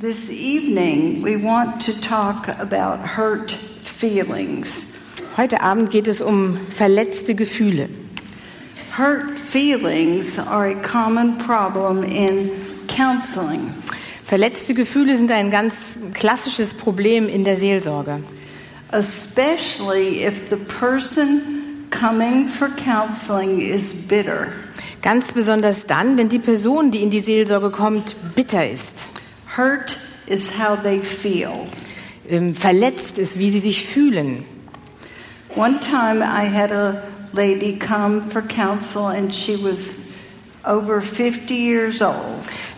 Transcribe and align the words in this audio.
This 0.00 0.30
evening, 0.30 1.22
we 1.22 1.34
want 1.36 1.80
to 1.86 1.92
talk 2.00 2.46
about 2.60 3.00
hurt 3.16 3.50
feelings. 3.50 4.94
Heute 5.36 5.60
Abend 5.60 5.90
geht 5.90 6.06
es 6.06 6.20
um 6.20 6.56
verletzte 6.70 7.34
Gefühle. 7.34 7.88
Hurt 8.96 9.36
feelings 9.36 10.38
are 10.38 10.68
a 10.68 10.74
common 10.82 11.36
problem 11.38 12.04
in 12.04 12.48
counseling. 12.86 13.74
Verletzte 14.22 14.72
Gefühle 14.74 15.16
sind 15.16 15.32
ein 15.32 15.50
ganz 15.50 15.98
klassisches 16.14 16.74
Problem 16.74 17.28
in 17.28 17.42
der 17.42 17.56
Seelsorge. 17.56 18.22
especially 18.92 20.22
if 20.24 20.48
the 20.48 20.56
person 20.56 21.88
coming 21.90 22.46
for 22.46 22.68
counseling 22.68 23.60
is 23.60 23.92
bitter. 23.92 24.52
Ganz 25.02 25.32
besonders 25.32 25.86
dann, 25.86 26.16
wenn 26.16 26.28
die 26.28 26.38
Person, 26.38 26.92
die 26.92 27.02
in 27.02 27.10
die 27.10 27.20
Seelsorge 27.20 27.70
kommt, 27.70 28.14
bitter 28.36 28.70
ist. 28.70 29.08
Hurt 29.58 29.96
is 30.28 30.56
how 30.56 30.80
they 30.80 31.02
feel. 31.02 31.66
Ähm, 32.28 32.54
verletzt 32.54 33.18
ist, 33.18 33.40
wie 33.40 33.50
sie 33.50 33.58
sich 33.58 33.88
fühlen. 33.88 34.44
One 35.56 35.80
time 35.80 36.22
I 36.22 36.48
had 36.48 36.70
a 36.70 37.02
lady 37.32 37.76
come 37.76 38.22
for 38.30 38.40
counsel 38.40 39.06
and 39.06 39.34
she 39.34 39.56
was 39.56 40.06
over 40.64 41.00
50 41.00 41.52
years 41.52 42.00
old. 42.00 42.14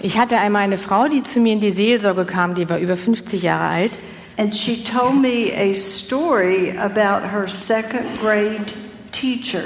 Ich 0.00 0.16
hatte 0.16 0.38
einmal 0.38 0.62
eine 0.62 0.78
Frau, 0.78 1.06
die 1.06 1.22
zu 1.22 1.40
mir 1.40 1.52
in 1.52 1.60
die 1.60 1.72
Seelsorge 1.72 2.24
kam, 2.24 2.54
die 2.54 2.66
war 2.70 2.78
über 2.78 2.96
50 2.96 3.42
Jahre 3.42 3.68
alt. 3.68 3.98
And 4.38 4.56
she 4.56 4.82
told 4.82 5.20
me 5.20 5.52
a 5.54 5.74
story 5.74 6.74
about 6.78 7.28
her 7.30 7.46
second 7.46 8.06
grade 8.22 8.72
teacher. 9.12 9.64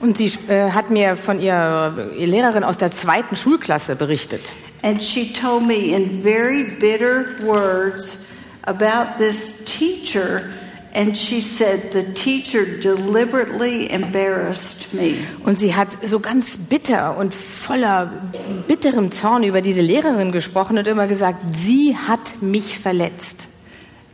Und 0.00 0.16
sie 0.16 0.32
äh, 0.48 0.72
hat 0.72 0.90
mir 0.90 1.14
von 1.14 1.38
ihrer 1.38 1.94
Lehrerin 2.16 2.64
aus 2.64 2.76
der 2.76 2.90
zweiten 2.90 3.36
Schulklasse 3.36 3.94
berichtet. 3.94 4.52
And 4.82 5.02
she 5.02 5.32
told 5.32 5.64
me 5.64 5.94
in 5.94 6.22
very 6.22 6.76
bitter 6.78 7.36
words 7.44 8.30
about 8.64 9.18
this 9.18 9.64
teacher. 9.64 10.52
And 10.92 11.16
she 11.16 11.40
said, 11.40 11.92
The 11.92 12.04
teacher 12.14 12.78
deliberately 12.80 13.90
embarrassed 13.90 14.94
me. 14.94 15.16
Und 15.44 15.58
sie 15.58 15.74
hat 15.74 15.98
so 16.02 16.20
ganz 16.20 16.56
bitter 16.56 17.16
und 17.18 17.34
voller 17.34 18.30
bitterem 18.66 19.10
Zorn 19.10 19.42
über 19.44 19.60
diese 19.60 19.82
Lehrerin 19.82 20.32
gesprochen 20.32 20.78
und 20.78 20.86
immer 20.86 21.06
gesagt, 21.06 21.40
sie 21.54 21.96
hat 21.96 22.40
mich 22.40 22.78
verletzt. 22.78 23.48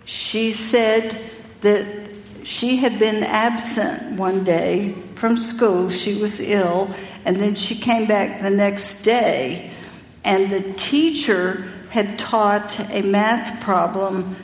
She 0.05 0.53
said 0.53 1.15
that 1.61 1.87
she 2.43 2.77
had 2.77 2.99
been 2.99 3.23
absent 3.23 4.19
one 4.19 4.45
day 4.45 4.95
from 5.15 5.37
school. 5.37 5.89
She 5.91 6.21
was 6.21 6.41
ill, 6.41 6.89
and 7.25 7.39
then 7.39 7.55
she 7.55 7.79
came 7.79 8.07
back 8.07 8.43
the 8.43 8.51
next 8.51 9.05
day, 9.05 9.71
and 10.25 10.51
the 10.51 10.63
teacher 10.77 11.65
had 11.91 12.19
taught 12.19 12.79
a 12.91 13.03
math 13.03 13.61
problem 13.61 14.37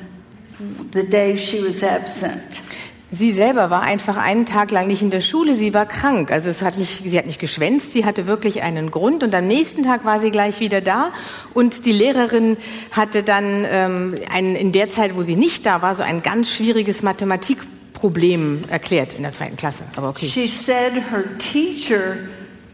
the 0.92 1.04
day 1.04 1.36
she 1.36 1.62
was 1.62 1.82
absent. 1.82 2.62
Sie 3.10 3.32
selber 3.32 3.70
war 3.70 3.80
einfach 3.80 4.18
einen 4.18 4.44
Tag 4.44 4.70
lang 4.70 4.86
nicht 4.86 5.00
in 5.00 5.08
der 5.08 5.20
Schule, 5.20 5.54
sie 5.54 5.72
war 5.72 5.86
krank. 5.86 6.30
Also 6.30 6.50
es 6.50 6.60
hat 6.60 6.76
nicht, 6.76 7.08
sie 7.08 7.16
hat 7.16 7.24
nicht 7.24 7.40
geschwänzt, 7.40 7.94
sie 7.94 8.04
hatte 8.04 8.26
wirklich 8.26 8.62
einen 8.62 8.90
Grund 8.90 9.22
und 9.22 9.34
am 9.34 9.46
nächsten 9.46 9.82
Tag 9.82 10.04
war 10.04 10.18
sie 10.18 10.30
gleich 10.30 10.60
wieder 10.60 10.82
da 10.82 11.10
und 11.54 11.86
die 11.86 11.92
Lehrerin 11.92 12.58
hatte 12.90 13.22
dann 13.22 13.64
ähm, 13.66 14.18
ein, 14.30 14.54
in 14.54 14.72
der 14.72 14.90
Zeit, 14.90 15.16
wo 15.16 15.22
sie 15.22 15.36
nicht 15.36 15.64
da 15.64 15.80
war, 15.80 15.94
so 15.94 16.02
ein 16.02 16.22
ganz 16.22 16.50
schwieriges 16.50 17.02
Mathematikproblem 17.02 18.62
erklärt 18.68 19.14
in 19.14 19.22
der 19.22 19.32
zweiten 19.32 19.56
Klasse. 19.56 19.84
Aber 19.96 20.10
okay. 20.10 20.26
She 20.26 20.46
said 20.46 20.92
her 21.10 21.24
teacher 21.38 22.18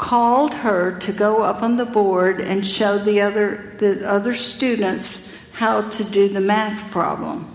called 0.09 0.55
her 0.63 0.99
to 0.99 1.13
go 1.13 1.43
up 1.43 1.63
on 1.63 1.79
the 1.79 1.87
board 1.87 2.41
and 2.41 2.67
show 2.67 2.99
the 2.99 3.23
other, 3.23 3.59
the 3.79 4.05
other 4.07 4.35
students 4.35 5.33
how 5.59 5.81
to 5.81 6.05
do 6.05 6.29
the 6.29 6.41
math 6.41 6.91
problem. 6.91 7.47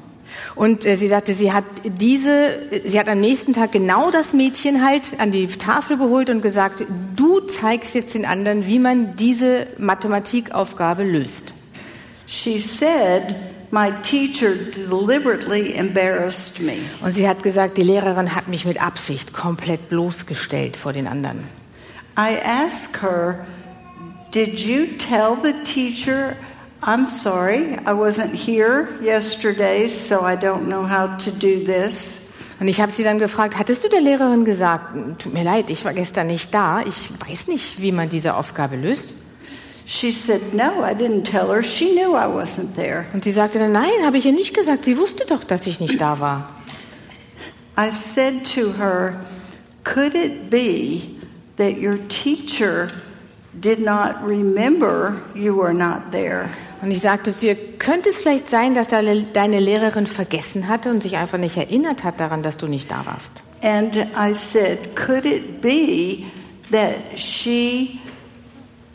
Und 0.56 0.86
äh, 0.86 0.96
sie 0.96 1.08
sagte, 1.08 1.34
sie 1.34 1.52
hat 1.52 1.66
diese, 1.84 2.60
sie 2.86 3.00
hat 3.00 3.08
am 3.08 3.20
nächsten 3.20 3.54
Tag 3.54 3.72
genau 3.72 4.10
das 4.10 4.34
Mädchen 4.34 4.84
halt 4.84 5.20
an 5.20 5.32
die 5.32 5.48
Tafel 5.48 5.98
geholt 5.98 6.30
und 6.30 6.42
gesagt, 6.42 6.86
du 7.16 7.40
zeigst 7.42 7.94
jetzt 7.94 8.16
den 8.16 8.26
anderen, 8.26 8.66
wie 8.66 8.80
man 8.80 9.16
diese 9.16 9.68
Mathematikaufgabe 9.78 11.04
löst. 11.04 11.54
She 12.26 12.60
said, 12.60 13.36
My 13.72 13.92
teacher 14.02 14.56
deliberately 14.56 15.76
embarrassed 15.76 16.60
me. 16.60 16.78
Und 17.02 17.12
sie 17.12 17.28
hat 17.28 17.44
gesagt, 17.44 17.78
die 17.78 17.84
Lehrerin 17.84 18.34
hat 18.34 18.48
mich 18.48 18.66
mit 18.66 18.82
Absicht 18.82 19.34
komplett 19.34 19.90
bloßgestellt 19.90 20.76
vor 20.76 20.94
den 20.94 21.06
anderen. 21.06 21.59
I 22.20 22.36
asked 22.44 22.98
her, 22.98 23.46
Did 24.32 24.60
you 24.60 24.98
tell 24.98 25.38
the 25.38 25.54
teacher, 25.64 26.36
I'm 26.84 27.06
sorry, 27.06 27.78
I 27.86 27.94
wasn't 27.94 28.36
here 28.36 28.90
yesterday, 29.02 29.88
so 29.88 30.22
I 30.22 30.36
don't 30.36 30.68
know 30.68 30.84
how 30.86 31.16
to 31.16 31.32
do 31.32 31.64
this? 31.64 32.30
Und 32.60 32.68
ich 32.68 32.82
habe 32.82 32.92
sie 32.92 33.06
dann 33.06 33.20
gefragt, 33.20 33.58
hattest 33.58 33.86
du 33.86 33.88
der 33.88 34.02
Lehrerin 34.02 34.44
gesagt, 34.44 34.94
tut 35.20 35.34
mir 35.34 35.46
leid, 35.46 35.70
ich 35.70 35.86
war 35.86 35.94
gestern 35.94 36.28
nicht 36.28 36.54
da, 36.54 36.82
ich 36.82 37.10
weiß 37.26 37.48
nicht, 37.48 37.82
wie 37.82 37.94
man 37.94 38.10
diese 38.10 38.36
Aufgabe 38.36 38.76
löst? 38.76 39.14
She 39.86 40.12
said, 40.12 40.54
No, 40.54 40.84
I 40.84 40.94
didn't 40.94 41.24
tell 41.24 41.48
her. 41.48 41.64
She 41.64 41.94
knew 41.94 42.18
I 42.18 42.28
wasn't 42.28 42.76
there. 42.76 43.06
Und 43.14 43.24
sie 43.24 43.32
sagte 43.32 43.60
dann, 43.60 43.72
nein, 43.72 44.06
habe 44.06 44.18
ich 44.18 44.26
ihr 44.26 44.34
nicht 44.34 44.54
gesagt, 44.54 44.84
sie 44.84 44.98
wusste 44.98 45.26
doch, 45.26 45.46
dass 45.46 45.66
ich 45.68 45.80
nicht 45.80 46.02
da 46.02 46.20
war. 46.20 46.48
I 47.78 47.92
said 47.92 48.44
to 48.54 48.74
her, 48.78 49.22
Could 49.86 50.14
it 50.16 50.50
be 50.50 51.19
that 51.60 51.78
your 51.78 52.00
teacher 52.08 52.90
did 53.60 53.80
not 53.80 54.16
remember 54.24 55.22
you 55.36 55.56
were 55.56 55.74
not 55.74 56.12
there? 56.12 56.50
Und 56.82 56.92
ich 56.92 57.02
sagte 57.02 57.36
zu 57.36 57.48
ihr, 57.48 57.56
könnte 57.78 58.10
es 58.10 58.22
vielleicht 58.22 58.50
sein, 58.50 58.74
dass 58.74 58.88
deine 58.88 59.24
deine 59.24 59.60
Lehrerin 59.60 60.08
vergessen 60.08 60.68
hatte 60.68 60.90
und 60.90 61.04
sich 61.04 61.18
einfach 61.18 61.38
nicht 61.38 61.58
erinnert 61.58 62.04
hat 62.04 62.20
daran, 62.20 62.42
dass 62.42 62.58
du 62.58 62.68
nicht 62.68 62.90
da 62.90 63.06
warst? 63.06 63.44
And 63.62 63.96
I 64.18 64.34
said, 64.34 64.96
Could 64.96 65.26
it 65.26 65.62
be 65.62 66.24
that 66.72 67.20
she 67.20 68.00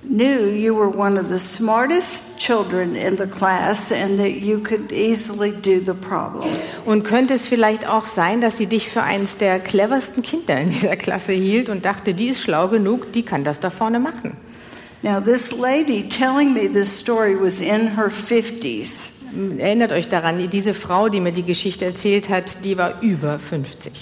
knew 0.09 0.49
you 0.49 0.75
were 0.75 0.89
one 0.89 1.19
of 1.19 1.29
the 1.29 1.39
smartest 1.39 2.39
children 2.39 2.95
in 2.95 3.17
the 3.17 3.27
class 3.27 3.91
and 3.91 4.19
that 4.19 4.41
you 4.43 4.59
could 4.59 4.93
easily 4.93 5.53
do 5.53 5.81
the 5.81 5.95
problem? 5.95 6.49
Und 6.85 7.05
könnte 7.05 7.35
es 7.35 7.47
vielleicht 7.47 7.89
auch 7.89 8.07
sein, 8.07 8.41
dass 8.41 8.57
sie 8.57 8.67
dich 8.67 8.89
für 8.89 9.03
eines 9.03 9.37
der 9.37 9.61
cleversten 9.61 10.23
Kinder 10.23 10.61
in 10.61 10.71
dieser 10.71 10.97
Klasse 10.97 11.33
hielt 11.33 11.69
und 11.69 11.85
dachte, 11.85 12.15
die 12.15 12.29
ist 12.29 12.41
schlau 12.43 12.69
genug, 12.69 13.13
die 13.13 13.23
kann 13.23 13.45
das 13.45 13.61
da 13.61 13.71
vorne 13.71 13.99
machen? 13.99 14.37
Now, 15.03 15.21
this 15.21 15.53
lady 15.53 16.09
telling 16.09 16.55
me 16.55 16.67
this 16.67 16.89
story 16.89 17.37
was 17.39 17.61
in 17.61 17.95
her 17.95 18.11
50s. 18.11 19.11
Erinnert 19.59 19.93
euch 19.93 20.09
daran, 20.09 20.49
diese 20.49 20.75
Frau, 20.75 21.09
die 21.09 21.21
mir 21.21 21.33
die 21.33 21.43
Geschichte 21.43 21.85
erzählt 21.85 22.29
hat, 22.29 22.65
die 22.65 22.79
war 22.79 23.03
über 23.03 23.39
50. 23.39 23.93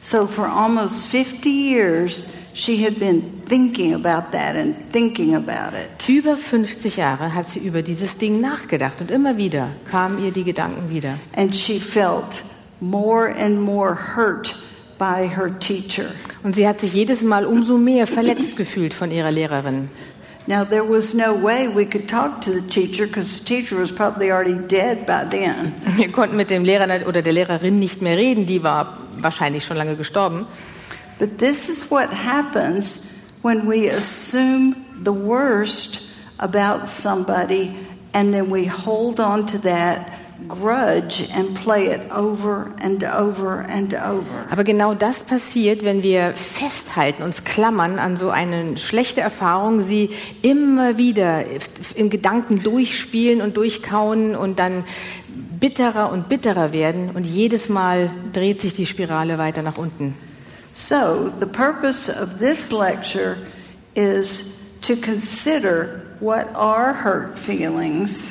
So, 0.00 0.26
for 0.28 0.46
almost 0.46 1.06
50 1.06 1.46
years, 1.46 2.26
she 2.56 2.82
had 2.82 2.98
been 2.98 3.42
thinking 3.46 3.92
about 3.92 4.32
that 4.32 4.56
and 4.56 4.74
thinking 4.90 5.34
about 5.34 5.74
it. 5.74 6.08
Über 6.08 6.36
50 6.36 6.96
Jahre 6.96 7.34
hat 7.34 7.48
sie 7.50 7.60
über 7.60 7.82
dieses 7.82 8.16
Ding 8.16 8.40
nachgedacht 8.40 9.00
und 9.02 9.10
immer 9.10 9.36
wieder 9.36 9.68
kamen 9.90 10.24
ihr 10.24 10.30
die 10.30 10.44
Gedanken 10.44 10.88
wieder. 10.88 11.18
And 11.36 11.54
she 11.54 11.78
felt 11.78 12.42
more 12.80 13.28
and 13.28 13.60
more 13.60 13.94
hurt 14.16 14.56
by 14.98 15.28
her 15.28 15.50
teacher. 15.58 16.06
Und 16.42 16.56
sie 16.56 16.66
hat 16.66 16.80
sich 16.80 16.94
jedes 16.94 17.22
Mal 17.22 17.44
umso 17.44 17.76
mehr 17.76 18.06
verletzt 18.06 18.56
gefühlt 18.56 18.94
von 18.94 19.10
ihrer 19.10 19.30
Lehrerin. 19.30 19.90
Now, 20.48 20.64
there 20.64 20.88
was 20.88 21.12
no 21.12 21.34
way 21.34 21.68
we 21.68 21.84
could 21.84 22.08
talk 22.08 22.40
to 22.42 22.52
the 22.52 22.62
teacher 22.62 23.06
because 23.06 23.36
the 23.38 23.44
teacher 23.44 23.76
was 23.76 23.90
probably 23.92 24.30
already 24.30 24.56
dead 24.68 25.04
by 25.04 25.28
then. 25.28 25.74
Wir 25.96 26.10
konnten 26.10 26.36
mit 26.36 26.50
dem 26.50 26.64
Lehrer 26.64 27.06
oder 27.06 27.20
der 27.20 27.32
Lehrerin 27.32 27.78
nicht 27.80 28.00
mehr 28.00 28.16
reden, 28.16 28.46
die 28.46 28.62
war 28.62 28.96
wahrscheinlich 29.18 29.64
schon 29.64 29.76
lange 29.76 29.96
gestorben. 29.96 30.46
But 31.18 31.38
this 31.38 31.68
is 31.68 31.90
what 31.90 32.10
happens 32.10 33.10
when 33.42 33.66
we 33.66 33.88
assume 33.88 34.74
the 35.02 35.12
worst 35.12 36.02
about 36.38 36.86
somebody 36.86 37.74
and 38.12 38.32
then 38.32 38.50
we 38.50 38.66
hold 38.66 39.20
on 39.20 39.46
to 39.46 39.58
that 39.58 40.12
grudge 40.48 41.28
and 41.34 41.54
play 41.54 41.86
it 41.86 42.00
over 42.10 42.74
and 42.78 43.02
over 43.04 43.60
and 43.60 43.94
over. 43.94 44.46
Aber 44.50 44.64
genau 44.64 44.94
das 44.94 45.22
passiert, 45.22 45.82
wenn 45.84 46.02
wir 46.02 46.34
festhalten, 46.34 47.22
uns 47.22 47.44
klammern 47.44 47.98
an 47.98 48.16
so 48.16 48.30
eine 48.30 48.76
schlechte 48.76 49.20
Erfahrung, 49.20 49.80
sie 49.80 50.10
immer 50.42 50.98
wieder 50.98 51.44
im 51.94 52.10
Gedanken 52.10 52.62
durchspielen 52.62 53.40
und 53.40 53.56
durchkauen 53.56 54.36
und 54.36 54.58
dann 54.58 54.84
bitterer 55.58 56.12
und 56.12 56.28
bitterer 56.28 56.72
werden 56.72 57.10
und 57.14 57.26
jedes 57.26 57.68
Mal 57.68 58.10
dreht 58.32 58.60
sich 58.60 58.74
die 58.74 58.86
Spirale 58.86 59.38
weiter 59.38 59.62
nach 59.62 59.78
unten. 59.78 60.14
So, 60.76 61.30
the 61.30 61.46
purpose 61.46 62.10
of 62.10 62.38
this 62.38 62.70
lecture 62.70 63.38
is 63.94 64.44
to 64.82 64.94
consider 64.94 66.02
what 66.20 66.54
are 66.54 66.92
hurt 66.92 67.38
feelings, 67.38 68.30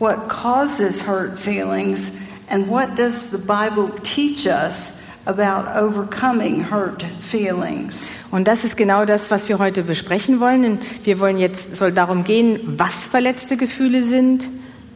what 0.00 0.28
causes 0.28 1.00
hurt 1.00 1.38
feelings, 1.38 2.18
and 2.48 2.66
what 2.66 2.96
does 2.96 3.30
the 3.30 3.38
Bible 3.38 3.92
teach 4.02 4.48
us 4.48 5.00
about 5.24 5.68
overcoming 5.68 6.64
hurt 6.64 7.04
feelings. 7.20 8.12
Und 8.32 8.48
das 8.48 8.64
ist 8.64 8.76
genau 8.76 9.04
das, 9.04 9.30
was 9.30 9.48
wir 9.48 9.60
heute 9.60 9.84
besprechen 9.84 10.40
wollen. 10.40 10.64
Und 10.64 11.06
wir 11.06 11.20
wollen 11.20 11.38
jetzt 11.38 11.76
soll 11.76 11.92
darum 11.92 12.24
gehen, 12.24 12.74
was 12.76 13.06
verletzte 13.06 13.56
Gefühle 13.56 14.02
sind 14.02 14.48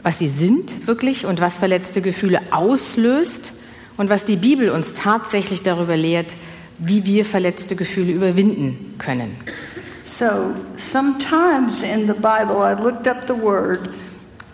was 0.06 0.20
sie 0.20 0.28
sind 0.28 0.86
wirklich 0.86 1.26
und 1.26 1.40
was 1.40 1.56
verletzte 1.56 2.00
Gefühle 2.00 2.40
auslöst 2.52 3.52
und 3.96 4.08
was 4.08 4.24
die 4.24 4.36
Bibel 4.36 4.70
uns 4.70 4.92
tatsächlich 4.92 5.64
darüber 5.64 5.96
lehrt, 5.96 6.36
wie 6.78 7.04
wir 7.04 7.24
verletzte 7.24 7.76
Gefühle 7.76 8.12
überwinden 8.12 8.94
können. 8.98 9.36
So 10.04 10.54
sometimes 10.76 11.82
in 11.82 12.06
the 12.06 12.14
Bible, 12.14 12.62
I 12.62 12.80
looked 12.80 13.08
up 13.08 13.26
the 13.26 13.34
word, 13.34 13.90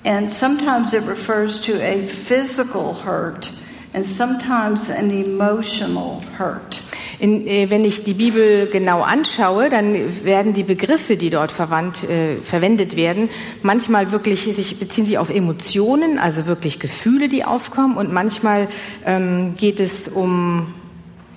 and 0.04 0.30
sometimes 0.30 0.94
it 0.94 1.06
refers 1.06 1.60
to 1.60 1.72
a 1.74 2.06
physical 2.06 2.96
hurt, 3.04 3.50
and 3.92 4.02
sometimes 4.02 4.88
an 4.88 5.10
emotional 5.10 6.22
hurt. 6.38 6.80
In, 7.18 7.46
äh, 7.46 7.68
wenn 7.68 7.84
ich 7.84 8.02
die 8.02 8.14
Bibel 8.14 8.66
genau 8.66 9.02
anschaue, 9.02 9.68
dann 9.68 10.24
werden 10.24 10.54
die 10.54 10.62
Begriffe, 10.62 11.18
die 11.18 11.28
dort 11.28 11.52
verwandt, 11.52 12.02
äh, 12.02 12.36
verwendet 12.36 12.96
werden, 12.96 13.28
manchmal 13.62 14.10
wirklich 14.10 14.44
sich, 14.44 14.78
beziehen 14.78 15.04
sich 15.04 15.18
auf 15.18 15.28
Emotionen, 15.28 16.18
also 16.18 16.46
wirklich 16.46 16.80
Gefühle, 16.80 17.28
die 17.28 17.44
aufkommen, 17.44 17.98
und 17.98 18.10
manchmal 18.10 18.68
ähm, 19.04 19.54
geht 19.54 19.80
es 19.80 20.08
um 20.08 20.74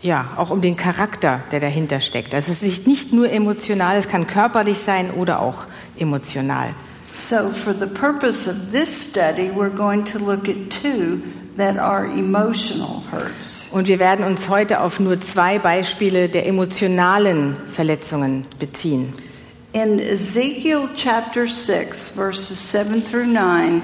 ja, 0.05 0.29
auch 0.37 0.51
um 0.51 0.61
den 0.61 0.77
Charakter, 0.77 1.41
der 1.51 1.59
dahinter 1.59 1.99
steckt. 1.99 2.35
Also 2.35 2.51
es 2.51 2.61
ist 2.61 2.87
nicht 2.87 3.11
nur 3.11 3.29
emotional, 3.29 3.97
es 3.97 4.07
kann 4.07 4.27
körperlich 4.27 4.77
sein 4.77 5.11
oder 5.11 5.41
auch 5.41 5.65
emotional. 5.97 6.69
So 7.15 7.49
for 7.49 7.73
the 7.73 7.87
purpose 7.87 8.47
of 8.47 8.55
this 8.71 9.09
study, 9.09 9.49
we're 9.49 9.69
going 9.69 10.05
to 10.05 10.19
look 10.19 10.47
at 10.47 10.69
two 10.69 11.21
that 11.57 11.77
are 11.77 12.05
emotional 12.05 13.01
hurts. 13.11 13.67
Und 13.71 13.87
wir 13.87 13.99
werden 13.99 14.25
uns 14.25 14.47
heute 14.47 14.81
auf 14.81 14.99
nur 14.99 15.19
zwei 15.21 15.57
Beispiele 15.57 16.29
der 16.29 16.45
emotionalen 16.45 17.57
Verletzungen 17.67 18.45
beziehen. 18.59 19.13
In 19.71 19.99
Ezekiel 19.99 20.89
chapter 20.95 21.47
6, 21.47 22.09
verses 22.09 22.71
7 22.71 23.03
through 23.03 23.27
9, 23.27 23.81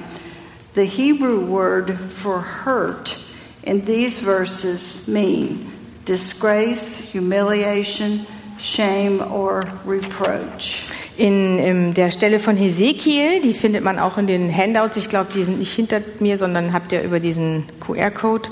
the 0.75 0.85
Hebrew 0.85 1.47
word 1.47 1.91
for 2.09 2.45
hurt 2.65 3.17
in 3.63 3.85
these 3.85 4.21
verses 4.21 5.07
mean 5.07 5.70
disgrace, 6.07 7.11
humiliation, 7.13 8.25
shame 8.57 9.21
or 9.21 9.63
reproach. 9.85 10.83
In, 11.17 11.59
in 11.59 11.93
der 11.93 12.09
Stelle 12.09 12.39
von 12.39 12.55
Hesekiel, 12.55 13.41
die 13.41 13.53
findet 13.53 13.83
man 13.83 13.99
auch 13.99 14.17
in 14.17 14.27
den 14.27 14.55
Handouts, 14.55 14.97
ich 14.97 15.09
glaube, 15.09 15.29
die 15.33 15.43
sind 15.43 15.59
nicht 15.59 15.73
hinter 15.73 16.01
mir, 16.19 16.37
sondern 16.37 16.73
habt 16.73 16.93
ihr 16.93 17.01
über 17.01 17.19
diesen 17.19 17.65
QR-Code. 17.79 18.49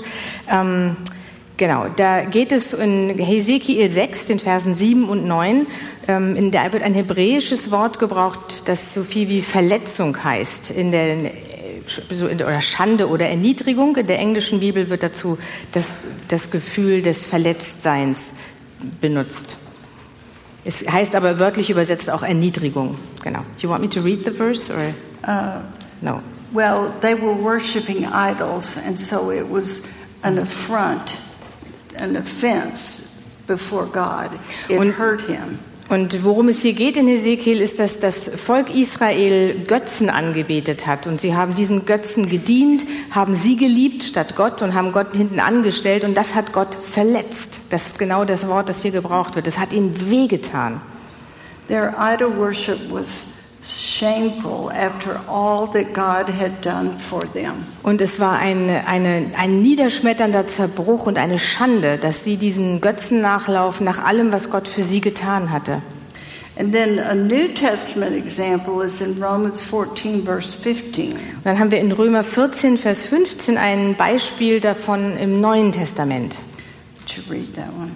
Ähm, 0.48 0.96
genau, 1.56 1.86
da 1.96 2.22
geht 2.22 2.52
es 2.52 2.72
in 2.72 3.18
Hesekiel 3.18 3.88
6, 3.88 4.26
den 4.26 4.38
Versen 4.38 4.74
7 4.74 5.08
und 5.08 5.26
9, 5.26 5.66
ähm, 6.06 6.36
in 6.36 6.50
der 6.50 6.72
wird 6.72 6.82
ein 6.82 6.94
hebräisches 6.94 7.70
Wort 7.70 7.98
gebraucht, 7.98 8.68
das 8.68 8.94
so 8.94 9.02
viel 9.02 9.28
wie 9.28 9.42
Verletzung 9.42 10.22
heißt. 10.22 10.70
In 10.70 10.90
der 10.90 11.30
oder 12.22 12.60
Schande 12.60 13.08
oder 13.08 13.28
Erniedrigung. 13.28 13.96
In 13.96 14.06
der 14.06 14.18
englischen 14.18 14.60
Bibel 14.60 14.90
wird 14.90 15.02
dazu 15.02 15.38
das, 15.72 15.98
das 16.28 16.50
Gefühl 16.50 17.02
des 17.02 17.24
Verletztseins 17.26 18.32
benutzt. 19.00 19.56
Es 20.64 20.86
heißt 20.86 21.14
aber 21.14 21.38
wörtlich 21.38 21.70
übersetzt 21.70 22.10
auch 22.10 22.22
Erniedrigung. 22.22 22.96
Genau. 23.22 23.40
Do 23.40 23.62
you 23.62 23.68
want 23.70 23.82
me 23.82 23.88
to 23.88 24.00
read 24.00 24.24
the 24.24 24.30
verse 24.30 24.70
or 24.72 24.94
Uh, 25.26 25.60
no? 26.00 26.20
well, 26.52 26.92
they 27.02 27.14
were 27.14 27.34
worshiping 27.34 28.06
idols, 28.06 28.78
and 28.86 28.98
so 28.98 29.30
it 29.30 29.44
was 29.50 29.82
an 30.22 30.38
affront, 30.38 31.16
an 31.98 32.16
offense 32.16 33.02
before 33.46 33.84
God. 33.86 34.30
It 34.68 34.78
Und- 34.78 34.96
hurt 34.98 35.22
him. 35.22 35.58
Und 35.90 36.22
worum 36.22 36.46
es 36.46 36.62
hier 36.62 36.72
geht 36.74 36.96
in 36.96 37.08
Hesekiel 37.08 37.60
ist, 37.60 37.80
dass 37.80 37.98
das 37.98 38.30
Volk 38.36 38.72
Israel 38.72 39.64
Götzen 39.66 40.08
angebetet 40.08 40.86
hat. 40.86 41.08
Und 41.08 41.20
sie 41.20 41.34
haben 41.34 41.56
diesen 41.56 41.84
Götzen 41.84 42.28
gedient, 42.28 42.86
haben 43.10 43.34
sie 43.34 43.56
geliebt 43.56 44.04
statt 44.04 44.36
Gott 44.36 44.62
und 44.62 44.74
haben 44.74 44.92
Gott 44.92 45.16
hinten 45.16 45.40
angestellt. 45.40 46.04
Und 46.04 46.14
das 46.14 46.36
hat 46.36 46.52
Gott 46.52 46.76
verletzt. 46.76 47.58
Das 47.70 47.88
ist 47.88 47.98
genau 47.98 48.24
das 48.24 48.46
Wort, 48.46 48.68
das 48.68 48.82
hier 48.82 48.92
gebraucht 48.92 49.34
wird. 49.34 49.48
Das 49.48 49.58
hat 49.58 49.72
ihm 49.72 49.92
wehgetan. 50.08 50.80
Their 51.66 51.92
idol 51.98 52.36
worship 52.36 52.78
was 52.88 53.39
shameful 53.64 54.70
after 54.70 55.20
all 55.28 55.66
that 55.72 55.92
God 55.92 56.28
had 56.28 56.64
done 56.64 56.96
for 56.98 57.20
them. 57.32 57.66
Und 57.82 58.00
es 58.00 58.18
war 58.18 58.38
eine, 58.38 58.86
eine, 58.86 59.28
ein 59.36 59.62
niederschmetternder 59.62 60.46
Zerbruch 60.46 61.06
und 61.06 61.18
eine 61.18 61.38
Schande, 61.38 61.98
dass 61.98 62.24
sie 62.24 62.36
diesen 62.36 62.80
Götzen 62.80 63.20
nachlaufen 63.20 63.84
nach 63.84 64.04
allem, 64.04 64.32
was 64.32 64.50
Gott 64.50 64.68
für 64.68 64.82
sie 64.82 65.00
getan 65.00 65.50
hatte. 65.50 65.82
And 66.58 66.72
then 66.74 66.98
a 66.98 67.14
New 67.14 67.48
Testament 67.54 68.14
example 68.14 68.84
is 68.84 69.00
in 69.00 69.22
Romans 69.22 69.62
14, 69.62 70.24
verse 70.24 70.54
15. 70.54 71.12
Und 71.12 71.18
dann 71.44 71.58
haben 71.58 71.70
wir 71.70 71.78
in 71.78 71.90
Römer 71.90 72.22
14, 72.22 72.76
Vers 72.76 73.02
15 73.02 73.56
ein 73.56 73.94
Beispiel 73.94 74.60
davon 74.60 75.16
im 75.16 75.40
Neuen 75.40 75.72
Testament. 75.72 76.36
You 77.06 77.22
read 77.30 77.54
that 77.56 77.72
one? 77.72 77.90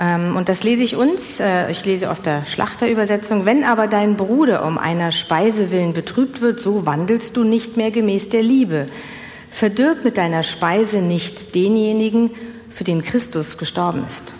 Ähm, 0.00 0.34
Und 0.34 0.48
das 0.48 0.62
lese 0.64 0.82
ich 0.82 0.96
uns, 0.96 1.38
äh, 1.38 1.70
ich 1.70 1.84
lese 1.84 2.10
aus 2.10 2.22
der 2.22 2.46
Schlachterübersetzung. 2.46 3.44
Wenn 3.44 3.64
aber 3.64 3.86
dein 3.86 4.16
Bruder 4.16 4.64
um 4.64 4.78
einer 4.78 5.12
Speise 5.12 5.70
willen 5.70 5.92
betrübt 5.92 6.40
wird, 6.40 6.60
so 6.60 6.86
wandelst 6.86 7.36
du 7.36 7.44
nicht 7.44 7.76
mehr 7.76 7.90
gemäß 7.90 8.30
der 8.30 8.42
Liebe. 8.42 8.88
Verdirb 9.50 10.02
mit 10.02 10.16
deiner 10.16 10.42
Speise 10.42 11.02
nicht 11.02 11.54
denjenigen, 11.54 12.30
für 12.70 12.84
den 12.84 13.02
Christus 13.02 13.58
gestorben 13.58 14.04
ist. 14.08 14.32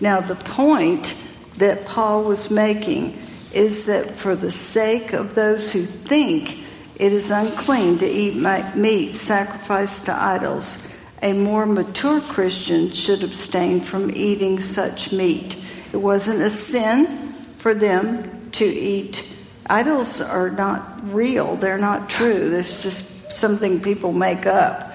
Now, 0.00 0.18
the 0.20 0.34
point 0.54 1.14
that 1.58 1.86
Paul 1.86 2.28
was 2.28 2.50
making 2.50 3.14
is 3.54 3.86
that 3.86 4.10
for 4.10 4.36
the 4.36 4.50
sake 4.50 5.14
of 5.18 5.34
those 5.34 5.72
who 5.72 5.86
think 6.06 6.56
it 6.98 7.12
is 7.12 7.30
unclean 7.30 7.98
to 7.98 8.04
eat 8.04 8.34
meat 8.74 9.14
sacrificed 9.14 10.04
to 10.06 10.12
idols, 10.12 10.78
a 11.26 11.32
more 11.32 11.66
mature 11.66 12.20
Christian 12.20 12.92
should 12.92 13.24
abstain 13.24 13.80
from 13.80 14.12
eating 14.14 14.60
such 14.60 15.10
meat. 15.12 15.56
It 15.92 15.96
wasn't 15.96 16.40
a 16.40 16.50
sin 16.50 17.32
for 17.58 17.74
them 17.74 18.48
to 18.52 18.64
eat. 18.64 19.28
Idols 19.66 20.20
are 20.20 20.50
not 20.50 21.12
real, 21.12 21.56
they're 21.56 21.78
not 21.78 22.08
true. 22.08 22.48
There's 22.48 22.80
just 22.80 23.32
something 23.32 23.80
people 23.80 24.12
make 24.12 24.46
up. 24.46 24.94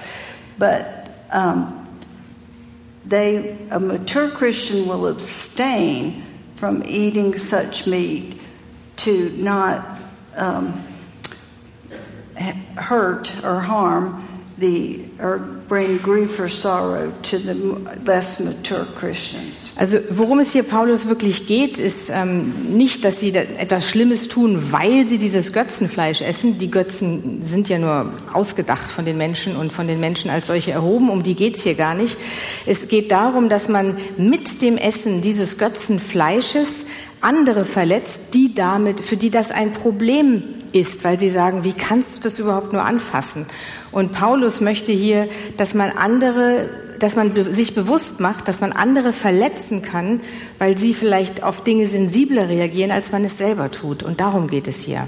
But 0.58 1.18
um, 1.32 2.00
they, 3.04 3.58
a 3.70 3.80
mature 3.82 4.32
Christian 4.32 4.88
will 4.88 5.08
abstain 5.08 6.24
from 6.56 6.82
eating 6.86 7.38
such 7.38 7.88
meat 7.88 8.40
to 8.98 9.32
not 9.32 10.00
um, 10.38 10.82
hurt 12.78 13.44
or 13.44 13.60
harm 13.60 14.46
the 14.58 15.11
or 15.22 15.40
bring 15.68 16.02
grief 16.02 16.40
or 16.40 16.50
sorrow 16.50 17.12
to 17.22 17.38
the 17.38 17.54
less 18.06 18.40
mature 18.40 18.86
Christians. 19.00 19.72
Also 19.78 20.00
worum 20.10 20.40
es 20.40 20.52
hier 20.52 20.64
Paulus 20.64 21.08
wirklich 21.08 21.48
geht, 21.48 21.80
ist 21.80 22.10
ähm, 22.10 22.76
nicht, 22.76 23.06
dass 23.06 23.20
sie 23.20 23.32
da 23.32 23.42
etwas 23.42 23.88
Schlimmes 23.88 24.28
tun, 24.28 24.72
weil 24.72 25.08
sie 25.08 25.18
dieses 25.18 25.54
Götzenfleisch 25.54 26.22
essen. 26.22 26.58
Die 26.58 26.72
Götzen 26.72 27.42
sind 27.42 27.70
ja 27.70 27.78
nur 27.78 28.12
ausgedacht 28.34 28.90
von 28.90 29.06
den 29.06 29.18
Menschen 29.18 29.56
und 29.56 29.72
von 29.72 29.88
den 29.88 30.00
Menschen 30.00 30.30
als 30.30 30.48
solche 30.48 30.72
erhoben. 30.72 31.10
Um 31.10 31.24
die 31.24 31.36
geht's 31.36 31.62
hier 31.62 31.76
gar 31.76 31.94
nicht. 31.94 32.18
Es 32.66 32.88
geht 32.88 33.12
darum, 33.12 33.48
dass 33.48 33.70
man 33.70 33.98
mit 34.18 34.62
dem 34.62 34.78
Essen 34.78 35.22
dieses 35.22 35.58
Götzenfleisches 35.58 36.86
andere 37.22 37.66
verletzt, 37.66 38.22
die 38.34 38.54
damit, 38.56 39.00
für 39.00 39.16
die 39.16 39.30
das 39.30 39.52
ein 39.52 39.74
Problem 39.74 40.44
ist, 40.74 41.04
weil 41.04 41.20
sie 41.20 41.30
sagen, 41.30 41.64
wie 41.64 41.74
kannst 41.74 42.16
du 42.16 42.22
das 42.22 42.40
überhaupt 42.40 42.74
nur 42.74 42.84
anfassen? 42.84 43.46
Und 43.92 44.12
Paulus 44.12 44.62
möchte 44.62 44.92
hier, 44.92 45.28
dass 45.58 45.74
man 45.74 45.92
andere, 45.92 46.70
dass 47.00 47.16
man 47.16 47.34
sich 47.54 47.76
bewusst 47.76 48.20
macht, 48.20 48.48
dass 48.48 48.62
man 48.62 48.72
andere 48.72 49.14
verletzen 49.14 49.82
kann, 49.82 50.22
weil 50.60 50.78
sie 50.78 50.94
vielleicht 50.94 51.44
auf 51.44 51.64
Dinge 51.64 51.88
sensibler 51.88 52.50
reagieren, 52.50 52.92
als 52.92 53.12
man 53.12 53.24
es 53.24 53.38
selber 53.38 53.72
tut. 53.72 54.04
Und 54.04 54.20
darum 54.20 54.48
geht 54.48 54.68
es 54.68 54.80
hier. 54.82 55.08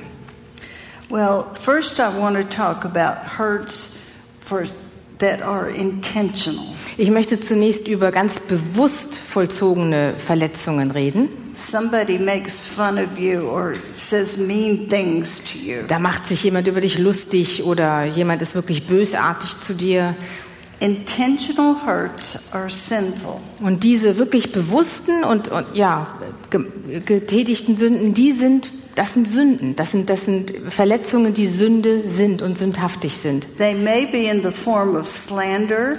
Well, 1.10 1.46
first 1.54 2.00
I 2.00 2.10
want 2.20 2.38
to 2.38 2.44
talk 2.44 2.86
about 2.86 3.38
hurts 3.38 3.96
for. 4.42 4.64
Ich 6.98 7.10
möchte 7.10 7.40
zunächst 7.40 7.88
über 7.88 8.12
ganz 8.12 8.40
bewusst 8.40 9.18
vollzogene 9.18 10.16
Verletzungen 10.18 10.92
reden. 10.92 11.30
Somebody 11.56 12.18
makes 12.18 12.64
fun 12.64 12.98
of 12.98 13.20
you 13.20 13.42
or 13.42 13.74
says 13.92 14.38
mean 14.38 14.90
things 14.90 15.40
to 15.44 15.58
you. 15.58 15.84
Da 15.88 16.00
macht 16.00 16.28
sich 16.28 16.44
jemand 16.44 16.68
über 16.68 16.82
dich 16.82 16.98
lustig 16.98 17.64
oder 17.64 18.06
jemand 18.06 18.42
ist 18.42 18.56
wirklich 18.56 18.88
bösartig 18.88 19.60
zu 19.62 19.76
dir. 19.76 20.16
Intentional 20.80 21.76
hurts 21.86 22.40
are 22.52 22.70
sinful. 22.70 23.40
Und 23.62 23.84
diese 23.84 24.18
wirklich 24.18 24.52
bewussten 24.52 25.24
und, 25.24 25.48
und 25.48 25.66
ja, 25.76 26.08
ge 26.50 26.66
getätigten 27.06 27.76
Sünden, 27.76 28.14
die 28.14 28.32
sind, 28.32 28.72
das 28.96 29.14
sind 29.14 29.28
Sünden. 29.28 29.76
Das 29.76 29.92
sind, 29.92 30.10
das 30.10 30.26
sind 30.26 30.52
Verletzungen, 30.68 31.34
die 31.34 31.48
Sünde 31.48 32.08
sind 32.08 32.42
und 32.42 32.58
sündhaftig 32.58 33.18
sind. 33.18 33.48
They 33.58 33.74
may 33.74 34.06
be 34.06 34.30
in 34.30 34.42
the 34.44 34.52
form 34.52 34.96
of 34.96 35.08
slander, 35.08 35.98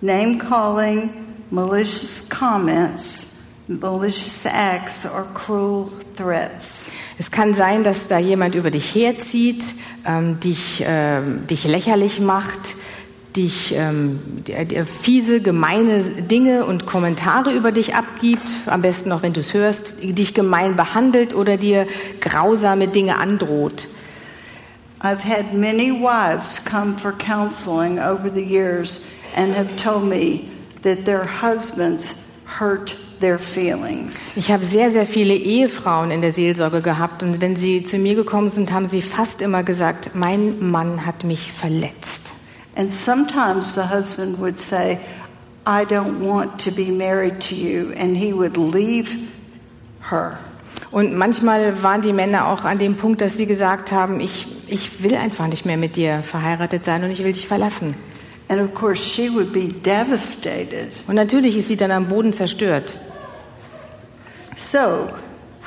name 0.00 0.38
calling, 0.38 1.10
malicious 1.50 2.24
comments, 2.28 3.36
malicious 3.68 4.44
acts, 4.46 5.04
or 5.04 5.26
cruel 5.34 5.90
threats. 6.16 6.90
Es 7.18 7.30
kann 7.30 7.54
sein, 7.54 7.84
dass 7.84 8.08
da 8.08 8.18
jemand 8.18 8.54
über 8.54 8.70
dich 8.70 8.94
herzieht, 8.94 9.74
ähm, 10.04 10.40
dich, 10.40 10.80
äh, 10.80 11.20
dich 11.48 11.64
lächerlich 11.64 12.20
macht, 12.20 12.74
dich 13.36 13.74
ähm, 13.76 14.20
der, 14.46 14.64
der 14.64 14.86
fiese, 14.86 15.40
gemeine 15.40 16.00
Dinge 16.02 16.64
und 16.64 16.86
Kommentare 16.86 17.52
über 17.52 17.72
dich 17.72 17.94
abgibt, 17.94 18.50
am 18.66 18.82
besten 18.82 19.08
noch, 19.08 19.22
wenn 19.22 19.32
du 19.32 19.40
es 19.40 19.54
hörst, 19.54 19.94
dich 20.02 20.34
gemein 20.34 20.76
behandelt 20.76 21.34
oder 21.34 21.56
dir 21.56 21.86
grausame 22.20 22.88
Dinge 22.88 23.16
androht. 23.16 23.88
I've 25.00 25.22
had 25.22 25.52
many 25.52 25.90
wives 25.90 26.64
come 26.64 26.96
for 26.96 27.12
counseling 27.12 27.98
over 27.98 28.30
the 28.32 28.42
years 28.42 29.04
and 29.36 29.54
have 29.54 29.76
told 29.76 30.04
me 30.04 30.44
that 30.82 31.04
their 31.04 31.26
husbands 31.42 32.14
hurt 32.58 32.96
their 33.20 33.38
feelings. 33.38 34.32
Ich 34.36 34.50
habe 34.50 34.64
sehr, 34.64 34.90
sehr 34.90 35.06
viele 35.06 35.34
Ehefrauen 35.34 36.10
in 36.10 36.22
der 36.22 36.30
Seelsorge 36.30 36.82
gehabt 36.82 37.22
und 37.22 37.40
wenn 37.40 37.56
sie 37.56 37.82
zu 37.82 37.98
mir 37.98 38.14
gekommen 38.14 38.50
sind, 38.50 38.72
haben 38.72 38.88
sie 38.88 39.02
fast 39.02 39.42
immer 39.42 39.62
gesagt, 39.62 40.10
mein 40.14 40.70
Mann 40.70 41.04
hat 41.04 41.24
mich 41.24 41.52
verletzt. 41.52 42.33
And 42.76 42.90
sometimes 42.90 43.74
the 43.74 43.86
husband 43.86 44.38
would 44.38 44.58
say, 44.58 44.98
I 45.66 45.84
don't 45.84 46.20
want 46.20 46.58
to 46.60 46.70
be 46.70 46.90
married 46.90 47.40
to 47.42 47.54
you, 47.54 47.92
and 47.96 48.16
he 48.16 48.32
would 48.32 48.56
leave 48.56 49.16
her. 50.00 50.38
Und 50.90 51.14
manchmal 51.14 51.82
waren 51.82 52.02
die 52.02 52.12
Männer 52.12 52.46
auch 52.46 52.64
an 52.64 52.78
dem 52.78 52.96
Punkt, 52.96 53.20
dass 53.20 53.36
sie 53.36 53.46
gesagt 53.46 53.90
haben, 53.90 54.20
ich, 54.20 54.46
ich 54.68 55.02
will 55.02 55.16
einfach 55.16 55.48
nicht 55.48 55.66
mehr 55.66 55.76
mit 55.76 55.96
dir 55.96 56.22
verheiratet 56.22 56.84
sein 56.84 57.02
und 57.02 57.10
ich 57.10 57.24
will 57.24 57.32
dich 57.32 57.48
verlassen. 57.48 57.94
And 58.48 58.60
of 58.60 58.74
course, 58.74 59.02
she 59.02 59.28
would 59.28 59.52
be 59.52 59.68
devastated. 59.68 60.90
Und 61.08 61.14
natürlich 61.14 61.56
ist 61.56 61.68
sie 61.68 61.76
dann 61.76 61.90
am 61.90 62.06
Boden 62.06 62.32
zerstört. 62.32 62.98
So, 64.56 65.08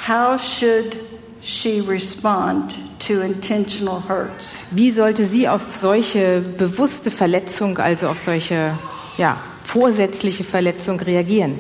how 0.07 0.39
should 0.39 0.97
she 1.41 1.81
respond 1.81 2.75
to 2.99 3.21
intentional 3.21 4.01
hurts? 4.07 4.57
Wie 4.71 4.91
sollte 4.91 5.25
sie 5.25 5.47
auf 5.47 5.75
solche 5.75 6.41
bewusste 6.41 7.11
Verletzung, 7.11 7.77
also 7.77 8.09
auf 8.09 8.19
solche 8.19 8.77
ja, 9.17 9.37
vorsätzliche 9.63 10.43
Verletzung 10.43 10.99
reagieren? 10.99 11.59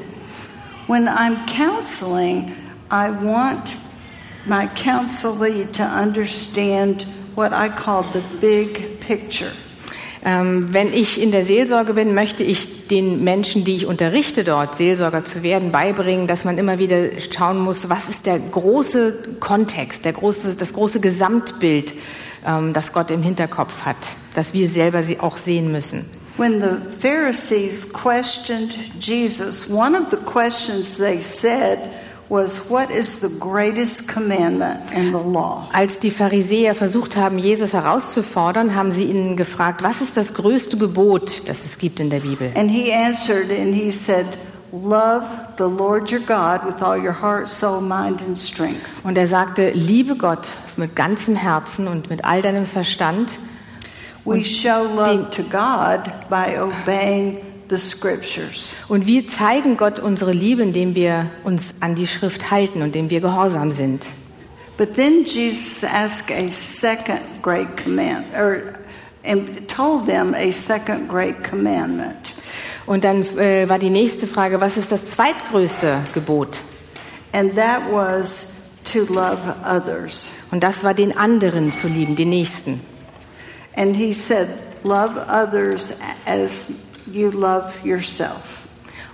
When 0.87 1.07
I'm 1.07 1.37
counseling, 1.47 2.53
I 2.89 3.09
want 3.09 3.75
my 4.45 4.67
counselee 4.67 5.65
to 5.73 5.83
understand 5.83 7.05
what 7.35 7.51
I 7.51 7.69
call 7.69 8.03
the 8.03 8.21
big 8.39 8.99
picture. 9.01 9.51
Ähm, 10.27 10.73
wenn 10.73 10.91
ich 10.93 11.21
in 11.21 11.31
der 11.31 11.41
Seelsorge 11.41 11.93
bin, 11.93 12.13
möchte 12.13 12.43
ich 12.43 12.89
den 12.89 13.23
Menschen, 13.23 13.63
die 13.63 13.77
ich 13.77 13.85
unterrichte 13.85 14.43
dort, 14.43 14.75
Seelsorger 14.75 15.23
zu 15.23 15.41
werden, 15.41 15.71
beibringen, 15.71 16.27
dass 16.27 16.43
man 16.43 16.57
immer 16.57 16.79
wieder 16.79 17.11
schauen 17.33 17.59
muss, 17.59 17.87
was 17.87 18.09
ist 18.09 18.25
der 18.25 18.37
große 18.37 19.37
Kontext, 19.39 20.03
der 20.03 20.11
große, 20.11 20.57
das 20.57 20.73
große 20.73 20.99
Gesamtbild, 20.99 21.93
ähm, 22.45 22.73
das 22.73 22.91
Gott 22.91 23.09
im 23.09 23.23
Hinterkopf 23.23 23.85
hat, 23.85 23.95
das 24.35 24.53
wir 24.53 24.67
selber 24.67 25.01
sie 25.01 25.21
auch 25.21 25.37
sehen 25.37 25.71
müssen. 25.71 26.03
When 26.35 26.61
the 26.61 26.75
Pharisees 26.99 27.87
questioned 27.93 28.75
Jesus, 28.99 29.69
one 29.69 29.97
of 29.97 30.09
the 30.11 30.17
questions 30.17 30.97
they 30.97 31.21
said 31.21 31.79
Als 32.29 32.67
die 35.99 36.11
Pharisäer 36.11 36.75
versucht 36.75 37.15
haben, 37.15 37.37
Jesus 37.37 37.73
herauszufordern, 37.73 38.75
haben 38.75 38.91
sie 38.91 39.05
ihn 39.05 39.37
gefragt, 39.37 39.83
was 39.83 40.01
ist 40.01 40.17
das 40.17 40.33
größte 40.33 40.77
Gebot, 40.77 41.47
das 41.47 41.63
es 41.63 41.77
gibt 41.77 41.99
in 41.99 42.09
der 42.09 42.19
Bibel? 42.19 42.51
And 42.55 42.69
he 42.69 42.93
answered 42.93 43.49
and 43.49 43.73
he 43.73 43.91
said, 43.91 44.25
Love 44.73 45.23
the 45.57 45.63
Lord 45.63 46.11
your 46.11 46.19
God 46.19 46.65
with 46.65 46.81
all 46.81 46.97
your 46.97 47.21
heart, 47.21 47.47
soul, 47.47 47.79
mind, 47.79 48.21
and 48.21 48.37
strength. 48.37 48.81
Und 49.05 49.17
er 49.17 49.25
sagte, 49.25 49.71
liebe 49.71 50.17
Gott 50.17 50.49
mit 50.75 50.93
ganzem 50.93 51.37
Herzen 51.37 51.87
und 51.87 52.09
mit 52.09 52.25
all 52.25 52.41
deinem 52.41 52.65
Verstand. 52.65 53.39
We 54.25 54.43
show 54.43 54.83
love 54.83 55.29
to 55.29 55.43
God 55.43 56.01
by 56.29 56.59
obeying 56.59 57.39
the 57.69 57.77
scriptures. 57.77 58.73
Und 58.87 59.07
wir 59.07 59.27
zeigen 59.27 59.77
Gott 59.77 59.99
unsere 59.99 60.31
Liebe, 60.31 60.61
indem 60.61 60.95
wir 60.95 61.29
uns 61.43 61.73
an 61.79 61.95
die 61.95 62.07
Schrift 62.07 62.51
halten 62.51 62.81
und 62.81 62.87
indem 62.87 63.09
wir 63.09 63.21
gehorsam 63.21 63.71
sind. 63.71 64.07
But 64.77 64.95
then 64.95 65.25
Jesus 65.25 65.83
asked 65.83 66.31
a 66.31 66.51
second 66.51 67.19
great 67.41 67.77
command, 67.77 68.25
or 68.35 68.73
and 69.23 69.67
told 69.67 70.05
them 70.05 70.33
a 70.35 70.51
second 70.51 71.09
great 71.09 71.43
commandment. 71.43 72.33
Und 72.85 73.03
dann 73.03 73.23
äh, 73.37 73.67
war 73.67 73.79
die 73.79 73.89
nächste 73.89 74.27
Frage, 74.27 74.61
was 74.61 74.77
ist 74.77 74.91
das 74.91 75.09
zweitgrößte 75.11 76.03
Gebot? 76.13 76.61
And 77.33 77.55
that 77.55 77.81
was 77.91 78.53
to 78.93 78.99
love 79.13 79.41
others. 79.65 80.31
Und 80.51 80.63
das 80.63 80.83
war 80.83 80.93
den 80.93 81.17
anderen 81.17 81.73
zu 81.73 81.87
lieben, 81.87 82.15
den 82.15 82.29
Nächsten. 82.29 82.79
And 83.75 83.95
he 83.95 84.13
said, 84.13 84.47
Love 84.83 85.25
others 85.27 85.97
as 86.25 86.71
you 87.13 87.31
love 87.31 87.71
yourself. 87.83 88.63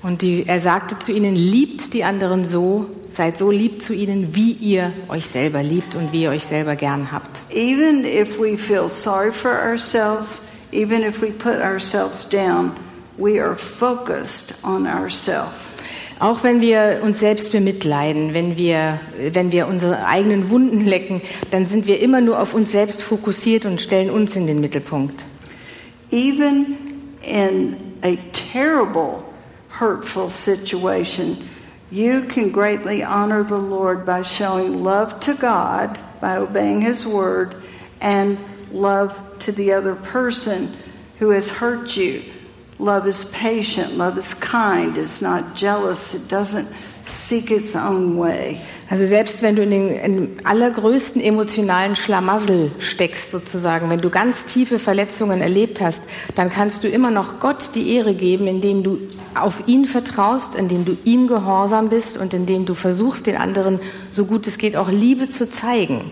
Und 0.01 0.21
die, 0.21 0.45
er 0.45 0.59
sagte 0.59 0.99
zu 0.99 1.13
ihnen, 1.13 1.35
liebt 1.35 1.93
die 1.93 2.03
anderen 2.03 2.43
so, 2.43 2.87
seid 3.09 3.37
so 3.37 3.51
lieb 3.51 3.81
zu 3.81 3.93
ihnen, 3.93 4.35
wie 4.35 4.51
ihr 4.51 4.91
euch 5.07 5.27
selber 5.27 5.63
liebt 5.63 5.95
und 5.95 6.11
wie 6.11 6.23
ihr 6.23 6.31
euch 6.31 6.43
selber 6.43 6.75
gern 6.75 7.11
habt. 7.11 7.41
Even 7.53 8.03
if 8.03 8.37
we 8.37 8.57
feel 8.57 8.89
sorry 8.89 9.31
for 9.31 9.51
ourselves, 9.51 10.41
even 10.73 11.03
if 11.03 11.21
we 11.21 11.31
put 11.31 11.61
ourselves 11.61 12.27
down, 12.27 12.73
we 13.17 13.41
are 13.41 13.55
focused 13.55 14.55
on 14.63 14.85
ourselves. 14.87 15.53
Auch 16.19 16.43
wenn 16.43 16.61
wir 16.61 17.01
uns 17.03 17.19
selbst 17.19 17.51
bemitleiden, 17.51 18.33
wenn 18.33 18.55
wir, 18.55 18.99
wenn 19.31 19.51
wir 19.51 19.67
unsere 19.67 20.05
eigenen 20.05 20.49
Wunden 20.49 20.81
lecken, 20.81 21.21
dann 21.51 21.65
sind 21.65 21.87
wir 21.87 22.01
immer 22.01 22.21
nur 22.21 22.39
auf 22.39 22.53
uns 22.53 22.71
selbst 22.71 23.01
fokussiert 23.01 23.65
und 23.65 23.81
stellen 23.81 24.09
uns 24.09 24.35
in 24.35 24.47
den 24.47 24.59
Mittelpunkt. 24.59 25.25
Even 26.11 26.77
in 27.23 27.75
a 28.03 28.17
terrible, 28.31 29.33
hurtful 29.69 30.29
situation, 30.29 31.47
you 31.89 32.23
can 32.23 32.51
greatly 32.51 33.01
honor 33.01 33.43
the 33.43 33.57
Lord 33.57 34.05
by 34.05 34.21
showing 34.23 34.83
love 34.83 35.19
to 35.21 35.33
God, 35.33 35.99
by 36.19 36.37
obeying 36.37 36.81
His 36.81 37.05
word, 37.05 37.63
and 38.01 38.37
love 38.71 39.19
to 39.39 39.51
the 39.51 39.71
other 39.71 39.95
person 39.95 40.75
who 41.19 41.29
has 41.29 41.49
hurt 41.49 41.95
you. 41.95 42.23
Love 42.79 43.07
is 43.07 43.25
patient, 43.25 43.93
love 43.93 44.17
is 44.17 44.33
kind, 44.33 44.97
it's 44.97 45.21
not 45.21 45.55
jealous, 45.55 46.13
it 46.13 46.27
doesn't 46.27 46.67
seek 47.05 47.51
its 47.51 47.75
own 47.75 48.17
way. 48.17 48.65
Also 48.93 49.05
selbst 49.05 49.41
wenn 49.41 49.55
du 49.55 49.63
in 49.63 49.71
den 49.71 49.89
in 49.89 50.29
allergrößten 50.43 51.19
emotionalen 51.19 51.95
Schlamassel 51.95 52.69
steckst 52.77 53.31
sozusagen, 53.31 53.89
wenn 53.89 54.01
du 54.01 54.11
ganz 54.11 54.45
tiefe 54.45 54.77
Verletzungen 54.77 55.41
erlebt 55.41 55.81
hast, 55.81 56.03
dann 56.35 56.51
kannst 56.51 56.83
du 56.83 56.87
immer 56.87 57.09
noch 57.09 57.39
Gott 57.39 57.71
die 57.73 57.95
Ehre 57.95 58.13
geben, 58.13 58.45
indem 58.45 58.83
du 58.83 58.99
auf 59.33 59.63
ihn 59.65 59.85
vertraust, 59.85 60.53
indem 60.53 60.85
du 60.85 60.95
ihm 61.05 61.25
gehorsam 61.25 61.89
bist 61.89 62.17
und 62.17 62.35
indem 62.35 62.67
du 62.67 62.75
versuchst, 62.75 63.25
den 63.25 63.35
anderen 63.35 63.79
so 64.11 64.25
gut 64.25 64.45
es 64.45 64.59
geht 64.59 64.75
auch 64.75 64.91
Liebe 64.91 65.27
zu 65.27 65.49
zeigen. 65.49 66.11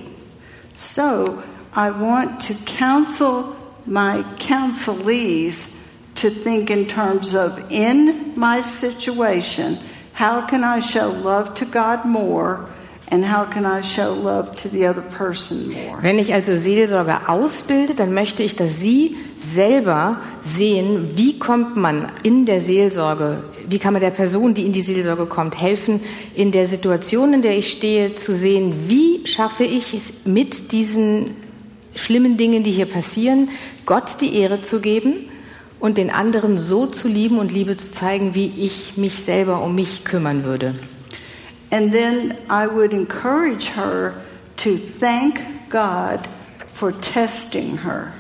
So, 0.76 1.36
I 1.76 1.92
want 2.00 2.48
to 2.48 2.56
counsel 2.66 3.44
my 3.86 4.24
counselees 4.40 5.76
to 6.16 6.32
think 6.32 6.72
in 6.72 6.88
terms 6.88 7.36
of 7.36 7.52
in 7.70 8.32
my 8.36 8.60
situation, 8.60 9.78
how 10.22 10.46
can 10.46 10.64
I 10.64 10.80
show 10.82 11.12
love 11.24 11.56
to 11.56 11.66
God 11.66 12.06
more 12.06 12.60
and 13.08 13.26
how 13.26 13.44
can 13.44 13.66
I 13.66 13.82
show 13.82 14.14
love 14.14 14.56
to 14.58 14.70
the 14.70 14.86
other 14.86 15.02
person 15.02 15.74
more? 15.74 15.98
Wenn 16.04 16.20
ich 16.20 16.32
also 16.32 16.56
Seelsorger 16.56 17.28
ausbilde, 17.28 17.96
dann 17.96 18.14
möchte 18.14 18.44
ich, 18.44 18.56
dass 18.56 18.80
Sie 18.80 19.18
selber 19.40 20.22
sehen, 20.44 21.18
wie 21.18 21.40
kommt 21.40 21.76
man 21.76 22.12
in 22.22 22.46
der 22.46 22.60
Seelsorge, 22.60 23.44
wie 23.68 23.80
kann 23.80 23.94
man 23.94 24.02
der 24.02 24.12
Person, 24.12 24.54
die 24.54 24.68
in 24.68 24.74
die 24.74 24.82
Seelsorge 24.82 25.26
kommt, 25.26 25.60
helfen, 25.60 26.02
in 26.36 26.52
der 26.52 26.68
Situation, 26.68 27.34
in 27.34 27.42
der 27.42 27.58
ich 27.58 27.72
stehe, 27.72 28.14
zu 28.14 28.32
sehen, 28.32 28.74
wie 28.88 29.26
schaffe 29.26 29.64
ich 29.64 29.96
es 29.96 30.14
mit 30.24 30.72
diesen 30.72 31.32
schlimmen 31.96 32.38
Dingen, 32.38 32.62
die 32.62 32.72
hier 32.72 32.86
passieren, 32.86 33.50
Gott 33.88 34.22
die 34.22 34.36
Ehre 34.36 34.62
zu 34.62 34.82
geben 34.82 35.31
und 35.82 35.98
den 35.98 36.12
anderen 36.12 36.58
so 36.58 36.86
zu 36.86 37.08
lieben 37.08 37.40
und 37.40 37.52
Liebe 37.52 37.76
zu 37.76 37.92
zeigen, 37.92 38.36
wie 38.36 38.54
ich 38.58 38.96
mich 38.98 39.16
selber 39.16 39.62
um 39.62 39.76
mich 39.76 40.06
kümmern 40.06 40.46
würde. 40.46 40.76
And 41.72 41.92
then 41.92 42.36
I 42.50 42.68
would 42.72 42.94
encourage 42.94 43.72
her 43.76 44.14
to 44.58 44.78
thank 45.00 45.42
God 45.70 46.20
for 46.74 46.94
testing 47.02 47.80
her. 47.84 48.14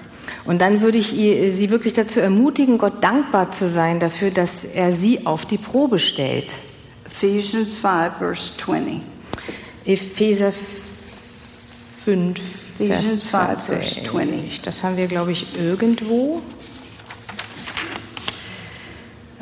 Und 0.46 0.60
dann 0.62 0.82
würde 0.82 0.98
ich 0.98 1.14
ihr, 1.16 1.52
sie 1.52 1.70
wirklich 1.70 1.94
dazu 1.94 2.20
ermutigen, 2.20 2.80
Gott 2.80 3.04
dankbar 3.04 3.52
zu 3.52 3.70
sein 3.70 4.00
dafür, 4.00 4.32
dass 4.32 4.64
er 4.64 4.92
sie 4.92 5.26
auf 5.26 5.46
die 5.46 5.58
Probe 5.58 6.00
stellt. 6.00 6.56
Ephesians 7.06 7.76
5, 7.76 8.18
verse 8.18 8.58
20. 8.58 9.02
Epheser 9.86 10.52
5, 12.06 12.40
Ephesians 12.80 13.24
Vers 13.24 13.68
5, 13.68 13.80
verse 13.82 14.04
20. 14.04 14.10
20. 14.10 14.62
Das 14.62 14.82
haben 14.84 14.98
wir, 14.98 15.08
glaube 15.08 15.32
ich, 15.32 15.56
irgendwo. 15.56 16.42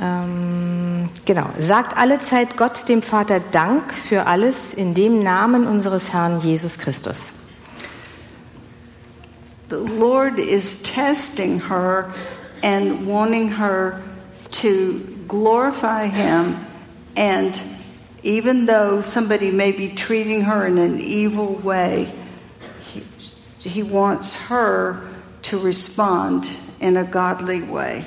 Ähm, 0.01 0.89
Genau. 1.29 1.47
Sagt 1.59 1.95
allezeit 1.95 2.57
Gott 2.57 2.89
dem 2.89 3.03
Vater 3.03 3.39
Dank 3.39 3.93
für 3.93 4.25
alles 4.25 4.73
in 4.73 4.95
dem 4.95 5.21
Namen 5.21 5.67
unseres 5.67 6.11
Herrn 6.11 6.39
Jesus 6.41 6.79
Christus. 6.79 7.31
The 9.69 9.77
Lord 9.77 10.39
is 10.39 10.81
testing 10.81 11.61
her 11.69 12.11
and 12.63 13.05
wanting 13.05 13.51
her 13.59 14.01
to 14.63 15.01
glorify 15.27 16.07
Him. 16.07 16.55
And 17.15 17.61
even 18.23 18.65
though 18.65 19.01
somebody 19.01 19.51
may 19.51 19.71
be 19.71 19.93
treating 19.93 20.45
her 20.45 20.65
in 20.65 20.79
an 20.79 20.99
evil 20.99 21.59
way, 21.63 22.11
He, 22.91 23.03
he 23.69 23.83
wants 23.83 24.47
her 24.49 25.03
to 25.43 25.59
respond 25.59 26.47
in 26.79 26.97
a 26.97 27.03
godly 27.03 27.61
way. 27.61 28.05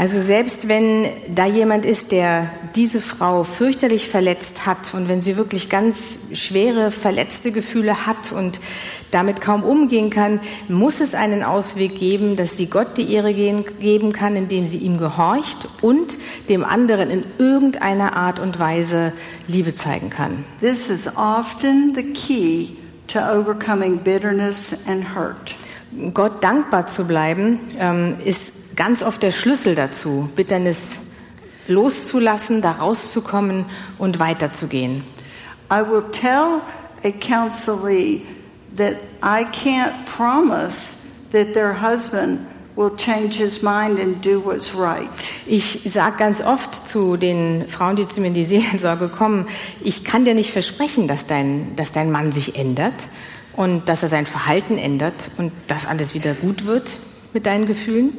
Also 0.00 0.22
selbst 0.22 0.66
wenn 0.66 1.08
da 1.28 1.44
jemand 1.44 1.84
ist, 1.84 2.10
der 2.10 2.50
diese 2.74 3.02
Frau 3.02 3.44
fürchterlich 3.44 4.08
verletzt 4.08 4.64
hat 4.64 4.94
und 4.94 5.10
wenn 5.10 5.20
sie 5.20 5.36
wirklich 5.36 5.68
ganz 5.68 6.18
schwere 6.32 6.90
verletzte 6.90 7.52
Gefühle 7.52 8.06
hat 8.06 8.32
und 8.32 8.60
damit 9.10 9.42
kaum 9.42 9.62
umgehen 9.62 10.08
kann, 10.08 10.40
muss 10.68 11.00
es 11.00 11.14
einen 11.14 11.42
Ausweg 11.42 11.98
geben, 11.98 12.36
dass 12.36 12.56
sie 12.56 12.64
Gott 12.64 12.96
die 12.96 13.12
Ehre 13.12 13.34
geben 13.34 14.14
kann, 14.14 14.36
indem 14.36 14.66
sie 14.66 14.78
ihm 14.78 14.96
gehorcht 14.96 15.68
und 15.82 16.16
dem 16.48 16.64
anderen 16.64 17.10
in 17.10 17.24
irgendeiner 17.36 18.16
Art 18.16 18.40
und 18.40 18.58
Weise 18.58 19.12
Liebe 19.48 19.74
zeigen 19.74 20.08
kann. 20.08 20.46
This 20.62 20.88
is 20.88 21.14
often 21.14 21.94
the 21.94 22.04
key 22.14 22.68
to 23.08 23.18
overcoming 23.18 23.98
bitterness 23.98 24.74
and 24.86 25.14
hurt. 25.14 25.54
Gott 26.14 26.42
dankbar 26.42 26.86
zu 26.86 27.04
bleiben, 27.04 27.60
ähm, 27.78 28.16
ist 28.24 28.52
ganz 28.80 29.02
oft 29.02 29.22
der 29.22 29.30
Schlüssel 29.30 29.74
dazu, 29.74 30.30
Bitternis 30.36 30.96
loszulassen, 31.68 32.62
da 32.62 32.72
rauszukommen 32.72 33.66
und 33.98 34.18
weiterzugehen. 34.18 35.04
I 35.70 35.82
will 35.82 36.02
tell 36.12 36.62
a 37.04 37.10
counselee 37.10 38.22
that 38.78 38.94
I 39.22 39.44
can't 39.44 39.92
promise 40.06 40.92
that 41.30 41.52
their 41.52 41.74
husband 41.78 42.38
will 42.74 42.90
change 42.96 43.36
his 43.36 43.60
mind 43.60 44.00
and 44.00 44.24
do 44.24 44.42
what's 44.42 44.74
right. 44.74 45.10
Ich 45.44 45.82
sage 45.84 46.16
ganz 46.16 46.40
oft 46.40 46.88
zu 46.88 47.18
den 47.18 47.68
Frauen, 47.68 47.96
die 47.96 48.08
zu 48.08 48.22
mir 48.22 48.28
in 48.28 48.34
die 48.34 48.46
Seelsorge 48.46 49.08
kommen, 49.08 49.46
ich 49.82 50.04
kann 50.04 50.24
dir 50.24 50.34
nicht 50.34 50.52
versprechen, 50.52 51.06
dass 51.06 51.26
dein, 51.26 51.76
dass 51.76 51.92
dein 51.92 52.10
Mann 52.10 52.32
sich 52.32 52.56
ändert 52.56 53.08
und 53.54 53.90
dass 53.90 54.02
er 54.02 54.08
sein 54.08 54.24
Verhalten 54.24 54.78
ändert 54.78 55.28
und 55.36 55.52
dass 55.66 55.84
alles 55.84 56.14
wieder 56.14 56.32
gut 56.32 56.64
wird 56.64 56.92
mit 57.34 57.44
deinen 57.44 57.66
Gefühlen. 57.66 58.16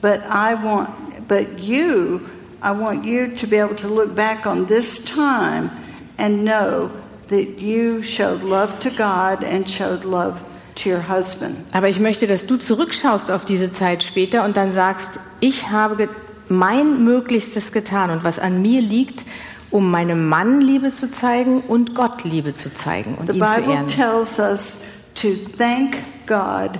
But 0.00 0.20
I 0.30 0.54
want 0.54 0.88
but 1.28 1.58
you 1.58 2.20
I 2.62 2.72
want 2.72 3.04
you 3.04 3.28
to 3.36 3.46
be 3.46 3.56
able 3.56 3.76
to 3.76 3.88
look 3.88 4.14
back 4.14 4.46
on 4.46 4.66
this 4.66 5.04
time 5.04 5.70
and 6.18 6.44
know 6.44 6.90
that 7.28 7.60
you 7.60 8.02
showed 8.02 8.42
love 8.42 8.78
to 8.80 8.90
God 8.90 9.44
and 9.44 9.68
showed 9.68 10.04
love 10.04 10.40
to 10.76 10.90
your 10.90 11.08
husband. 11.08 11.56
Aber 11.72 11.88
ich 11.88 12.00
möchte, 12.00 12.26
dass 12.26 12.46
du 12.46 12.56
zurückschaust 12.56 13.30
auf 13.30 13.44
diese 13.44 13.70
Zeit 13.70 14.02
später 14.02 14.44
und 14.44 14.56
dann 14.56 14.70
sagst, 14.70 15.20
ich 15.40 15.70
habe 15.70 16.08
mein 16.48 17.04
Möglichstes 17.04 17.72
getan 17.72 18.10
und 18.10 18.24
was 18.24 18.38
an 18.38 18.62
mir 18.62 18.80
liegt, 18.80 19.24
um 19.70 19.90
meinem 19.90 20.28
Mann 20.28 20.60
Liebe 20.60 20.92
zu 20.92 21.10
zeigen 21.10 21.60
und 21.60 21.94
Gott 21.94 22.24
Liebe 22.24 22.54
zu 22.54 22.72
zeigen 22.72 23.16
und 23.16 23.28
The 23.28 23.34
ihn 23.36 23.46
zu 23.46 23.54
Bible 23.54 23.74
ehren. 23.74 23.86
tells 23.86 24.38
us 24.38 24.78
to 25.14 25.28
thank 25.58 25.98
God 26.26 26.78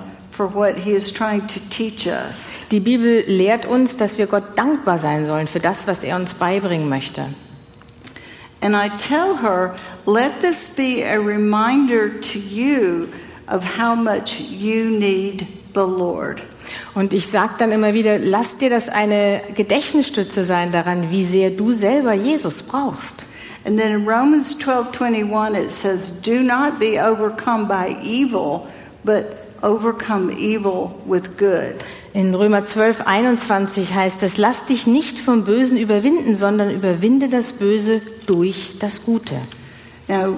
Die 2.71 2.81
Bibel 2.81 3.25
lehrt 3.27 3.67
uns, 3.67 3.97
dass 3.97 4.19
wir 4.19 4.27
Gott 4.27 4.45
dankbar 4.57 4.99
sein 4.99 5.27
sollen 5.27 5.47
für 5.47 5.61
das, 5.61 5.87
was 5.87 6.05
er 6.05 6.17
uns 6.17 6.35
beibringen 6.35 6.89
möchte. 6.89 7.27
And 8.61 8.75
I 8.75 8.89
tell 8.99 9.37
her, 9.41 9.75
let 10.05 10.41
this 10.41 10.69
be 10.69 11.05
a 11.05 11.17
reminder 11.17 12.21
to 12.21 12.39
you 12.39 13.09
of 13.47 13.65
how 13.65 13.95
much 13.95 14.41
you 14.41 14.85
need 14.87 15.47
the 15.75 15.81
Lord. 15.81 16.43
Und 16.95 17.13
ich 17.13 17.29
sage 17.29 17.55
dann 17.59 17.71
immer 17.71 17.95
wieder, 17.95 18.19
lass 18.19 18.59
dir 18.59 18.69
das 18.69 18.89
eine 18.89 19.43
Gedächtnisstütze 19.55 20.45
sein 20.45 20.73
daran, 20.73 21.11
wie 21.11 21.25
sehr 21.25 21.51
du 21.51 21.73
selber 21.73 22.13
Jesus 22.13 22.63
brauchst. 22.63 23.25
And 23.65 23.79
then 23.79 23.93
in 23.93 24.09
Romans 24.09 24.57
12:21 24.59 25.55
it 25.55 25.71
says, 25.71 26.13
"Do 26.23 26.41
not 26.43 26.79
be 26.79 26.99
overcome 26.99 27.67
by 27.67 27.97
evil, 28.03 28.67
but 29.05 29.48
overcome 29.63 30.31
evil 30.31 30.95
with 31.07 31.37
good." 31.37 31.75
In 32.15 32.35
Römer 32.35 32.65
12, 32.65 33.03
21 33.07 33.95
heißt 33.95 34.23
es, 34.23 34.39
lass 34.39 34.65
dich 34.65 34.87
nicht 34.87 35.19
vom 35.19 35.45
Bösen 35.45 35.77
überwinden, 35.77 36.35
sondern 36.35 36.71
überwinde 36.71 37.29
das 37.29 37.53
Böse 37.53 38.01
durch 38.27 38.77
das 38.79 39.05
Gute. 39.05 39.37
Now, 40.09 40.37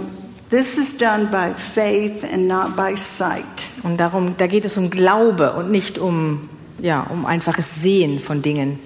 this 0.50 0.76
is 0.76 0.96
done 0.98 1.26
by 1.26 1.54
faith 1.56 2.24
and 2.24 2.48
not 2.48 2.74
by 2.76 2.96
sight. 2.96 3.44
Und 3.84 3.98
darum, 3.98 4.36
da 4.36 4.46
geht 4.48 4.64
es 4.64 4.76
um 4.76 4.90
Glaube 4.90 5.52
und 5.52 5.70
nicht 5.70 5.98
um, 5.98 6.50
ja, 6.80 7.06
um 7.08 7.24
einfaches 7.24 7.66
Sehen 7.80 8.18
von 8.18 8.42
Dingen. 8.42 8.80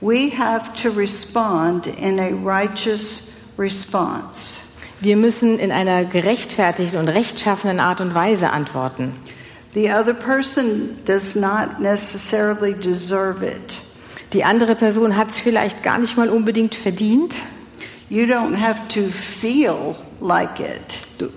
We 0.00 0.30
have 0.36 0.72
to 0.82 0.88
respond 0.88 1.86
in 1.86 2.18
a 2.18 2.30
righteous 2.42 3.28
response. 3.58 4.61
Wir 5.02 5.16
müssen 5.16 5.58
in 5.58 5.72
einer 5.72 6.04
gerechtfertigten 6.04 6.98
und 7.00 7.08
rechtschaffenen 7.08 7.80
Art 7.80 8.00
und 8.00 8.14
Weise 8.14 8.50
antworten. 8.50 9.12
The 9.74 9.90
other 9.90 10.14
person 10.14 10.96
does 11.06 11.34
not 11.34 11.80
necessarily 11.80 12.72
deserve 12.74 13.44
it. 13.44 13.78
Die 14.32 14.44
andere 14.44 14.76
Person 14.76 15.16
hat 15.16 15.30
es 15.30 15.38
vielleicht 15.38 15.82
gar 15.82 15.98
nicht 15.98 16.16
mal 16.16 16.28
unbedingt 16.30 16.76
verdient. 16.76 17.34
You 18.10 18.26
don't 18.26 18.56
have 18.60 18.80
to 18.88 19.08
feel 19.10 19.96
like 20.20 20.60
it, 20.60 20.98
Du, 21.18 21.30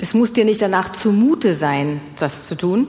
es 0.00 0.14
muss 0.14 0.32
dir 0.32 0.44
nicht 0.46 0.62
danach 0.62 0.90
zumute 0.90 1.52
sein, 1.54 2.00
das 2.18 2.44
zu 2.44 2.54
tun. 2.54 2.86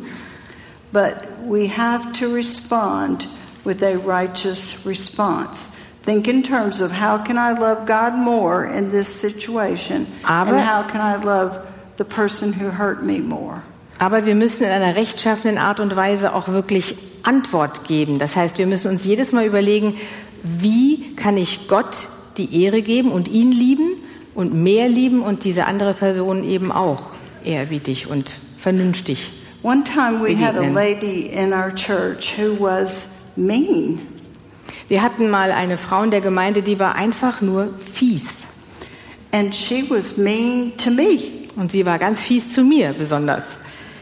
but 0.93 1.15
we 1.47 1.67
have 1.67 2.11
to 2.13 2.27
respond 2.33 3.27
with 3.65 3.83
a 3.83 3.95
righteous 4.05 4.77
response. 4.85 5.69
Think 6.05 6.27
in 6.27 6.43
terms 6.43 6.81
of 6.81 6.91
how 6.91 7.23
can 7.23 7.37
I 7.37 7.57
love 7.57 7.85
God 7.85 8.17
more 8.17 8.65
in 8.65 8.91
this 8.91 9.07
situation, 9.07 10.07
Aber- 10.23 10.53
and 10.53 10.67
how 10.67 10.83
can 10.87 10.99
I 10.99 11.23
love 11.23 11.59
the 11.97 12.03
person 12.03 12.53
who 12.59 12.71
hurt 12.77 13.03
me 13.03 13.19
more. 13.19 13.61
Aber 13.99 14.25
wir 14.25 14.33
müssen 14.33 14.63
in 14.63 14.71
einer 14.71 14.95
rechtschaffenen 14.95 15.59
Art 15.59 15.79
und 15.79 15.95
Weise 15.95 16.33
auch 16.33 16.47
wirklich 16.47 16.97
Antwort 17.21 17.83
geben. 17.87 18.17
Das 18.17 18.35
heißt, 18.35 18.57
wir 18.57 18.65
müssen 18.65 18.89
uns 18.89 19.05
jedes 19.05 19.31
Mal 19.31 19.45
überlegen, 19.45 19.95
wie 20.41 21.15
kann 21.15 21.37
ich 21.37 21.67
Gott 21.67 22.07
die 22.37 22.63
Ehre 22.63 22.81
geben 22.81 23.11
und 23.11 23.27
ihn 23.27 23.51
lieben 23.51 23.91
und 24.33 24.55
mehr 24.55 24.89
lieben 24.89 25.21
und 25.21 25.43
diese 25.43 25.65
andere 25.65 25.93
Person 25.93 26.43
eben 26.43 26.71
auch 26.71 27.11
ehrerbietig 27.43 28.07
und 28.07 28.31
vernünftig. 28.57 29.31
One 29.63 29.83
time 29.83 30.23
we 30.23 30.35
had 30.35 30.55
a 30.55 30.67
lady 30.67 31.27
in 31.27 31.53
our 31.53 31.69
church 31.75 32.33
who 32.35 32.59
was 32.59 33.09
mean. 33.35 34.01
Wir 34.91 35.01
hatten 35.01 35.29
mal 35.29 35.53
eine 35.53 35.77
Frau 35.77 36.03
in 36.03 36.11
der 36.11 36.19
Gemeinde, 36.19 36.63
die 36.63 36.77
war 36.77 36.95
einfach 36.95 37.39
nur 37.39 37.69
fies. 37.93 38.45
And 39.31 39.55
she 39.55 39.89
was 39.89 40.17
mean 40.17 40.73
to 40.75 40.91
me. 40.91 41.47
Und 41.55 41.71
sie 41.71 41.85
war 41.85 41.97
ganz 41.97 42.21
fies 42.21 42.53
zu 42.53 42.65
mir 42.65 42.91
besonders. 42.91 43.43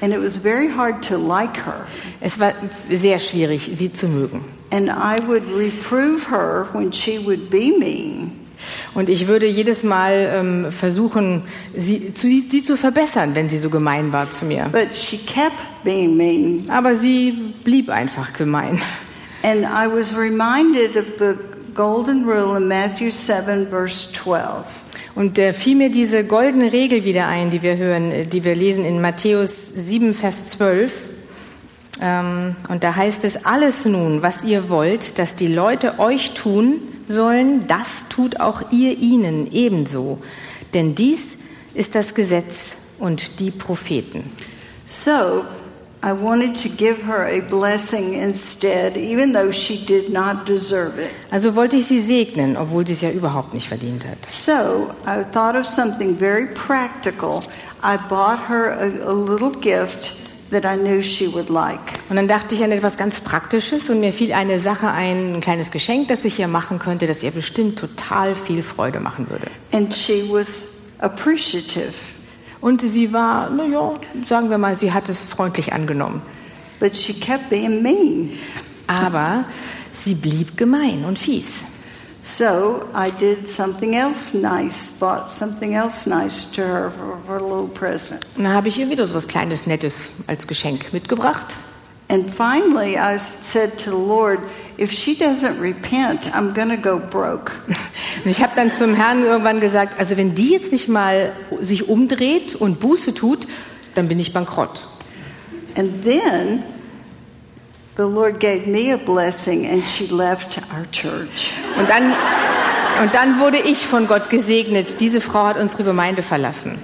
And 0.01 0.11
it 0.11 0.19
was 0.19 0.37
very 0.37 0.67
hard 0.67 1.07
to 1.07 1.15
like 1.15 1.63
her. 1.63 1.85
Es 2.21 2.39
war 2.39 2.53
sehr 2.89 3.19
schwierig, 3.19 3.69
sie 3.71 3.93
zu 3.93 4.07
mögen. 4.07 4.43
And 4.71 4.87
I 4.89 5.21
would 5.27 5.43
reprove 5.55 6.27
her 6.31 6.65
when 6.73 6.91
she 6.91 7.23
would 7.23 7.51
be 7.51 7.71
mean. 7.77 8.31
Und 8.95 9.09
ich 9.09 9.27
würde 9.27 9.45
jedes 9.45 9.83
Mal 9.83 10.31
ähm, 10.33 10.71
versuchen, 10.71 11.43
sie, 11.77 12.15
zu, 12.15 12.25
sie 12.25 12.63
zu 12.63 12.75
verbessern, 12.75 13.35
wenn 13.35 13.47
sie 13.47 13.59
so 13.59 13.69
gemein 13.69 14.11
war 14.11 14.31
zu 14.31 14.43
mir. 14.43 14.65
But 14.71 14.95
she 14.95 15.17
kept 15.17 15.83
being 15.83 16.17
mean. 16.17 16.67
Aber 16.71 16.95
sie 16.95 17.53
blieb 17.63 17.91
einfach 17.91 18.33
gemein. 18.33 18.81
And 19.41 19.65
I 19.65 19.87
was 19.87 20.15
reminded 20.15 20.97
of 20.97 21.17
the 21.17 21.37
golden 21.73 22.25
rule 22.25 22.57
in 22.57 22.67
Matthew 22.67 23.11
7, 23.11 23.67
verse 23.69 24.11
12. 24.11 24.65
Und 25.15 25.37
äh, 25.37 25.53
fiel 25.53 25.75
mir 25.75 25.89
diese 25.89 26.23
goldene 26.23 26.71
Regel 26.71 27.03
wieder 27.03 27.27
ein, 27.27 27.49
die 27.49 27.61
wir 27.61 27.77
hören, 27.77 28.11
äh, 28.11 28.25
die 28.25 28.43
wir 28.43 28.55
lesen 28.55 28.85
in 28.85 29.01
Matthäus 29.01 29.67
7, 29.73 30.13
Vers 30.13 30.51
12. 30.51 30.91
Ähm, 32.01 32.55
und 32.67 32.83
da 32.83 32.95
heißt 32.95 33.23
es, 33.23 33.45
alles 33.45 33.85
nun, 33.85 34.23
was 34.23 34.43
ihr 34.43 34.69
wollt, 34.69 35.19
dass 35.19 35.35
die 35.35 35.47
Leute 35.47 35.99
euch 35.99 36.33
tun 36.33 36.81
sollen, 37.07 37.67
das 37.67 38.07
tut 38.09 38.39
auch 38.39 38.71
ihr 38.71 38.97
ihnen 38.97 39.51
ebenso. 39.51 40.19
Denn 40.73 40.95
dies 40.95 41.37
ist 41.73 41.95
das 41.95 42.13
Gesetz 42.13 42.77
und 42.99 43.39
die 43.39 43.51
Propheten. 43.51 44.31
So 44.85 45.43
I 46.01 46.13
wanted 46.13 46.55
to 46.63 46.69
give 46.69 47.01
her 47.03 47.27
a 47.27 47.41
blessing 47.41 48.13
instead, 48.13 48.95
even 48.95 49.33
though 49.33 49.51
she 49.51 49.83
did 49.85 50.09
not 50.09 50.45
deserve 50.45 50.97
it. 50.97 51.11
Also 51.29 51.55
wollte 51.55 51.75
ich 51.75 51.87
sie 51.87 51.99
segnen, 51.99 52.55
obwohl 52.55 52.87
sie 52.87 52.93
es 52.93 53.01
ja 53.01 53.11
überhaupt 53.11 53.53
nicht 53.53 53.67
verdient 53.67 54.05
hat. 54.05 54.17
So 54.31 54.91
I 55.05 55.25
thought 55.33 55.55
of 55.55 55.65
something 55.65 56.17
very 56.17 56.47
practical. 56.47 57.43
I 57.83 57.97
bought 57.97 58.39
her 58.47 58.71
a, 58.71 59.09
a 59.09 59.13
little 59.13 59.51
gift 59.51 60.13
that 60.51 60.63
I 60.63 60.77
knew 60.77 61.01
she 61.01 61.27
would 61.27 61.49
like. 61.49 61.99
Und 62.09 62.15
dann 62.15 62.29
dachte 62.29 62.55
ich 62.55 62.63
an 62.63 62.71
etwas 62.71 62.95
ganz 62.95 63.19
Praktisches 63.19 63.89
und 63.89 63.99
mir 63.99 64.13
fiel 64.13 64.31
eine 64.31 64.59
Sache 64.61 64.87
ein, 64.87 65.35
ein 65.35 65.41
kleines 65.41 65.69
Geschenk, 65.69 66.07
das 66.07 66.23
ich 66.23 66.39
ihr 66.39 66.47
machen 66.47 66.79
könnte, 66.79 67.07
das 67.07 67.23
ihr 67.23 67.31
bestimmt 67.31 67.77
total 67.77 68.35
viel 68.35 68.63
Freude 68.63 69.01
machen 69.01 69.29
würde. 69.29 69.47
And 69.73 69.93
she 69.93 70.23
was 70.29 70.63
appreciative. 70.99 71.93
Und 72.61 72.81
sie 72.81 73.13
war, 73.13 73.49
naja, 73.49 73.93
sagen 74.27 74.49
wir 74.49 74.57
mal, 74.57 74.75
sie 74.77 74.91
hat 74.91 75.09
es 75.09 75.23
freundlich 75.23 75.73
angenommen. 75.73 76.21
But 76.79 76.95
she 76.95 77.13
kept 77.13 77.49
being 77.49 77.81
mean. 77.81 78.37
Aber 78.87 79.45
sie 79.93 80.15
blieb 80.15 80.57
gemein 80.57 81.05
und 81.05 81.19
fies. 81.19 81.45
So 82.21 82.83
I 82.93 83.11
did 83.19 83.47
something 83.47 83.95
else 83.95 84.37
nice, 84.37 84.91
bought 84.99 85.29
something 85.29 85.73
else 85.73 86.07
nice 86.07 86.45
to 86.51 86.61
her 86.61 86.91
for, 86.91 87.17
for 87.25 87.37
a 87.37 87.41
little 87.41 87.67
present. 87.73 88.25
Und 88.35 88.43
dann 88.43 88.53
habe 88.53 88.67
ich 88.67 88.77
ihr 88.77 88.89
wieder 88.89 89.07
so 89.07 89.15
was 89.15 89.27
Kleines, 89.27 89.65
Nettes 89.65 90.11
als 90.27 90.45
Geschenk 90.45 90.91
mitgebracht. 90.91 91.55
And 92.09 92.29
finally, 92.29 92.97
I 92.97 93.17
said 93.17 93.77
to 93.79 93.91
the 93.91 93.97
Lord, 93.97 94.39
if 94.79 94.91
she 94.91 95.13
doesn't 95.13 95.59
repent, 95.59 96.33
I'm 96.33 96.53
to 96.53 96.77
go 96.77 96.99
broke. 96.99 97.51
Und 98.23 98.31
ich 98.31 98.41
habe 98.41 98.53
dann 98.55 98.71
zum 98.71 98.95
Herrn 98.95 99.23
irgendwann 99.23 99.59
gesagt, 99.59 99.99
also 99.99 100.17
wenn 100.17 100.35
die 100.35 100.51
jetzt 100.51 100.71
nicht 100.71 100.87
mal 100.87 101.33
sich 101.59 101.89
umdreht 101.89 102.55
und 102.55 102.79
Buße 102.79 103.13
tut, 103.13 103.47
dann 103.93 104.07
bin 104.07 104.19
ich 104.19 104.33
bankrott. 104.33 104.85
And 105.75 106.03
then 106.03 106.63
the 107.97 108.03
Lord 108.03 108.39
gave 108.39 108.67
me 108.67 108.93
a 108.93 108.97
blessing, 108.97 109.69
and 109.69 109.85
she 109.85 110.07
left 110.07 110.57
our 110.73 110.89
church. 110.91 111.51
Und 111.77 111.89
dann, 111.89 112.13
und 113.01 113.13
dann 113.13 113.39
wurde 113.39 113.59
ich 113.59 113.85
von 113.85 114.07
Gott 114.07 114.29
gesegnet. 114.29 114.99
Diese 115.01 115.21
Frau 115.21 115.45
hat 115.45 115.57
unsere 115.57 115.83
Gemeinde 115.83 116.21
verlassen. 116.23 116.77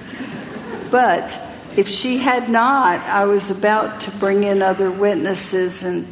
But 0.91 1.37
if 1.77 1.89
she 1.89 2.19
had 2.19 2.49
not, 2.49 2.99
I 3.07 3.25
was 3.25 3.51
about 3.51 3.99
to 4.05 4.11
bring 4.19 4.43
in 4.43 4.61
other 4.61 4.89
witnesses 4.89 5.83
and 5.83 6.05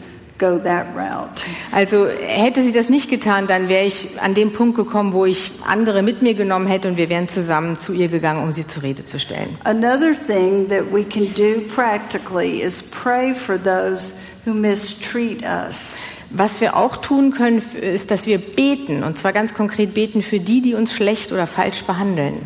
go 0.43 0.59
that 0.59 0.87
route. 0.95 1.41
Also 1.71 2.07
hätte 2.07 2.61
sie 2.61 2.73
das 2.73 2.89
nicht 2.89 3.09
getan, 3.09 3.47
dann 3.47 3.69
wäre 3.69 3.85
ich 3.85 4.19
an 4.21 4.33
dem 4.33 4.51
Punkt 4.51 4.75
gekommen, 4.75 5.13
wo 5.13 5.25
ich 5.25 5.51
andere 5.65 6.01
mit 6.01 6.21
mir 6.21 6.33
genommen 6.33 6.67
hätte 6.67 6.89
und 6.89 6.97
wir 6.97 7.09
wären 7.09 7.29
zusammen 7.29 7.77
zu 7.77 7.93
ihr 7.93 8.09
gegangen, 8.09 8.43
um 8.43 8.51
sie 8.51 8.67
zur 8.67 8.83
Rede 8.83 9.05
zu 9.05 9.19
stellen. 9.19 9.57
Another 9.63 10.13
thing 10.27 10.67
that 10.69 10.83
we 10.91 11.03
can 11.03 11.33
do 11.33 11.61
practically 11.73 12.61
is 12.61 12.81
pray 12.81 13.33
for 13.33 13.57
those 13.57 14.13
who 14.45 14.53
mistreat 14.53 15.43
us. 15.43 15.95
Was 16.35 16.59
wir 16.61 16.75
auch 16.75 16.97
tun 16.97 17.31
können, 17.31 17.61
ist, 17.79 18.09
dass 18.09 18.25
wir 18.25 18.39
beten, 18.39 19.03
und 19.03 19.19
zwar 19.19 19.33
ganz 19.33 19.53
konkret 19.53 19.93
beten 19.93 20.23
für 20.23 20.39
die, 20.39 20.61
die 20.61 20.73
uns 20.73 20.91
schlecht 20.91 21.31
oder 21.31 21.45
falsch 21.45 21.83
behandeln. 21.83 22.41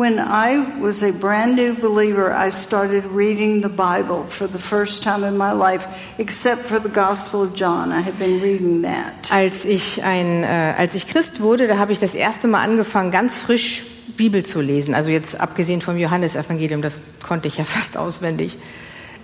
When 0.00 0.18
I 0.18 0.80
was 0.80 1.02
a 1.02 1.12
brand 1.12 1.56
new 1.56 1.74
believer, 1.74 2.32
I 2.32 2.50
started 2.50 3.04
reading 3.14 3.60
the 3.60 3.68
Bible 3.68 4.24
for 4.30 4.48
the 4.48 4.56
first 4.56 5.02
time 5.02 5.24
in 5.24 5.36
my 5.36 5.52
life, 5.52 5.86
except 6.16 6.62
for 6.62 6.80
the 6.80 6.88
Gospel 6.88 7.42
of 7.42 7.54
John. 7.54 7.92
I 7.92 8.00
had 8.00 8.18
been 8.18 8.40
reading 8.40 8.80
that. 8.80 9.30
Als 9.30 9.66
ich, 9.66 10.02
ein, 10.02 10.42
äh, 10.42 10.72
als 10.78 10.94
ich 10.94 11.06
Christ 11.06 11.42
wurde, 11.42 11.66
da 11.66 11.76
habe 11.76 11.92
ich 11.92 11.98
das 11.98 12.14
erste 12.14 12.48
Mal 12.48 12.62
angefangen, 12.62 13.10
ganz 13.10 13.38
frisch 13.38 13.82
Bibel 14.16 14.42
zu 14.42 14.62
lesen. 14.62 14.94
Also 14.94 15.10
jetzt 15.10 15.38
abgesehen 15.38 15.82
vom 15.82 15.98
Johannesevangelium, 15.98 16.80
das 16.80 16.98
konnte 17.22 17.48
ich 17.48 17.58
ja 17.58 17.64
fast 17.66 17.98
auswendig. 17.98 18.56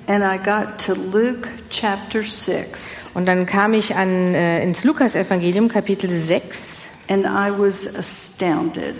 And 0.08 0.22
I 0.22 0.36
got 0.36 0.76
to 0.84 0.92
Luke 0.92 1.48
chapter 1.70 2.22
6, 2.22 3.12
Und 3.14 3.24
dann 3.24 3.46
kam 3.46 3.72
ich 3.72 3.94
an, 3.94 4.34
äh, 4.34 4.62
ins 4.62 4.84
Lukasevangelium, 4.84 5.68
Kapitel 5.68 6.10
6, 6.10 6.58
and 7.08 7.24
I 7.24 7.50
was 7.50 7.86
astounded. 7.96 8.98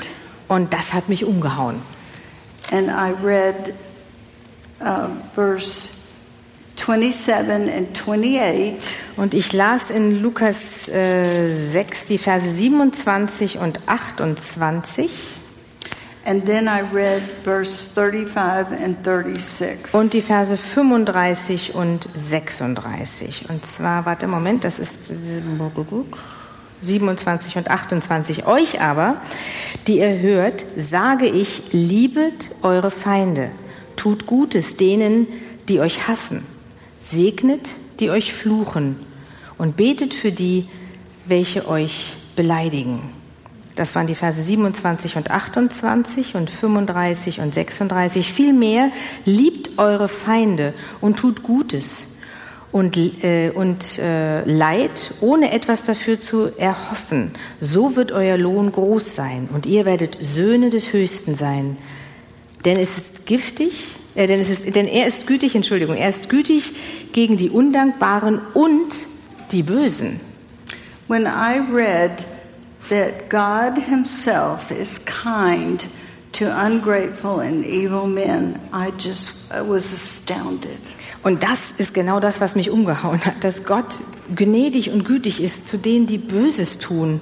Und 0.48 0.72
das 0.72 0.92
hat 0.92 1.08
mich 1.08 1.24
umgehauen. 1.24 1.80
And 2.72 2.88
I 2.88 3.12
read 3.22 3.74
uh, 4.80 5.08
verse 5.34 5.88
27 6.76 7.50
and 7.50 7.96
28. 7.96 8.76
Und 9.16 9.34
ich 9.34 9.52
las 9.52 9.90
in 9.90 10.22
Lukas 10.22 10.88
äh, 10.88 11.54
6 11.72 12.06
die 12.06 12.18
Verse 12.18 12.48
27 12.48 13.58
und 13.58 13.80
28 13.86 15.10
And 16.26 16.44
then 16.44 16.66
I 16.66 16.80
read 16.80 17.22
verse 17.44 17.86
35 17.94 18.82
and 18.82 19.04
36. 19.04 19.94
und 19.94 20.12
die 20.12 20.22
Verse 20.22 20.56
35 20.56 21.76
und 21.76 22.08
36. 22.14 23.48
Und 23.48 23.64
zwar, 23.64 24.06
warte, 24.06 24.26
Moment, 24.26 24.64
das 24.64 24.80
ist 24.80 25.06
27 26.82 27.56
und 27.56 27.70
28. 27.70 28.46
Euch 28.46 28.80
aber, 28.80 29.20
die 29.86 29.98
ihr 29.98 30.18
hört, 30.18 30.64
sage 30.76 31.26
ich, 31.26 31.72
liebet 31.72 32.50
eure 32.62 32.90
Feinde, 32.90 33.50
tut 33.96 34.26
Gutes 34.26 34.76
denen, 34.76 35.26
die 35.68 35.80
euch 35.80 36.08
hassen, 36.08 36.44
segnet, 36.98 37.70
die 38.00 38.10
euch 38.10 38.32
fluchen 38.32 38.96
und 39.58 39.76
betet 39.76 40.14
für 40.14 40.32
die, 40.32 40.66
welche 41.26 41.68
euch 41.68 42.16
beleidigen. 42.36 43.10
Das 43.74 43.94
waren 43.94 44.06
die 44.06 44.14
Verse 44.14 44.42
27 44.42 45.16
und 45.16 45.30
28 45.30 46.34
und 46.34 46.50
35 46.50 47.40
und 47.40 47.52
36. 47.52 48.32
Vielmehr 48.32 48.90
liebt 49.24 49.78
eure 49.78 50.08
Feinde 50.08 50.72
und 51.00 51.18
tut 51.18 51.42
Gutes 51.42 52.06
und, 52.72 52.96
äh, 52.96 53.50
und 53.54 53.98
äh, 53.98 54.44
Leid, 54.44 55.14
ohne 55.20 55.52
etwas 55.52 55.82
dafür 55.82 56.20
zu 56.20 56.50
erhoffen. 56.58 57.32
So 57.60 57.96
wird 57.96 58.12
euer 58.12 58.36
Lohn 58.36 58.72
groß 58.72 59.14
sein 59.14 59.48
und 59.52 59.66
ihr 59.66 59.86
werdet 59.86 60.18
Söhne 60.20 60.70
des 60.70 60.92
Höchsten 60.92 61.34
sein. 61.34 61.78
Denn 62.64 62.78
es 62.78 62.98
ist 62.98 63.26
giftig, 63.26 63.94
äh, 64.14 64.26
denn, 64.26 64.40
es 64.40 64.50
ist, 64.50 64.74
denn 64.74 64.88
er 64.88 65.06
ist 65.06 65.26
gütig, 65.26 65.54
Entschuldigung, 65.54 65.96
er 65.96 66.08
ist 66.08 66.28
gütig 66.28 66.72
gegen 67.12 67.36
die 67.36 67.50
Undankbaren 67.50 68.40
und 68.54 69.06
die 69.52 69.62
Bösen. 69.62 70.20
When 71.08 71.26
I 71.26 71.60
read 71.72 72.24
that 72.88 73.30
God 73.30 73.80
Himself 73.80 74.70
is 74.70 75.00
kind 75.04 75.86
to 76.32 76.46
ungrateful 76.46 77.40
and 77.40 77.64
evil 77.64 78.06
men, 78.06 78.58
I 78.72 78.90
just 78.98 79.50
I 79.52 79.60
was 79.60 79.92
astounded. 79.92 80.80
Und 81.26 81.42
das 81.42 81.74
ist 81.76 81.92
genau 81.92 82.20
das, 82.20 82.40
was 82.40 82.54
mich 82.54 82.70
umgehauen 82.70 83.24
hat, 83.24 83.42
dass 83.42 83.64
Gott 83.64 83.96
gnädig 84.36 84.90
und 84.90 85.04
gütig 85.04 85.42
ist 85.42 85.66
zu 85.66 85.76
denen, 85.76 86.06
die 86.06 86.18
Böses 86.18 86.78
tun. 86.78 87.20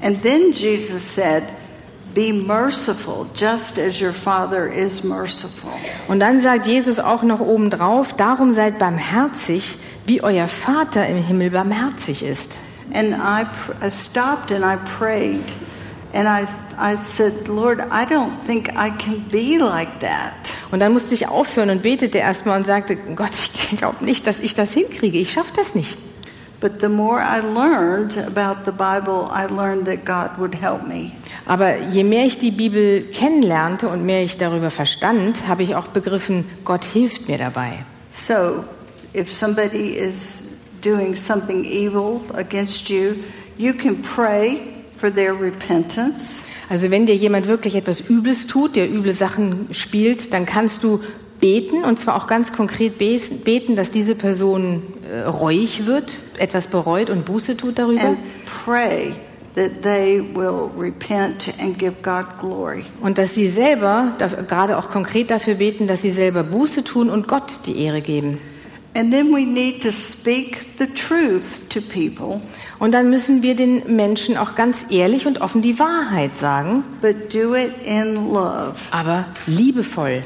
And 0.00 0.22
then 0.22 0.52
Jesus 0.52 1.02
said, 1.02 1.42
Be 2.14 2.32
merciful, 2.32 3.26
just 3.34 3.80
as 3.80 4.00
your 4.00 4.12
Father 4.12 4.68
is 4.72 5.02
merciful. 5.02 5.72
Und 6.06 6.20
dann 6.20 6.40
sagt 6.40 6.68
Jesus 6.68 7.00
auch 7.00 7.24
noch 7.24 7.40
obendrauf, 7.40 8.12
darum 8.12 8.54
seid 8.54 8.78
barmherzig, 8.78 9.76
wie 10.06 10.22
euer 10.22 10.46
Vater 10.46 11.08
im 11.08 11.20
Himmel 11.20 11.50
barmherzig 11.50 12.22
ist. 12.22 12.58
And 12.94 13.12
I, 13.12 13.90
stopped 13.90 14.52
and 14.52 14.64
I 14.64 14.76
prayed. 14.96 15.42
And 16.16 16.26
I, 16.26 16.46
I 16.78 16.96
said, 16.96 17.46
Lord, 17.46 17.80
I 17.90 18.06
don't 18.06 18.32
think 18.46 18.70
I 18.74 18.88
can 18.88 19.22
be 19.30 19.58
like 19.58 20.00
that. 20.00 20.50
Und 20.70 20.80
dann 20.80 20.94
musste 20.94 21.14
ich 21.14 21.28
aufhören 21.28 21.68
und 21.68 21.82
betete 21.82 22.16
erstmal 22.16 22.56
und 22.56 22.66
sagte, 22.66 22.96
Gott, 22.96 23.32
ich 23.34 23.76
glaube 23.76 24.02
nicht, 24.02 24.26
dass 24.26 24.40
ich 24.40 24.54
das 24.54 24.72
hinkriege. 24.72 25.18
Ich 25.18 25.32
schaffe 25.32 25.52
das 25.54 25.74
nicht. 25.74 25.98
But 26.58 26.80
the 26.80 26.88
more 26.88 27.20
I 27.20 27.40
learned 27.40 28.16
about 28.16 28.64
the 28.64 28.72
Bible, 28.72 29.28
I 29.30 29.44
learned 29.52 29.84
that 29.84 30.06
God 30.06 30.38
would 30.38 30.54
help 30.54 30.88
me. 30.88 31.12
Aber 31.44 31.76
je 31.82 32.02
mehr 32.02 32.24
ich 32.24 32.38
die 32.38 32.50
Bibel 32.50 33.02
kennenlernte 33.12 33.86
und 33.86 34.06
mehr 34.06 34.22
ich 34.22 34.38
darüber 34.38 34.70
verstand, 34.70 35.46
habe 35.46 35.64
ich 35.64 35.74
auch 35.74 35.88
begriffen, 35.88 36.46
Gott 36.64 36.84
hilft 36.86 37.28
mir 37.28 37.36
dabei. 37.36 37.80
So, 38.10 38.64
if 39.14 39.30
somebody 39.30 39.90
is 39.90 40.54
doing 40.82 41.14
something 41.14 41.62
evil 41.62 42.22
against 42.34 42.88
you, 42.88 43.16
you 43.58 43.74
can 43.74 44.00
pray 44.00 44.75
for 44.96 45.14
their 45.14 45.38
repentance. 45.38 46.42
Also 46.68 46.90
wenn 46.90 47.06
dir 47.06 47.14
jemand 47.14 47.46
wirklich 47.46 47.76
etwas 47.76 48.00
Übles 48.08 48.46
tut, 48.46 48.76
der 48.76 48.90
üble 48.90 49.12
Sachen 49.12 49.68
spielt, 49.70 50.32
dann 50.32 50.46
kannst 50.46 50.82
du 50.82 51.00
beten 51.40 51.84
und 51.84 52.00
zwar 52.00 52.16
auch 52.16 52.26
ganz 52.26 52.52
konkret 52.52 52.98
beten, 52.98 53.76
dass 53.76 53.90
diese 53.90 54.14
Person 54.14 54.82
äh, 55.10 55.20
reuig 55.20 55.86
wird, 55.86 56.18
etwas 56.38 56.66
bereut 56.66 57.10
und 57.10 57.24
Buße 57.24 57.56
tut 57.56 57.78
darüber. 57.78 58.02
and 58.02 58.18
pray 58.64 59.14
that 59.54 59.82
they 59.82 60.20
will 60.34 60.70
repent 60.78 61.52
and 61.60 61.78
give 61.78 61.94
God 62.02 62.26
glory. 62.40 62.84
Und 63.00 63.18
dass 63.18 63.34
sie 63.34 63.48
selber, 63.48 64.16
gerade 64.48 64.76
auch 64.78 64.90
konkret 64.90 65.30
dafür 65.30 65.54
beten, 65.54 65.86
dass 65.86 66.02
sie 66.02 66.10
selber 66.10 66.42
Buße 66.42 66.84
tun 66.84 67.10
und 67.10 67.28
Gott 67.28 67.60
die 67.66 67.78
Ehre 67.78 68.00
geben. 68.00 68.38
And 68.94 69.12
then 69.12 69.30
we 69.30 69.44
need 69.44 69.82
to 69.82 69.92
speak 69.92 70.66
the 70.78 70.86
truth 70.86 71.68
to 71.68 71.80
people, 71.82 72.40
Und 72.78 72.92
dann 72.92 73.08
müssen 73.10 73.42
wir 73.42 73.54
den 73.54 73.96
Menschen 73.96 74.36
auch 74.36 74.54
ganz 74.54 74.86
ehrlich 74.90 75.26
und 75.26 75.40
offen 75.40 75.62
die 75.62 75.78
Wahrheit 75.78 76.36
sagen, 76.36 76.84
but 77.00 77.32
do 77.32 77.54
it 77.54 77.72
in 77.84 78.32
love. 78.32 78.74
aber 78.90 79.26
liebevoll. 79.46 80.22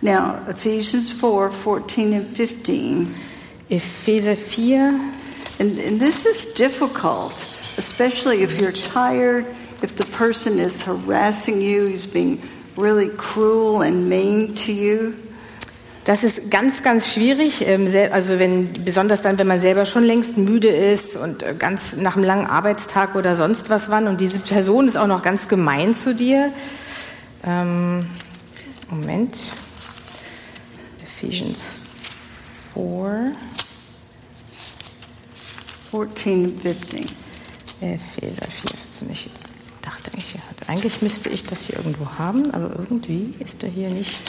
Now, 0.00 0.36
Ephesians 0.48 1.10
4 1.10 1.50
14 1.50 2.14
and 2.14 2.36
15. 2.36 3.14
Epheser 3.68 4.36
4, 4.36 4.94
And, 5.58 5.76
and 5.80 6.00
this 6.00 6.24
is 6.24 6.54
difficult, 6.54 7.34
especially 7.76 8.42
if 8.44 8.60
you're 8.60 8.70
tired, 8.70 9.44
if 9.82 9.96
the 9.96 10.06
person 10.06 10.60
is 10.60 10.82
harassing 10.82 11.60
you, 11.60 11.86
he's 11.86 12.06
being 12.06 12.40
really 12.76 13.08
cruel 13.08 13.82
and 13.82 14.08
mean 14.08 14.54
to 14.54 14.72
you. 14.72 15.16
Das 16.08 16.24
ist 16.24 16.50
ganz, 16.50 16.82
ganz 16.82 17.12
schwierig. 17.12 17.68
ähm, 17.68 17.86
Also 18.10 18.38
wenn, 18.38 18.72
besonders 18.82 19.20
dann, 19.20 19.38
wenn 19.38 19.46
man 19.46 19.60
selber 19.60 19.84
schon 19.84 20.04
längst 20.04 20.38
müde 20.38 20.68
ist 20.68 21.16
und 21.16 21.42
äh, 21.42 21.54
ganz 21.54 21.92
nach 21.96 22.16
einem 22.16 22.24
langen 22.24 22.46
Arbeitstag 22.46 23.14
oder 23.14 23.36
sonst 23.36 23.68
was 23.68 23.90
wann 23.90 24.08
und 24.08 24.18
diese 24.18 24.38
Person 24.38 24.88
ist 24.88 24.96
auch 24.96 25.06
noch 25.06 25.22
ganz 25.22 25.48
gemein 25.48 25.92
zu 25.92 26.14
dir. 26.14 26.50
Ähm, 27.44 28.00
Moment. 28.88 29.36
Ephesians 31.02 31.72
4. 32.72 33.32
14 35.90 36.44
and 36.44 36.62
15. 36.62 37.06
Epheser 37.82 38.46
4. 38.46 38.70
Also 38.90 39.06
ich 39.12 39.28
dachte 39.82 40.10
eigentlich, 40.10 40.32
ja, 40.32 40.40
eigentlich 40.68 41.02
müsste 41.02 41.28
ich 41.28 41.44
das 41.44 41.66
hier 41.66 41.76
irgendwo 41.76 42.06
haben, 42.18 42.50
aber 42.54 42.70
irgendwie 42.78 43.34
ist 43.40 43.62
er 43.62 43.68
hier 43.68 43.90
nicht. 43.90 44.22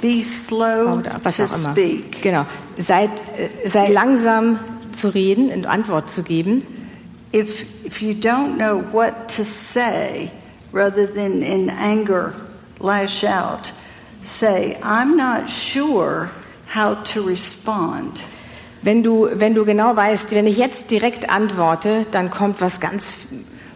Be 0.00 0.22
slow 0.22 0.98
Oder 0.98 1.20
was 1.22 1.36
to 1.36 1.44
auch 1.44 1.56
immer. 1.58 1.70
speak. 1.72 2.22
Genau. 2.22 2.46
Sei, 2.78 3.04
äh, 3.04 3.68
sei 3.68 3.88
langsam 3.92 4.58
zu 4.92 5.08
reden 5.08 5.50
und 5.50 5.66
Antwort 5.66 6.10
zu 6.10 6.22
geben. 6.22 6.62
If, 7.34 7.66
if 7.84 8.00
you 8.00 8.12
don't 8.12 8.56
know 8.56 8.82
what 8.92 9.28
to 9.36 9.42
say, 9.42 10.30
rather 10.72 11.06
than 11.06 11.42
in 11.42 11.70
anger 11.70 12.32
lash 12.80 13.24
out, 13.24 13.72
say, 14.22 14.76
I'm 14.82 15.16
not 15.16 15.50
sure 15.50 16.30
how 16.74 16.96
to 17.14 17.22
respond. 17.22 18.22
Wenn 18.82 19.02
du, 19.02 19.28
wenn 19.32 19.54
du 19.54 19.64
genau 19.64 19.96
weißt, 19.96 20.30
wenn 20.32 20.46
ich 20.46 20.58
jetzt 20.58 20.90
direkt 20.90 21.28
antworte, 21.28 22.06
dann 22.12 22.30
kommt 22.30 22.60
was 22.60 22.78
ganz 22.80 23.14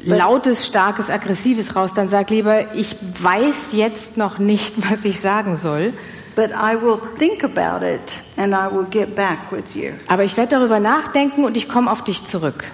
lautes, 0.05 0.67
starkes, 0.67 1.11
aggressives 1.11 1.77
raus, 1.77 1.93
dann 1.95 2.09
sag 2.09 2.31
lieber, 2.31 2.75
ich 2.75 2.97
weiß 3.23 3.73
jetzt 3.73 4.17
noch 4.17 4.39
nicht, 4.39 4.75
was 4.91 5.05
ich 5.05 5.21
sagen 5.21 5.57
soll, 5.57 5.93
But 6.37 6.53
I 6.53 6.75
will 6.81 6.97
think 7.19 7.43
about 7.43 7.85
it 7.85 8.19
and 8.37 8.55
I 8.55 8.73
will 8.73 8.87
get 8.89 9.15
back 9.17 9.51
with 9.51 9.75
you. 9.75 9.91
aber 10.07 10.25
ich 10.25 10.37
werde 10.37 10.57
darüber 10.57 10.79
nachdenken 10.81 11.45
und 11.45 11.57
ich 11.57 11.69
komme 11.69 11.91
auf 11.91 12.05
dich 12.05 12.25
zurück. 12.25 12.65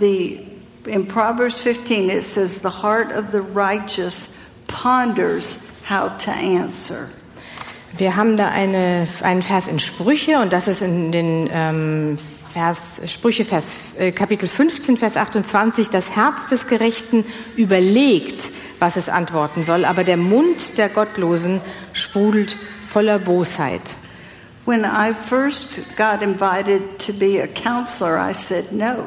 The, 0.00 0.40
in 0.86 1.06
Proverbs 1.06 1.60
15, 1.60 2.08
it 2.10 2.24
says, 2.24 2.60
The 2.62 2.82
heart 2.82 3.12
of 3.14 3.26
the 3.30 3.42
righteous 3.54 4.34
ponders 4.68 5.58
how 5.88 6.16
to 6.18 6.30
answer. 6.30 7.08
Wir 7.96 8.16
haben 8.16 8.38
da 8.38 8.48
eine, 8.48 9.06
einen 9.22 9.42
Vers 9.42 9.68
in 9.68 9.78
Sprüche 9.78 10.38
und 10.40 10.52
das 10.54 10.66
ist 10.66 10.80
in 10.80 11.12
den 11.12 11.50
ähm, 11.52 12.18
Vers, 12.52 13.00
Sprüche, 13.06 13.46
Vers, 13.46 13.72
äh, 13.98 14.12
Kapitel 14.12 14.46
15, 14.46 14.98
Vers 14.98 15.16
28. 15.16 15.88
Das 15.88 16.14
Herz 16.14 16.44
des 16.46 16.66
Gerechten 16.66 17.24
überlegt, 17.56 18.50
was 18.78 18.96
es 18.96 19.08
antworten 19.08 19.62
soll, 19.62 19.86
aber 19.86 20.04
der 20.04 20.18
Mund 20.18 20.76
der 20.76 20.90
Gottlosen 20.90 21.62
sprudelt 21.94 22.56
voller 22.86 23.18
Bosheit. 23.18 23.94
When 24.66 24.84
I 24.84 25.14
first 25.14 25.80
got 25.96 26.22
invited 26.22 26.98
to 26.98 27.14
be 27.14 27.42
a 27.42 27.46
counselor, 27.46 28.18
I 28.18 28.34
said 28.34 28.70
no. 28.70 29.06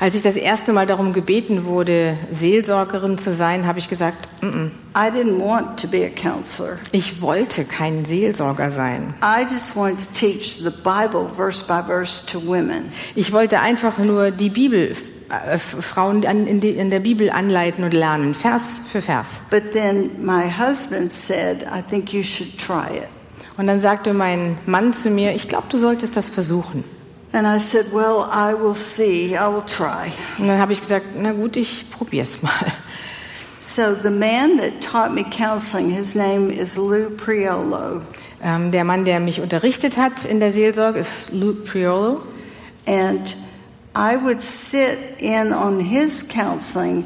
Als 0.00 0.14
ich 0.14 0.22
das 0.22 0.36
erste 0.36 0.72
Mal 0.72 0.86
darum 0.86 1.12
gebeten 1.12 1.66
wurde, 1.66 2.16
Seelsorgerin 2.32 3.18
zu 3.18 3.34
sein, 3.34 3.66
habe 3.66 3.78
ich 3.78 3.90
gesagt, 3.90 4.28
"Mm, 4.40 4.46
mm, 4.46 4.70
I 4.96 5.10
didn't 5.10 5.38
want 5.38 5.78
to 5.78 5.86
be 5.88 6.06
a 6.06 6.08
counselor. 6.08 6.78
ich 6.90 7.20
wollte 7.20 7.66
kein 7.66 8.06
Seelsorger 8.06 8.70
sein. 8.70 9.12
Ich 13.14 13.32
wollte 13.32 13.60
einfach 13.60 13.98
nur 13.98 14.30
die 14.30 14.48
Bibel, 14.48 14.96
äh, 15.28 15.58
Frauen 15.58 16.22
in, 16.22 16.90
der 16.90 17.00
Bibel 17.00 17.28
anleiten 17.28 17.84
und 17.84 17.92
lernen, 17.92 18.34
Vers 18.34 18.80
für 18.90 19.02
Vers. 19.02 19.28
But 19.50 19.72
then 19.72 20.12
my 20.18 20.50
husband 20.50 21.12
said, 21.12 21.62
I 21.64 21.82
think 21.82 22.14
you 22.14 22.22
should 22.22 22.56
try 22.56 22.86
it. 22.96 23.08
Und 23.58 23.66
dann 23.66 23.82
sagte 23.82 24.14
mein 24.14 24.56
Mann 24.64 24.94
zu 24.94 25.10
mir, 25.10 25.34
ich 25.34 25.46
glaube, 25.46 25.66
du 25.68 25.76
solltest 25.76 26.16
das 26.16 26.30
versuchen. 26.30 26.84
And 27.32 27.46
I 27.46 27.58
said, 27.58 27.92
Well, 27.92 28.28
I 28.30 28.54
will 28.54 28.74
see. 28.74 29.36
I 29.36 29.46
will 29.48 29.62
try. 29.62 30.12
Und 30.38 30.48
dann 30.48 30.58
habe 30.58 30.72
ich 30.72 30.80
gesagt, 30.80 31.06
na 31.16 31.32
gut, 31.32 31.56
ich 31.56 31.90
probier's 31.90 32.42
mal. 32.42 32.72
So 33.62 33.94
the 33.94 34.10
man 34.10 34.56
that 34.56 34.80
taught 34.80 35.12
me 35.12 35.22
counseling, 35.22 35.90
his 35.90 36.14
name 36.14 36.50
is 36.50 36.76
Lou 36.76 37.10
Priolo. 37.10 38.02
Ähm, 38.42 38.72
der 38.72 38.84
Mann, 38.84 39.04
der 39.04 39.20
mich 39.20 39.40
unterrichtet 39.40 39.96
hat 39.96 40.24
in 40.24 40.40
der 40.40 40.50
Seelsorge, 40.50 40.98
ist 40.98 41.30
Luke 41.30 41.64
Priolo. 41.64 42.22
And 42.86 43.36
I 43.94 44.16
would 44.16 44.40
sit 44.40 44.98
in 45.18 45.52
on 45.52 45.78
his 45.78 46.22
counseling 46.26 47.04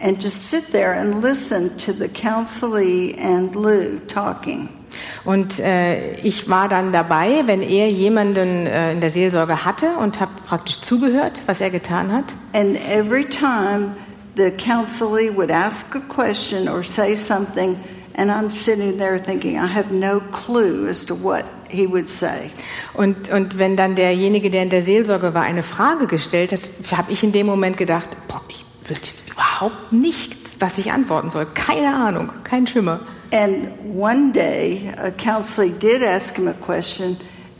and 0.00 0.22
just 0.22 0.50
sit 0.50 0.72
there 0.72 0.94
and 0.94 1.20
listen 1.20 1.76
to 1.78 1.92
the 1.92 2.08
counselee 2.08 3.18
and 3.18 3.54
Lou 3.56 3.98
talking. 4.06 4.77
Und 5.24 5.58
äh, 5.58 6.14
ich 6.16 6.48
war 6.48 6.68
dann 6.68 6.92
dabei, 6.92 7.42
wenn 7.46 7.62
er 7.62 7.88
jemanden 7.90 8.66
äh, 8.66 8.92
in 8.92 9.00
der 9.00 9.10
Seelsorge 9.10 9.64
hatte 9.64 9.96
und 10.00 10.20
habe 10.20 10.32
praktisch 10.46 10.80
zugehört, 10.80 11.42
was 11.46 11.60
er 11.60 11.70
getan 11.70 12.12
hat. 12.12 12.24
And 12.52 12.78
every 12.90 13.24
time 13.24 13.96
the 14.36 14.50
counselee 14.50 15.34
would 15.36 15.50
ask 15.50 15.94
a 15.94 16.00
question 16.00 16.68
or 16.68 16.82
say 16.82 17.14
something, 17.14 17.76
and 18.16 18.30
I'm 18.30 18.50
sitting 18.50 18.98
there 18.98 19.18
thinking, 19.18 19.56
I 19.56 19.66
have 19.66 19.92
no 19.92 20.20
clue 20.32 20.88
as 20.88 21.04
to 21.06 21.14
what 21.14 21.44
he 21.68 21.86
would 21.86 22.08
say. 22.08 22.50
Und, 22.94 23.30
und 23.30 23.58
wenn 23.58 23.76
dann 23.76 23.94
derjenige, 23.94 24.50
der 24.50 24.62
in 24.62 24.70
der 24.70 24.82
Seelsorge 24.82 25.34
war, 25.34 25.42
eine 25.42 25.62
Frage 25.62 26.06
gestellt 26.06 26.52
hat, 26.52 26.96
habe 26.96 27.12
ich 27.12 27.22
in 27.22 27.32
dem 27.32 27.46
Moment 27.46 27.76
gedacht, 27.76 28.10
boah, 28.28 28.40
ich 28.48 28.64
wüsste 28.84 29.10
überhaupt 29.30 29.92
nichts, 29.92 30.56
was 30.60 30.78
ich 30.78 30.92
antworten 30.92 31.30
soll. 31.30 31.46
Keine 31.54 31.94
Ahnung, 31.94 32.32
kein 32.44 32.66
Schimmer. 32.66 33.00
And 33.30 33.68
one 33.94 34.32
day, 34.32 34.92
a 34.96 35.10
counselee 35.10 35.78
did 35.78 36.02
ask 36.02 36.36
him 36.36 36.48
a 36.48 36.54
question, 36.54 37.16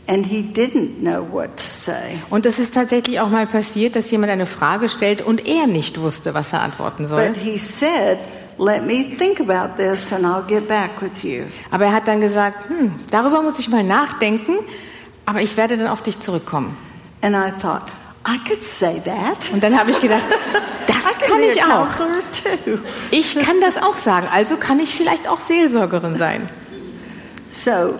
and 0.07 0.25
he 0.25 0.41
didn't 0.41 1.01
know 1.01 1.23
what 1.23 1.57
to 1.57 1.63
say. 1.63 2.19
Und 2.29 2.45
es 2.45 2.57
ist 2.57 2.73
tatsächlich 2.73 3.19
auch 3.19 3.29
mal 3.29 3.45
passiert, 3.45 3.95
dass 3.95 4.09
jemand 4.09 4.31
eine 4.31 4.47
Frage 4.47 4.89
stellt 4.89 5.21
und 5.21 5.45
er 5.45 5.67
nicht 5.67 5.99
wusste, 5.99 6.33
was 6.33 6.53
er 6.53 6.61
antworten 6.61 7.05
soll. 7.05 7.27
But 7.27 7.37
he 7.37 7.57
said, 7.57 8.17
Let 8.57 8.85
me 8.85 9.15
think 9.17 9.39
about 9.39 9.77
this, 9.77 10.11
and 10.11 10.25
I'll 10.25 10.45
get 10.45 10.67
back 10.67 11.01
with 11.01 11.23
you. 11.23 11.45
Aber 11.71 11.85
er 11.85 11.93
hat 11.93 12.09
dann 12.09 12.19
gesagt, 12.19 12.67
hm, 12.67 12.93
darüber 13.09 13.41
muss 13.41 13.57
ich 13.57 13.69
mal 13.69 13.83
nachdenken, 13.83 14.57
aber 15.25 15.41
ich 15.41 15.55
werde 15.55 15.77
dann 15.77 15.87
auf 15.87 16.01
dich 16.01 16.19
zurückkommen. 16.19 16.75
And 17.21 17.35
I 17.35 17.51
thought, 17.61 17.83
I 18.29 18.37
could 18.47 18.61
say 18.61 19.01
that. 19.05 19.51
Und 19.51 19.63
dann 19.63 19.77
habe 19.79 19.89
ich 19.89 19.99
gedacht, 19.99 20.21
das 20.85 21.17
I 21.17 21.21
kann 21.25 21.41
ich 21.41 21.63
auch. 21.63 21.87
Ich 23.09 23.33
kann 23.33 23.59
das 23.59 23.81
auch 23.81 23.97
sagen, 23.97 24.27
also 24.31 24.57
kann 24.57 24.79
ich 24.79 24.93
vielleicht 24.93 25.27
auch 25.27 25.39
Seelsorgerin 25.39 26.15
sein. 26.15 26.47
So 27.51 27.99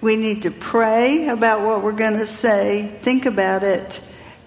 we 0.00 0.16
need 0.16 0.42
to 0.44 0.50
pray 0.50 1.28
about 1.28 1.64
what 1.64 1.82
we're 1.82 1.96
going 1.96 2.18
to 2.18 2.26
say, 2.26 2.88
think 3.02 3.26
about 3.26 3.66
it, 3.66 4.00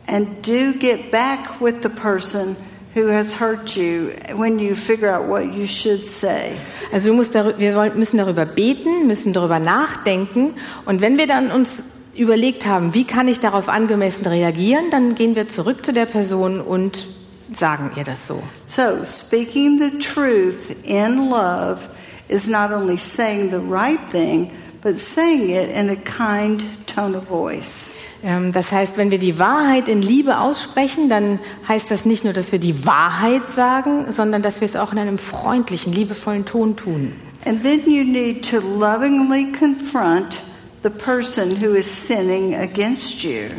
and 0.07 0.41
do 0.41 0.71
get 0.73 1.11
back 1.11 1.59
with 1.59 1.81
the 1.83 1.89
person 1.89 2.55
who 2.93 3.07
has 3.07 3.33
hurt 3.33 3.75
you 3.75 4.11
when 4.35 4.59
you 4.59 4.75
figure 4.75 5.09
out 5.09 5.27
what 5.27 5.53
you 5.53 5.67
should 5.67 6.05
say. 6.05 6.57
Also 6.93 7.11
wir 7.11 7.91
müssen 7.95 8.17
darüber 8.17 8.45
beten, 8.45 9.07
müssen 9.07 9.33
darüber 9.33 9.59
nachdenken 9.59 10.53
und 10.85 11.01
wenn 11.01 11.17
wir 11.17 11.27
dann 11.27 11.51
uns 11.51 11.83
überlegt 12.15 12.65
haben, 12.65 12.93
wie 12.93 13.05
kann 13.05 13.27
ich 13.27 13.39
darauf 13.39 13.69
angemessen 13.69 14.25
reagieren, 14.25 14.85
dann 14.91 15.15
gehen 15.15 15.35
wir 15.35 15.47
zurück 15.47 15.85
zu 15.85 15.93
der 15.93 16.05
Person 16.05 16.59
und 16.59 17.07
sagen 17.53 17.91
ihr 17.95 18.03
das 18.03 18.27
so. 18.27 18.41
So, 18.67 19.03
speaking 19.05 19.79
the 19.79 19.97
truth 19.99 20.75
in 20.83 21.29
love 21.29 21.79
is 22.27 22.47
not 22.47 22.71
only 22.71 22.97
saying 22.97 23.49
the 23.51 23.59
right 23.59 23.99
thing, 24.11 24.51
but 24.81 24.97
saying 24.97 25.49
it 25.49 25.69
in 25.75 25.89
a 25.89 25.95
kind 25.95 26.63
tone 26.87 27.17
of 27.17 27.25
voice. 27.25 27.91
Ähm, 28.23 28.51
Das 28.51 28.71
heißt, 28.71 28.97
wenn 28.97 29.11
wir 29.11 29.19
die 29.19 29.39
Wahrheit 29.39 29.89
in 29.89 30.01
Liebe 30.01 30.39
aussprechen, 30.39 31.09
dann 31.09 31.39
heißt 31.67 31.89
das 31.91 32.05
nicht 32.05 32.23
nur, 32.23 32.33
dass 32.33 32.51
wir 32.51 32.59
die 32.59 32.85
Wahrheit 32.85 33.47
sagen, 33.47 34.11
sondern 34.11 34.41
dass 34.41 34.61
wir 34.61 34.65
es 34.65 34.75
auch 34.75 34.91
in 34.91 34.99
einem 34.99 35.17
freundlichen, 35.17 35.93
liebevollen 35.93 36.45
Ton 36.45 36.75
tun. 36.75 37.13
And 37.45 37.63
then 37.63 37.81
you 37.87 38.03
need 38.03 38.47
to 38.51 38.59
lovingly 38.59 39.51
confront 39.51 40.41
the 40.83 40.89
person 40.89 41.61
who 41.61 41.73
is 41.73 41.85
sinning 41.85 42.55
against 42.55 43.23
you. 43.23 43.49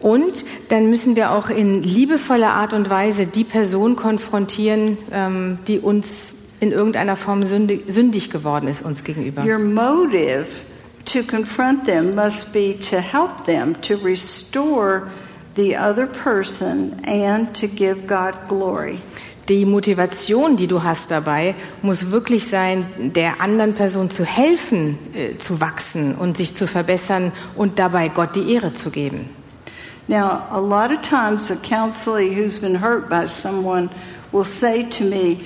Und 0.00 0.44
dann 0.68 0.90
müssen 0.90 1.16
wir 1.16 1.32
auch 1.32 1.50
in 1.50 1.82
liebevoller 1.82 2.52
Art 2.52 2.72
und 2.72 2.88
Weise 2.88 3.26
die 3.26 3.44
Person 3.44 3.96
konfrontieren, 3.96 4.96
ähm, 5.10 5.58
die 5.66 5.80
uns 5.80 6.32
in 6.60 6.72
irgendeiner 6.72 7.16
Form 7.16 7.44
sündig, 7.44 7.84
sündig 7.88 8.30
geworden 8.30 8.68
ist 8.68 8.84
uns 8.84 9.04
gegenüber. 9.04 9.44
Your 9.44 9.58
motive 9.58 10.46
to 11.04 11.22
confront 11.22 11.84
them 11.84 12.14
must 12.14 12.52
be 12.52 12.76
to 12.90 12.96
help 12.96 13.44
them 13.44 13.74
to 13.82 13.94
restore 13.94 15.08
the 15.56 15.76
other 15.76 16.06
person 16.06 16.96
and 17.04 17.52
to 17.54 17.66
give 17.66 18.06
God 18.06 18.34
glory. 18.48 18.98
Die 19.48 19.64
Motivation, 19.64 20.56
die 20.56 20.66
du 20.66 20.82
hast 20.82 21.10
dabei, 21.10 21.54
muss 21.80 22.10
wirklich 22.10 22.48
sein, 22.48 22.84
der 22.98 23.40
anderen 23.40 23.74
Person 23.74 24.10
zu 24.10 24.24
helfen, 24.24 24.98
äh, 25.14 25.38
zu 25.38 25.60
wachsen 25.60 26.14
und 26.14 26.36
sich 26.36 26.54
zu 26.54 26.66
verbessern 26.66 27.32
und 27.56 27.78
dabei 27.78 28.08
Gott 28.08 28.36
die 28.36 28.52
Ehre 28.52 28.74
zu 28.74 28.90
geben. 28.90 29.24
Now, 30.06 30.42
a 30.50 30.58
lot 30.58 30.90
of 30.90 31.02
times, 31.02 31.50
a 31.50 31.56
counselee 31.56 32.34
who's 32.34 32.58
been 32.58 32.82
hurt 32.82 33.08
by 33.08 33.26
someone 33.26 33.90
will 34.32 34.44
say 34.44 34.84
to 34.84 35.04
me, 35.04 35.38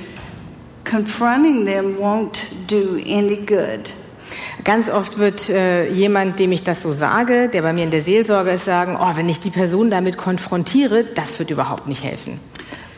confronting 0.85 1.65
them 1.65 1.97
won't 1.99 2.45
do 2.69 3.01
any 3.07 3.37
good. 3.37 3.93
Ganz 4.65 4.89
oft 4.89 5.19
wird 5.19 5.49
äh, 5.49 5.91
jemand, 5.91 6.39
dem 6.39 6.53
ich 6.53 6.63
das 6.63 6.83
so 6.83 6.93
sage, 6.93 7.49
der 7.49 7.63
bei 7.63 7.73
mir 7.73 7.83
in 7.83 7.91
der 7.91 8.01
Seelsorge 8.01 8.51
ist, 8.51 8.65
sagen, 8.65 8.97
oh, 9.01 9.17
wenn 9.17 9.29
ich 9.29 9.41
die 9.41 9.51
Person 9.51 9.91
damit 9.91 10.17
konfrontiere, 10.17 11.05
das 11.05 11.39
wird 11.41 11.51
überhaupt 11.51 11.89
nicht 11.89 12.05
helfen. 12.05 12.39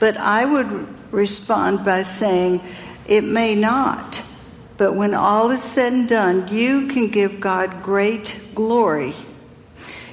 But 0.01 0.17
I 0.17 0.45
would 0.45 0.67
respond 1.13 1.85
by 1.85 2.03
saying, 2.03 2.61
it 3.07 3.25
may 3.25 3.55
not. 3.55 4.23
But 4.77 4.95
when 4.95 5.15
all 5.15 5.51
is 5.51 5.63
said 5.63 5.93
and 5.93 6.09
done, 6.09 6.49
you 6.51 6.89
can 6.89 7.09
give 7.09 7.41
God 7.41 7.83
great 7.83 8.55
glory. 8.55 9.15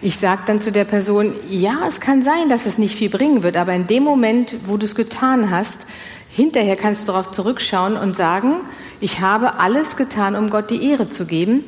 Ich 0.03 0.17
sage 0.17 0.43
dann 0.47 0.61
zu 0.61 0.71
der 0.71 0.85
Person, 0.85 1.33
ja, 1.47 1.87
es 1.87 1.99
kann 1.99 2.23
sein, 2.23 2.49
dass 2.49 2.65
es 2.65 2.79
nicht 2.79 2.95
viel 2.95 3.09
bringen 3.09 3.43
wird, 3.43 3.55
aber 3.55 3.73
in 3.73 3.85
dem 3.85 4.03
Moment, 4.03 4.55
wo 4.65 4.77
du 4.77 4.85
es 4.85 4.95
getan 4.95 5.51
hast, 5.51 5.85
hinterher 6.29 6.75
kannst 6.75 7.03
du 7.03 7.07
darauf 7.07 7.31
zurückschauen 7.31 7.97
und 7.97 8.15
sagen, 8.15 8.61
ich 8.99 9.19
habe 9.19 9.59
alles 9.59 9.97
getan, 9.97 10.35
um 10.35 10.49
Gott 10.49 10.71
die 10.71 10.89
Ehre 10.89 11.09
zu 11.09 11.25
geben. 11.25 11.63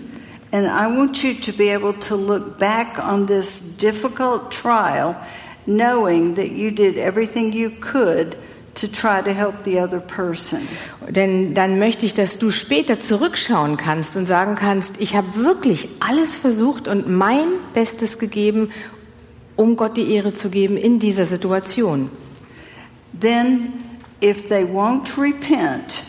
And 0.51 0.67
I 0.67 0.85
want 0.85 1.23
you 1.23 1.33
to 1.33 1.51
be 1.51 1.73
able 1.73 1.93
to 2.07 2.15
look 2.15 2.59
back 2.59 2.99
on 2.99 3.25
this 3.25 3.75
difficult 3.77 4.51
trial 4.51 5.15
knowing 5.65 6.35
that 6.35 6.51
you 6.51 6.71
did 6.71 6.97
everything 6.97 7.51
you 7.53 7.69
could 7.69 8.35
to 8.75 8.87
try 8.87 9.21
to 9.21 9.33
help 9.33 9.63
the 9.63 9.79
other 9.79 9.99
person. 9.99 10.67
Denn 11.09 11.53
dann 11.53 11.79
möchte 11.79 12.05
ich, 12.05 12.13
dass 12.13 12.37
du 12.37 12.49
später 12.51 12.99
zurückschauen 12.99 13.77
kannst 13.77 14.17
und 14.17 14.25
sagen 14.25 14.55
kannst, 14.55 14.95
ich 14.99 15.15
habe 15.15 15.35
wirklich 15.35 15.89
alles 15.99 16.37
versucht 16.37 16.87
und 16.87 17.07
mein 17.07 17.45
Bestes 17.73 18.17
gegeben, 18.17 18.71
um 19.55 19.75
Gott 19.75 19.97
die 19.97 20.11
Ehre 20.13 20.33
zu 20.33 20.49
geben 20.49 20.77
in 20.77 20.99
dieser 20.99 21.25
Situation. 21.25 22.09
Then, 23.19 23.73
if 24.23 24.49
they 24.49 24.63
won't 24.63 25.17
repent, 25.17 26.01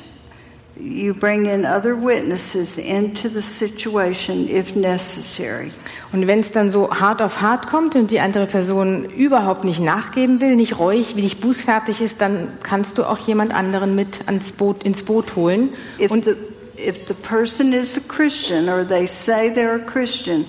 you 0.78 1.14
bring 1.14 1.46
in 1.46 1.64
other 1.64 1.94
witnesses 1.94 2.78
into 2.78 3.28
the 3.28 3.42
situation 3.42 4.48
if 4.48 4.74
necessary. 4.74 5.72
Und 6.12 6.26
wenn 6.26 6.40
es 6.40 6.52
dann 6.52 6.70
so 6.70 6.90
hart 6.90 7.22
auf 7.22 7.40
hart 7.40 7.66
kommt 7.66 7.96
und 7.96 8.10
die 8.10 8.20
andere 8.20 8.46
Person 8.46 9.04
überhaupt 9.04 9.64
nicht 9.64 9.80
nachgeben 9.80 10.40
will, 10.40 10.54
nicht 10.56 10.78
reuig, 10.78 11.16
nicht 11.16 11.40
bußfertig 11.40 12.00
ist, 12.00 12.20
dann 12.20 12.48
kannst 12.62 12.98
du 12.98 13.04
auch 13.04 13.18
jemand 13.18 13.52
anderen 13.52 13.94
mit 13.94 14.26
ans 14.26 14.52
Boot, 14.52 14.84
ins 14.84 15.02
Boot 15.02 15.34
holen. 15.36 15.70
If 15.98 16.10
the, 16.12 16.36
if 16.76 17.06
the 17.06 17.14
person 17.14 17.72
is 17.72 17.96
a 17.96 18.00
Christian 18.00 18.68
or 18.68 18.84
they 18.86 19.06
say 19.06 19.50
they're 19.50 19.76
a 19.76 19.84
Christian, 19.84 20.44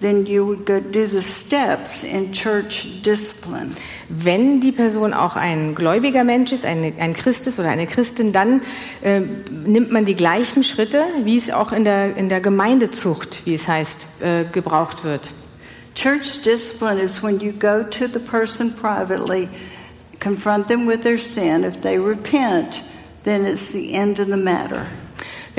then 0.00 0.26
you 0.26 0.46
would 0.46 0.64
go 0.64 0.80
do 0.80 1.06
the 1.06 1.22
steps 1.22 2.04
in 2.04 2.32
church 2.32 3.02
discipline. 3.02 3.74
wenn 4.08 4.60
die 4.60 4.72
Person 4.72 5.12
auch 5.12 5.36
ein 5.36 5.74
gläubiger 5.74 6.24
Mensch 6.24 6.52
ist, 6.52 6.64
ein, 6.64 6.94
ein 6.98 7.14
Christ 7.14 7.46
ist 7.46 7.58
oder 7.58 7.68
eine 7.68 7.86
Christin, 7.86 8.32
dann 8.32 8.62
äh, 9.02 9.20
nimmt 9.20 9.92
man 9.92 10.04
die 10.04 10.14
gleichen 10.14 10.64
Schritte, 10.64 11.04
wie 11.24 11.36
es 11.36 11.50
auch 11.50 11.72
in 11.72 11.84
der, 11.84 12.16
in 12.16 12.28
der 12.28 12.40
Gemeindezucht, 12.40 13.44
wie 13.44 13.54
es 13.54 13.68
heißt, 13.68 14.06
äh, 14.20 14.44
gebraucht 14.44 15.04
wird. 15.04 15.32
Church 15.94 16.42
discipline 16.42 17.00
is 17.00 17.22
when 17.22 17.40
you 17.40 17.52
go 17.52 17.82
to 17.82 18.06
the 18.06 18.20
person 18.20 18.72
privately, 18.76 19.48
confront 20.20 20.68
them 20.68 20.86
with 20.86 21.02
their 21.02 21.18
sin. 21.18 21.64
If 21.64 21.80
they 21.80 21.98
repent, 21.98 22.82
then 23.24 23.44
it's 23.44 23.72
the 23.72 23.92
end 23.92 24.20
of 24.20 24.26
the 24.26 24.36
matter. 24.36 24.86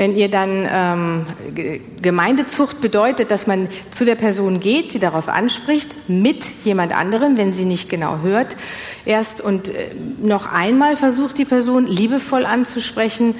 Wenn 0.00 0.16
ihr 0.16 0.30
dann 0.30 0.66
ähm, 0.72 1.26
Ge- 1.54 1.82
Gemeindezucht 2.00 2.80
bedeutet, 2.80 3.30
dass 3.30 3.46
man 3.46 3.68
zu 3.90 4.06
der 4.06 4.14
Person 4.14 4.58
geht, 4.58 4.92
sie 4.92 4.98
darauf 4.98 5.28
anspricht, 5.28 5.94
mit 6.08 6.50
jemand 6.64 6.96
anderem, 6.96 7.36
wenn 7.36 7.52
sie 7.52 7.66
nicht 7.66 7.90
genau 7.90 8.20
hört, 8.22 8.56
erst 9.04 9.42
und 9.42 9.68
äh, 9.68 9.88
noch 10.22 10.50
einmal 10.50 10.96
versucht 10.96 11.36
die 11.36 11.44
Person 11.44 11.86
liebevoll 11.86 12.46
anzusprechen 12.46 13.34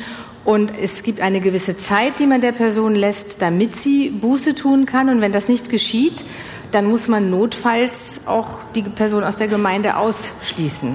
und 0.44 0.70
es 0.78 1.02
gibt 1.02 1.22
eine 1.22 1.40
gewisse 1.40 1.78
Zeit, 1.78 2.18
die 2.18 2.26
man 2.26 2.42
der 2.42 2.52
Person 2.52 2.94
lässt, 2.94 3.40
damit 3.40 3.74
sie 3.76 4.10
Buße 4.10 4.54
tun 4.54 4.84
kann 4.84 5.08
und 5.08 5.22
wenn 5.22 5.32
das 5.32 5.48
nicht 5.48 5.70
geschieht, 5.70 6.26
dann 6.72 6.84
muss 6.84 7.08
man 7.08 7.30
notfalls 7.30 8.20
auch 8.26 8.60
die 8.74 8.82
Person 8.82 9.24
aus 9.24 9.36
der 9.36 9.48
Gemeinde 9.48 9.96
ausschließen. 9.96 10.94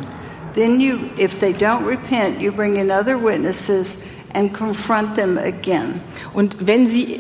Then 0.54 0.80
you, 0.80 0.98
if 1.18 1.40
they 1.40 1.54
don't 1.54 1.88
repent, 1.88 2.40
you 2.40 2.52
bring 2.52 2.76
in 2.76 2.92
other 2.92 3.20
witnesses 3.20 3.98
and 4.36 4.54
confront 4.54 5.16
them 5.16 5.38
again. 5.38 6.02
Und 6.34 6.58
wenn 6.68 6.88
sie, 6.88 7.20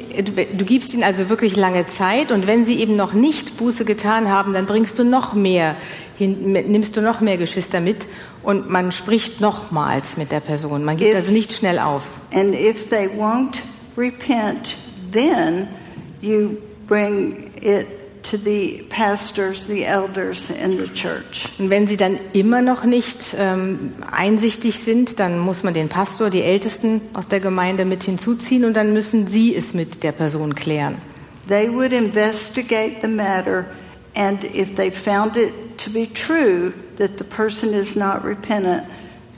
du 0.58 0.66
gibst 0.66 0.94
ihnen 0.94 1.04
also 1.04 1.30
wirklich 1.30 1.56
lange 1.56 1.86
Zeit 1.86 2.32
und 2.32 2.46
wenn 2.48 2.64
sie 2.64 2.80
eben 2.80 2.96
noch 2.96 3.14
nicht 3.14 3.58
Buße 3.58 3.86
getan 3.86 4.30
haben, 4.30 4.54
dann 4.54 4.66
bringst 4.66 5.00
du 5.00 5.04
noch 5.04 5.34
mehr, 5.34 5.76
hin, 6.18 6.52
nimmst 6.52 6.96
du 6.98 7.02
noch 7.02 7.22
mehr 7.22 7.38
Geschwister 7.38 7.80
mit 7.82 8.08
und 8.44 8.70
man 8.70 8.92
spricht 8.92 9.42
nochmals 9.42 10.18
mit 10.18 10.32
der 10.32 10.40
Person. 10.42 10.84
Man 10.84 10.98
gibt 10.98 11.12
If- 11.12 11.16
also 11.16 11.32
nicht 11.32 11.54
schnell 11.54 11.80
auf. 11.80 12.04
And 12.34 12.54
if 12.54 12.90
they 12.90 13.08
won't 13.08 13.62
repent, 13.98 14.76
then 15.12 15.68
you 16.22 16.58
bring 16.88 17.52
it 17.62 17.88
to 18.30 18.38
the 18.38 18.84
pastors, 18.90 19.68
the 19.68 19.86
elders 19.86 20.50
in 20.50 20.78
the 20.78 20.88
church. 20.92 21.46
Und 21.60 21.70
wenn 21.70 21.88
sie 21.88 21.98
dann 21.98 22.18
immer 22.34 22.62
noch 22.62 22.84
nicht 22.84 23.36
ähm, 23.38 23.94
einsichtig 24.12 24.80
sind, 24.80 25.20
dann 25.20 25.40
muss 25.40 25.64
man 25.64 25.74
den 25.74 25.90
Pastor, 25.90 26.30
die 26.30 26.42
Ältesten 26.42 27.02
aus 27.14 27.28
der 27.28 27.40
Gemeinde 27.40 27.86
mit 27.86 28.04
hinzuziehen 28.04 28.66
und 28.66 28.76
dann 28.76 28.94
müssen 28.94 29.28
sie 29.28 29.56
es 29.56 29.74
mit 29.74 30.04
der 30.04 30.12
Person 30.12 30.56
klären. 30.56 30.98
They 31.48 31.72
would 31.72 31.94
investigate 31.94 32.98
the 33.02 33.08
matter, 33.08 33.68
and 34.16 34.44
if 34.44 34.74
they 34.76 34.90
found 34.90 35.38
it 35.38 35.54
to 35.78 35.92
be 35.92 36.08
true 36.12 36.74
that 36.98 37.18
the 37.18 37.24
person 37.24 37.74
is 37.74 37.96
not 37.96 38.24
repentant, 38.24 38.84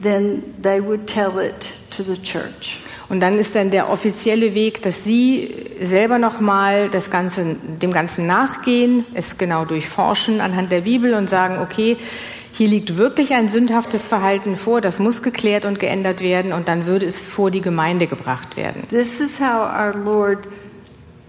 then 0.01 0.43
they 0.61 0.79
would 0.79 1.05
tell 1.05 1.37
it 1.39 1.71
to 1.89 2.03
the 2.03 2.15
church. 2.21 2.79
Und 3.09 3.21
dann 3.21 3.39
ist 3.39 3.55
dann 3.55 3.71
der 3.71 3.89
offizielle 3.89 4.53
Weg, 4.53 4.81
dass 4.81 5.03
Sie 5.03 5.53
selber 5.79 6.19
nochmal 6.19 6.89
das 6.89 7.09
Ganze, 7.09 7.55
dem 7.81 7.91
Ganzen 7.91 8.27
nachgehen, 8.27 9.05
es 9.13 9.37
genau 9.37 9.63
durchforschen 9.63 10.41
anhand 10.41 10.71
der 10.71 10.81
Bibel 10.81 11.13
und 11.13 11.29
sagen, 11.29 11.59
okay, 11.59 11.97
hier 12.51 12.67
liegt 12.67 12.97
wirklich 12.97 13.33
ein 13.33 13.49
sündhaftes 13.49 14.07
Verhalten 14.07 14.55
vor, 14.55 14.81
das 14.81 14.97
muss 14.97 15.21
geklärt 15.21 15.63
und 15.63 15.79
geändert 15.79 16.21
werden 16.21 16.53
und 16.53 16.67
dann 16.67 16.87
würde 16.87 17.05
es 17.05 17.21
vor 17.21 17.51
die 17.51 17.61
Gemeinde 17.61 18.07
gebracht 18.07 18.57
werden. 18.57 18.81
This 18.89 19.19
is 19.19 19.39
how 19.39 19.69
our 19.71 19.93
Lord 19.93 20.47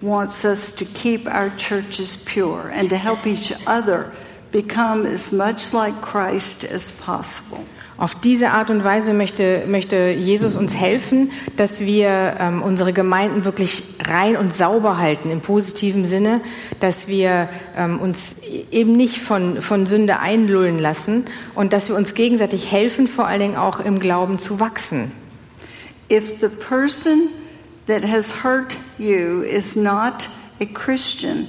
wants 0.00 0.44
us 0.44 0.74
to 0.74 0.86
keep 0.94 1.26
our 1.26 1.50
churches 1.56 2.16
pure 2.16 2.72
and 2.72 2.88
to 2.88 2.96
help 2.96 3.26
each 3.26 3.54
other 3.66 4.10
become 4.52 5.06
as 5.06 5.30
much 5.30 5.72
like 5.72 6.00
Christ 6.00 6.64
as 6.64 6.90
possible. 6.90 7.60
Auf 7.98 8.14
diese 8.14 8.50
Art 8.50 8.70
und 8.70 8.84
Weise 8.84 9.12
möchte, 9.12 9.64
möchte 9.66 10.10
Jesus 10.10 10.54
uns 10.54 10.76
helfen, 10.76 11.32
dass 11.56 11.80
wir 11.80 12.36
ähm, 12.38 12.62
unsere 12.62 12.92
Gemeinden 12.92 13.44
wirklich 13.44 13.82
rein 14.08 14.36
und 14.36 14.54
sauber 14.54 14.98
halten 14.98 15.32
im 15.32 15.40
positiven 15.40 16.04
Sinne, 16.04 16.40
dass 16.78 17.08
wir 17.08 17.48
ähm, 17.76 17.98
uns 17.98 18.36
eben 18.70 18.92
nicht 18.92 19.18
von, 19.18 19.60
von 19.60 19.86
Sünde 19.86 20.20
einlullen 20.20 20.78
lassen 20.78 21.24
und 21.56 21.72
dass 21.72 21.88
wir 21.88 21.96
uns 21.96 22.14
gegenseitig 22.14 22.70
helfen, 22.70 23.08
vor 23.08 23.26
allen 23.26 23.40
Dingen 23.40 23.56
auch 23.56 23.80
im 23.80 23.98
Glauben 23.98 24.38
zu 24.38 24.60
wachsen. 24.60 25.10
If 26.08 26.38
the 26.40 26.48
person 26.48 27.30
that 27.88 28.04
has 28.04 28.44
hurt 28.44 28.76
you 28.98 29.42
is 29.42 29.74
not 29.74 30.28
a 30.60 30.66
Christian, 30.66 31.48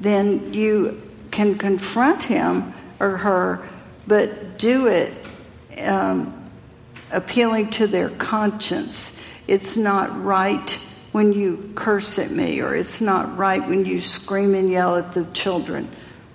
then 0.00 0.52
you 0.52 0.92
can 1.32 1.58
confront 1.58 2.22
him 2.22 2.72
or 3.00 3.18
her, 3.24 3.58
but 4.06 4.62
do 4.62 4.86
it 4.86 5.10
um, 5.82 6.50
appealing 7.10 7.70
to 7.70 7.86
their 7.86 8.10
conscience. 8.10 9.18
It's 9.46 9.76
not 9.76 10.22
right 10.22 10.78
when 11.12 11.32
you 11.32 11.72
curse 11.74 12.18
at 12.18 12.30
me, 12.30 12.60
or 12.60 12.74
it's 12.74 13.00
not 13.00 13.36
right 13.36 13.66
when 13.66 13.84
you 13.84 14.00
scream 14.00 14.54
and 14.54 14.70
yell 14.70 14.96
at 14.96 15.12
the 15.12 15.24
children, 15.32 15.88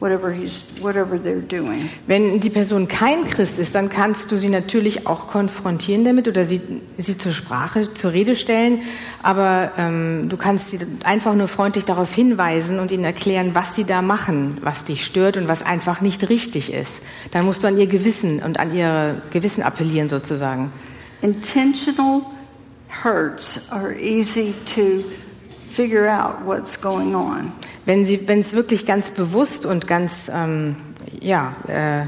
whatever, 0.04 0.32
he's, 0.32 0.66
whatever 0.82 1.16
they're 1.16 1.42
doing. 1.42 1.90
Wenn 2.08 2.42
die 2.42 2.50
Person 2.50 2.90
kein 2.90 3.26
Christ 3.26 3.58
ist, 3.58 3.74
dann 3.74 3.88
kannst 3.88 4.32
du 4.32 4.38
sie 4.38 4.50
natürlich 4.50 5.08
auch 5.08 5.28
konfrontieren 5.28 6.04
damit 6.04 6.28
oder 6.28 6.44
sie, 6.44 6.60
sie 6.98 7.18
zur 7.18 7.32
Sprache, 7.32 7.94
zur 7.94 8.12
Rede 8.12 8.36
stellen. 8.36 8.82
Aber 9.24 9.72
ähm, 9.78 10.28
du 10.28 10.36
kannst 10.36 10.72
sie 10.72 10.80
einfach 11.06 11.34
nur 11.34 11.48
freundlich 11.48 11.86
darauf 11.86 12.14
hinweisen 12.14 12.80
und 12.80 12.92
ihnen 12.92 13.06
erklären, 13.06 13.56
was 13.56 13.76
sie 13.76 13.86
da 13.86 14.02
machen, 14.02 14.58
was 14.62 14.84
dich 14.84 15.06
stört 15.06 15.38
und 15.38 15.48
was 15.48 15.64
einfach 15.64 16.02
nicht 16.02 16.30
richtig 16.30 16.74
ist. 16.74 17.02
Dann 17.32 17.46
musst 17.46 17.64
du 17.64 17.68
an 17.68 17.78
ihr 17.78 17.88
Gewissen 17.88 18.44
und 18.44 18.60
an 18.60 18.76
ihr 18.76 19.22
Gewissen 19.32 19.64
appellieren 19.64 20.10
sozusagen. 20.10 20.70
Intentional 21.22 22.24
hurts 23.04 23.72
are 23.72 23.94
easy 23.94 24.54
to 24.66 25.06
figure 25.66 26.08
out 26.08 26.46
what's 26.46 26.76
going 26.80 27.16
on. 27.16 27.54
Wenn 27.86 28.06
sie, 28.06 28.28
wenn 28.28 28.40
es 28.40 28.54
wirklich 28.54 28.86
ganz 28.86 29.12
bewusst 29.12 29.66
und 29.66 29.88
ganz 29.88 30.32
ähm, 30.34 30.78
ja 31.20 31.56
äh, 31.68 32.08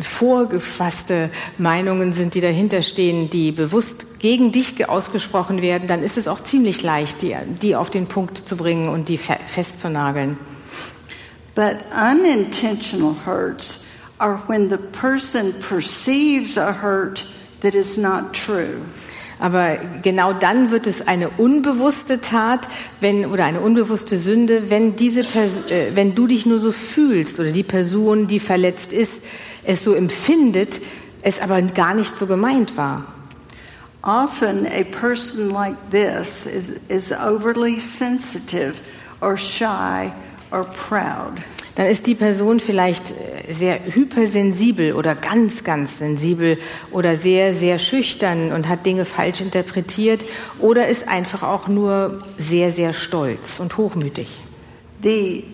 vorgefasste 0.00 1.30
Meinungen 1.58 2.12
sind, 2.12 2.34
die 2.34 2.40
dahinter 2.40 2.82
stehen, 2.82 3.30
die 3.30 3.52
bewusst 3.52 4.18
gegen 4.18 4.52
dich 4.52 4.88
ausgesprochen 4.88 5.62
werden, 5.62 5.88
dann 5.88 6.02
ist 6.02 6.16
es 6.16 6.28
auch 6.28 6.40
ziemlich 6.40 6.82
leicht, 6.82 7.22
die, 7.22 7.36
die 7.62 7.76
auf 7.76 7.90
den 7.90 8.06
Punkt 8.06 8.38
zu 8.38 8.56
bringen 8.56 8.88
und 8.88 9.08
die 9.08 9.18
fe 9.18 9.36
festzunageln. 9.46 10.38
But 11.54 11.78
unintentional 11.90 13.14
hurts 13.24 13.86
are 14.18 14.40
when 14.46 14.68
the 14.68 14.76
person 14.76 15.54
perceives 15.60 16.58
a 16.58 16.82
hurt 16.82 17.24
that 17.62 17.74
is 17.74 17.96
not 17.96 18.34
true. 18.34 18.82
Aber 19.38 19.78
genau 20.02 20.32
dann 20.32 20.70
wird 20.70 20.86
es 20.86 21.06
eine 21.06 21.28
unbewusste 21.28 22.20
Tat, 22.20 22.68
wenn 23.00 23.26
oder 23.26 23.44
eine 23.44 23.60
unbewusste 23.60 24.16
Sünde, 24.16 24.70
wenn 24.70 24.96
diese 24.96 25.22
Pers 25.24 25.70
äh, 25.70 25.90
wenn 25.94 26.14
du 26.14 26.26
dich 26.26 26.46
nur 26.46 26.58
so 26.58 26.72
fühlst 26.72 27.38
oder 27.38 27.52
die 27.52 27.62
Person, 27.62 28.26
die 28.26 28.40
verletzt 28.40 28.92
ist, 28.94 29.22
es 29.64 29.84
so 29.84 29.92
empfindet, 29.92 30.80
es 31.22 31.40
aber 31.40 31.60
gar 31.60 31.94
nicht 31.94 32.16
so 32.16 32.26
gemeint 32.26 32.76
war. 32.76 33.12
Often, 34.02 34.66
a 34.66 34.84
person 34.84 35.50
like 35.50 35.76
this 35.90 36.46
is, 36.46 36.80
is 36.88 37.12
overly 37.12 37.80
sensitive 37.80 38.80
or 39.20 39.36
shy 39.36 40.12
or 40.52 40.64
proud. 40.64 41.42
Dann 41.76 41.86
ist 41.86 42.06
die 42.06 42.14
Person 42.14 42.58
vielleicht 42.58 43.12
äh, 43.12 43.52
sehr 43.52 43.78
hypersensibel 43.84 44.94
oder 44.94 45.14
ganz, 45.14 45.62
ganz 45.62 45.98
sensibel 45.98 46.58
oder 46.90 47.16
sehr, 47.16 47.54
sehr 47.54 47.78
schüchtern 47.78 48.52
und 48.52 48.68
hat 48.68 48.84
Dinge 48.84 49.04
falsch 49.04 49.40
interpretiert 49.40 50.26
oder 50.58 50.88
ist 50.88 51.06
einfach 51.06 51.42
auch 51.42 51.68
nur 51.68 52.18
sehr, 52.38 52.72
sehr 52.72 52.92
stolz 52.92 53.60
und 53.60 53.76
hochmütig. 53.76 54.40
The 55.02 55.44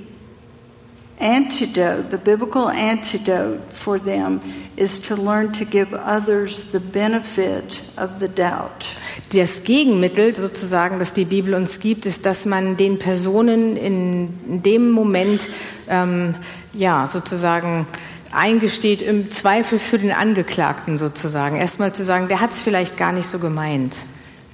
antidote, 1.23 2.11
the 2.11 2.19
biblical 2.19 2.69
antidote 2.69 3.61
for 3.71 3.99
them 3.99 4.41
is 4.77 5.01
to 5.01 5.15
learn 5.15 5.53
to 5.53 5.65
give 5.65 5.95
others 5.95 6.73
the 6.73 6.81
benefit 6.81 7.81
of 7.97 8.21
the 8.21 8.29
doubt. 8.29 8.89
Das 9.31 9.63
Gegenmittel 9.63 10.35
sozusagen, 10.35 10.99
das 10.99 11.13
die 11.13 11.25
Bibel 11.25 11.55
uns 11.55 11.79
gibt, 11.79 12.05
ist, 12.05 12.27
dass 12.27 12.45
man 12.45 12.77
den 12.77 12.99
Personen 12.99 13.77
in 13.77 14.63
dem 14.63 14.91
Moment 14.91 15.49
ähm, 15.89 16.35
ja 16.75 17.07
sozusagen 17.07 17.87
eingesteht 18.33 19.03
im 19.03 19.31
Zweifel 19.31 19.79
für 19.79 19.99
den 19.99 20.13
Angeklagten 20.13 20.99
sozusagen. 20.99 21.57
Erstmal 21.57 21.93
zu 21.93 22.05
sagen, 22.05 22.29
der 22.29 22.41
hat 22.41 22.51
es 22.51 22.61
vielleicht 22.61 22.97
gar 22.97 23.13
nicht 23.13 23.27
so 23.27 23.39
gemeint. 23.39 23.97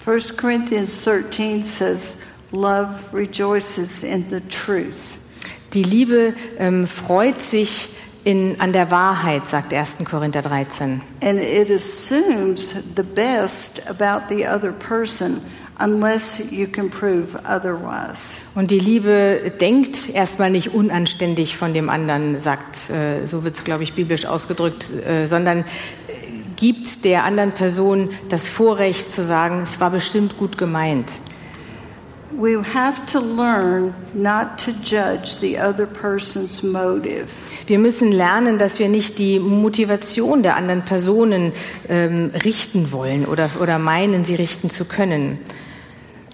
1 0.06 0.36
Corinthians 0.36 1.02
13 1.04 1.62
says, 1.62 2.16
Love 2.50 2.94
rejoices 3.12 4.02
in 4.02 4.24
the 4.30 4.40
truth. 4.48 5.17
Die 5.74 5.82
Liebe 5.82 6.34
ähm, 6.58 6.86
freut 6.86 7.40
sich 7.42 7.90
in, 8.24 8.60
an 8.60 8.72
der 8.72 8.90
Wahrheit, 8.90 9.46
sagt 9.46 9.72
1. 9.72 9.96
Korinther 10.04 10.42
13. 10.42 11.00
And 11.20 11.40
it 11.40 11.70
assumes 11.70 12.74
the 12.96 13.02
best 13.02 13.82
about 13.88 14.34
the 14.34 14.46
other 14.46 14.72
person 14.72 15.40
unless 15.78 16.40
you 16.50 16.66
can 16.66 16.90
prove 16.90 17.38
otherwise. 17.44 18.38
Und 18.54 18.70
die 18.70 18.80
Liebe 18.80 19.52
denkt 19.60 20.08
erstmal 20.10 20.50
nicht 20.50 20.74
unanständig 20.74 21.56
von 21.56 21.74
dem 21.74 21.88
anderen, 21.88 22.40
sagt, 22.40 22.90
äh, 22.90 23.26
so 23.26 23.44
wird 23.44 23.56
es, 23.56 23.64
glaube 23.64 23.82
ich, 23.82 23.94
biblisch 23.94 24.26
ausgedrückt, 24.26 24.88
äh, 24.90 25.26
sondern 25.26 25.64
gibt 26.56 27.04
der 27.04 27.24
anderen 27.24 27.52
Person 27.52 28.10
das 28.28 28.48
Vorrecht 28.48 29.12
zu 29.12 29.24
sagen, 29.24 29.60
es 29.62 29.80
war 29.80 29.90
bestimmt 29.90 30.36
gut 30.38 30.58
gemeint. 30.58 31.12
We 32.38 32.54
have 32.54 33.04
to 33.06 33.18
learn 33.18 33.94
not 34.14 34.58
to 34.58 34.72
judge 34.84 35.40
the 35.40 35.58
other 35.58 35.86
person's 35.86 36.62
motive. 36.62 37.26
Wir 37.66 37.80
müssen 37.80 38.12
lernen, 38.12 38.58
dass 38.58 38.78
wir 38.78 38.88
nicht 38.88 39.18
die 39.18 39.40
Motivation 39.40 40.44
der 40.44 40.54
anderen 40.54 40.84
Personen 40.84 41.52
ähm, 41.88 42.30
richten 42.44 42.92
wollen 42.92 43.26
oder, 43.26 43.50
oder 43.60 43.80
meinen, 43.80 44.24
sie 44.24 44.36
richten 44.36 44.70
zu 44.70 44.84
können. 44.84 45.40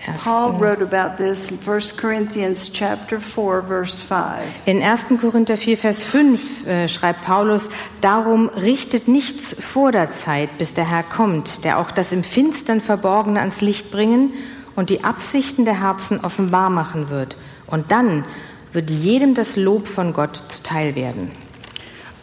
Erst, 0.07 0.27
Paul 0.27 0.61
wrote 0.61 0.83
about 0.83 1.17
this 1.17 1.51
in 1.51 1.59
1 1.67 1.97
Corinthians 1.97 2.71
chapter 2.71 3.19
4 3.19 3.63
verse 3.63 4.03
5. 4.03 4.21
In 4.67 4.83
1. 4.83 5.07
Korinther 5.19 5.57
4, 5.57 5.79
Vers 5.79 6.03
5 6.03 6.67
äh, 6.67 6.89
schreibt 6.89 7.23
Paulus, 7.23 7.71
darum 8.03 8.51
richtet 8.51 9.09
nichts 9.09 9.57
vor 9.59 9.91
der 9.91 10.11
Zeit, 10.11 10.59
bis 10.59 10.75
der 10.75 10.91
Herr 10.91 11.03
kommt, 11.03 11.65
der 11.65 11.79
auch 11.79 11.91
das 11.91 12.13
im 12.13 12.23
Finstern 12.23 12.83
Verborgene 12.83 13.41
ans 13.41 13.63
Licht 13.63 13.91
bringen 13.91 14.35
und 14.77 14.91
die 14.91 15.05
Absichten 15.05 15.65
der 15.65 15.81
Herzen 15.81 16.21
offenbar 16.21 16.71
machen 16.71 17.11
wird. 17.11 17.37
Und 17.67 17.91
dann 17.91 18.25
wird 18.73 18.91
jedem 18.91 19.35
das 19.35 19.57
Lob 19.57 19.87
von 19.87 20.13
Gott 20.13 20.43
zuteil 20.49 20.97
werden. 20.97 21.31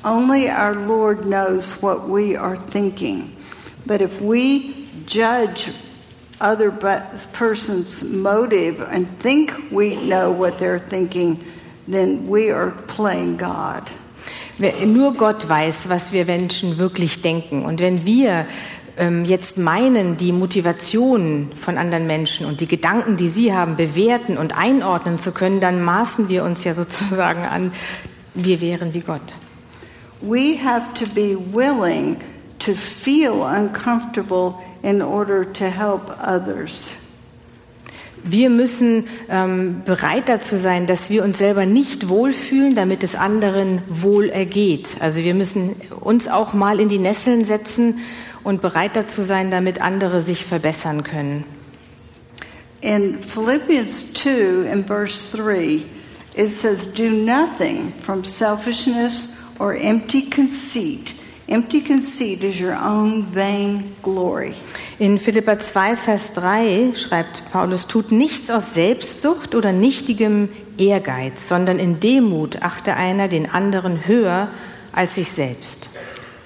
Only 0.03 0.49
our 0.49 0.73
Lord 0.73 1.23
knows 1.23 1.81
what 1.81 2.07
we 2.07 2.39
are 2.39 2.57
thinking. 2.71 3.31
But 3.85 4.01
if 4.01 4.19
we 4.19 4.73
judge 5.05 5.71
other 6.39 6.71
person's 7.33 8.03
motive 8.03 8.81
and 8.91 9.07
think 9.19 9.53
we 9.71 9.95
know 9.95 10.31
what 10.31 10.57
they're 10.57 10.79
thinking, 10.79 11.39
then 11.87 12.27
we 12.27 12.51
are 12.51 12.71
playing 12.87 13.37
God. 13.37 13.83
Nur 14.85 15.13
Gott 15.13 15.47
weiß, 15.47 15.89
was 15.89 16.11
wir 16.11 16.25
Menschen 16.25 16.77
wirklich 16.77 17.21
denken. 17.21 17.63
Und 17.63 17.79
wenn 17.79 18.05
wir 18.05 18.45
jetzt 19.25 19.57
meinen, 19.57 20.17
die 20.17 20.31
Motivation 20.31 21.51
von 21.55 21.77
anderen 21.77 22.05
Menschen 22.05 22.45
und 22.45 22.61
die 22.61 22.67
Gedanken, 22.67 23.17
die 23.17 23.29
sie 23.29 23.51
haben, 23.53 23.75
bewerten 23.75 24.37
und 24.37 24.55
einordnen 24.55 25.17
zu 25.17 25.31
können, 25.31 25.59
dann 25.59 25.81
maßen 25.81 26.29
wir 26.29 26.43
uns 26.43 26.63
ja 26.63 26.73
sozusagen 26.75 27.41
an, 27.41 27.73
wir 28.35 28.61
wären 28.61 28.93
wie 28.93 29.01
Gott. 29.01 29.33
We 30.21 30.55
have 30.63 30.93
to 30.93 31.05
be 31.07 31.35
willing 31.51 32.17
to 32.59 32.73
feel 32.73 33.31
uncomfortable 33.31 34.53
in 34.83 35.01
order 35.01 35.51
to 35.51 35.65
help 35.65 36.15
others. 36.21 36.91
Wir 38.23 38.51
müssen 38.51 39.05
ähm, 39.29 39.81
bereit 39.83 40.29
dazu 40.29 40.57
sein, 40.57 40.85
dass 40.85 41.09
wir 41.09 41.23
uns 41.23 41.39
selber 41.39 41.65
nicht 41.65 42.07
wohlfühlen, 42.07 42.75
damit 42.75 43.01
es 43.01 43.15
anderen 43.15 43.81
wohl 43.87 44.29
ergeht. 44.29 44.97
Also 44.99 45.23
wir 45.23 45.33
müssen 45.33 45.75
uns 46.01 46.27
auch 46.27 46.53
mal 46.53 46.79
in 46.79 46.87
die 46.87 46.99
Nesseln 46.99 47.43
setzen 47.43 47.95
und 48.43 48.61
bereit 48.61 48.95
dazu 48.95 49.23
sein, 49.23 49.51
damit 49.51 49.81
andere 49.81 50.21
sich 50.21 50.45
verbessern 50.45 51.03
können. 51.03 51.43
In 52.81 53.21
Philippians 53.21 54.13
2, 54.13 54.71
in 54.71 54.85
verse 54.85 55.37
3, 55.37 55.83
it 56.35 56.49
says, 56.49 56.91
Do 56.93 57.09
nothing 57.09 57.93
from 58.01 58.23
selfishness 58.23 59.35
or 59.59 59.75
empty 59.75 60.29
conceit. 60.29 61.13
Empty 61.47 61.81
conceit 61.81 62.43
is 62.43 62.59
your 62.59 62.75
own 62.81 63.27
vain 63.33 63.93
glory. 64.01 64.55
In 64.97 65.19
Philippa 65.19 65.59
2, 65.59 65.95
Vers 65.95 66.33
3 66.33 66.93
schreibt 66.95 67.51
Paulus, 67.51 67.87
tut 67.87 68.11
nichts 68.11 68.49
aus 68.49 68.73
Selbstsucht 68.73 69.53
oder 69.53 69.71
nichtigem 69.71 70.49
Ehrgeiz, 70.77 71.49
sondern 71.49 71.77
in 71.77 71.99
Demut 71.99 72.61
achte 72.61 72.95
einer 72.95 73.27
den 73.27 73.49
anderen 73.49 74.07
höher 74.07 74.47
als 74.91 75.15
sich 75.15 75.29
selbst. 75.31 75.90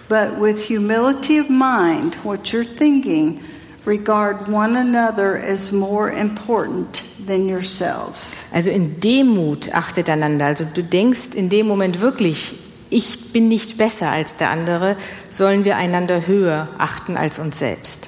But 0.07 0.39
with 0.39 0.63
humility 0.63 1.39
of 1.39 1.49
mind, 1.49 2.15
what 2.23 2.53
you're 2.53 2.63
thinking, 2.63 3.41
regard 3.85 4.47
one 4.47 4.75
another 4.75 5.37
as 5.37 5.71
more 5.71 6.11
important 6.11 7.03
than 7.25 7.47
yourselves. 7.47 8.35
Also 8.53 8.71
in 8.71 8.99
Demut 8.99 9.69
achtet 9.73 10.09
einander. 10.09 10.45
Also 10.45 10.65
du 10.65 10.83
denkst 10.83 11.35
in 11.35 11.49
dem 11.49 11.67
Moment 11.67 12.01
wirklich, 12.01 12.59
ich 12.89 13.31
bin 13.33 13.47
nicht 13.47 13.77
besser 13.77 14.09
als 14.09 14.35
der 14.35 14.49
andere, 14.49 14.95
sollen 15.31 15.65
wir 15.65 15.75
einander 15.75 16.27
höher 16.27 16.69
achten 16.77 17.17
als 17.17 17.39
uns 17.39 17.59
selbst. 17.59 18.07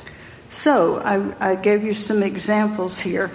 So 0.49 1.01
I, 1.03 1.19
I 1.41 1.55
gave 1.55 1.83
you 1.83 1.93
some 1.93 2.23
examples 2.23 2.97
here, 2.99 3.29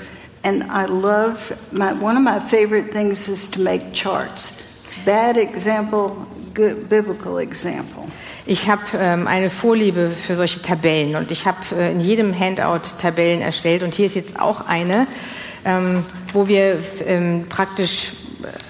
and 0.45 0.65
I 0.65 0.87
love 0.87 1.57
my, 1.71 1.93
one 1.93 2.17
of 2.17 2.23
my 2.23 2.41
favorite 2.41 2.93
things 2.93 3.29
is 3.29 3.51
to 3.51 3.61
make 3.61 3.93
charts. 3.93 4.65
Bad 5.05 5.37
example, 5.37 6.27
good 6.55 6.89
biblical 6.89 7.39
example. 7.39 8.02
Ich 8.45 8.69
habe 8.69 8.83
ähm, 8.99 9.29
eine 9.29 9.51
Vorliebe 9.51 10.11
für 10.11 10.35
solche 10.35 10.61
Tabellen 10.61 11.15
und 11.15 11.31
ich 11.31 11.47
habe 11.47 11.59
äh, 11.77 11.93
in 11.93 12.01
jedem 12.01 12.37
Handout 12.37 12.99
Tabellen 12.99 13.41
erstellt 13.41 13.83
und 13.85 13.95
hier 13.95 14.07
ist 14.07 14.17
jetzt 14.17 14.41
auch 14.41 14.67
eine, 14.67 15.07
ähm, 15.65 16.05
wo 16.33 16.49
wir 16.49 16.81
ähm, 17.07 17.47
praktisch 17.49 18.13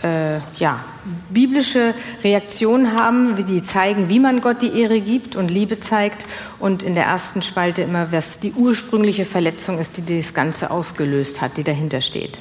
äh, 0.02 0.38
ja, 0.58 0.84
biblische 1.30 1.94
Reaktionen 2.22 2.92
haben, 2.92 3.42
die 3.46 3.62
zeigen, 3.62 4.10
wie 4.10 4.20
man 4.20 4.42
Gott 4.42 4.60
die 4.60 4.78
Ehre 4.78 5.00
gibt 5.00 5.36
und 5.36 5.50
Liebe 5.50 5.80
zeigt 5.80 6.26
und 6.58 6.82
in 6.82 6.94
der 6.94 7.04
ersten 7.04 7.40
Spalte 7.40 7.80
immer, 7.82 8.12
was 8.12 8.38
die 8.38 8.52
ursprüngliche 8.52 9.24
Verletzung 9.24 9.78
ist, 9.78 9.96
die 9.96 10.18
das 10.18 10.34
Ganze 10.34 10.70
ausgelöst 10.70 11.40
hat, 11.40 11.56
die 11.56 11.64
dahinter 11.64 12.02
steht. 12.02 12.38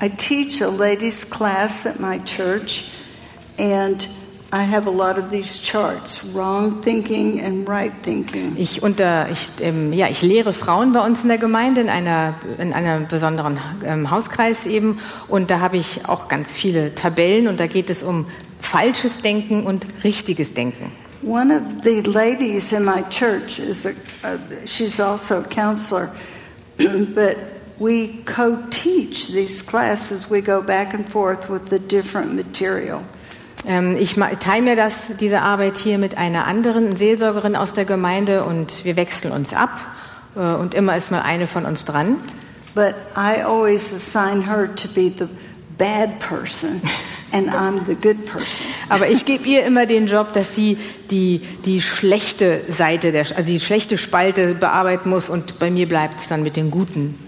I 0.00 0.08
teach 0.10 0.62
a 0.62 0.68
ladies' 0.68 1.28
class 1.28 1.84
at 1.84 1.98
my 1.98 2.20
church, 2.24 2.84
and 3.58 4.06
I 4.50 4.62
have 4.62 4.86
a 4.86 4.90
lot 4.90 5.18
of 5.18 5.30
these 5.30 5.60
charts 5.60 6.24
wrong 6.24 6.80
thinking 6.80 7.38
and 7.40 7.68
right 7.68 7.92
thinking. 8.02 8.56
Ich, 8.56 8.82
unter, 8.82 9.28
ich, 9.30 9.50
ähm, 9.60 9.92
ja, 9.92 10.08
ich 10.08 10.22
lehre 10.22 10.54
Frauen 10.54 10.92
bei 10.92 11.04
uns 11.04 11.22
in 11.22 11.28
der 11.28 11.36
Gemeinde 11.36 11.82
in, 11.82 11.90
einer, 11.90 12.34
in 12.56 12.72
einem 12.72 13.08
besonderen 13.08 13.60
ähm, 13.84 14.10
Hauskreis 14.10 14.66
eben 14.66 15.00
und 15.28 15.50
da 15.50 15.60
habe 15.60 15.76
ich 15.76 16.08
auch 16.08 16.28
ganz 16.28 16.56
viele 16.56 16.94
Tabellen 16.94 17.46
und 17.46 17.60
da 17.60 17.66
geht 17.66 17.90
es 17.90 18.02
um 18.02 18.24
falsches 18.58 19.20
Denken 19.20 19.64
und 19.64 19.86
richtiges 20.02 20.54
Denken. 20.54 20.92
One 21.22 21.54
of 21.54 21.82
the 21.84 22.00
ladies 22.00 22.72
in 22.72 22.84
my 22.84 23.02
church 23.10 23.58
is 23.58 23.84
a, 23.84 23.90
uh, 24.24 24.38
she's 24.64 24.98
also 24.98 25.40
a 25.40 25.44
counselor, 25.44 26.10
but 26.78 27.36
we 27.78 28.22
co-teach 28.24 29.28
these 29.28 29.60
classes. 29.60 30.30
We 30.30 30.40
go 30.40 30.62
back 30.62 30.94
and 30.94 31.06
forth 31.06 31.50
with 31.50 31.68
the 31.68 31.78
different 31.78 32.34
material. 32.34 33.02
Ähm, 33.66 33.96
ich 33.98 34.14
teile 34.40 34.62
mir 34.62 34.76
das, 34.76 35.12
diese 35.20 35.42
Arbeit 35.42 35.78
hier 35.78 35.98
mit 35.98 36.16
einer 36.16 36.46
anderen 36.46 36.96
Seelsorgerin 36.96 37.56
aus 37.56 37.72
der 37.72 37.84
Gemeinde 37.84 38.44
und 38.44 38.84
wir 38.84 38.96
wechseln 38.96 39.32
uns 39.32 39.54
ab 39.54 39.70
äh, 40.36 40.40
und 40.40 40.74
immer 40.74 40.96
ist 40.96 41.10
mal 41.10 41.22
eine 41.22 41.46
von 41.46 41.64
uns 41.64 41.84
dran. 41.84 42.16
But 42.74 42.94
I 43.16 43.42
always 43.42 43.92
assign 43.92 44.46
her 44.46 44.72
to 44.74 44.88
be 44.88 45.10
the 45.16 45.26
bad 45.78 46.18
person 46.20 46.80
and 47.32 47.48
I'm 47.48 47.84
the 47.86 47.94
good 47.94 48.26
person. 48.26 48.66
Aber 48.88 49.08
ich 49.08 49.24
gebe 49.24 49.48
ihr 49.48 49.64
immer 49.64 49.86
den 49.86 50.06
Job, 50.06 50.32
dass 50.32 50.54
sie 50.54 50.78
die, 51.10 51.40
die 51.64 51.80
schlechte 51.80 52.62
Seite, 52.68 53.12
der, 53.12 53.22
also 53.22 53.42
die 53.42 53.60
schlechte 53.60 53.98
Spalte 53.98 54.54
bearbeiten 54.54 55.08
muss 55.08 55.28
und 55.28 55.58
bei 55.58 55.70
mir 55.70 55.88
bleibt 55.88 56.20
es 56.20 56.28
dann 56.28 56.42
mit 56.42 56.56
den 56.56 56.70
guten 56.70 57.18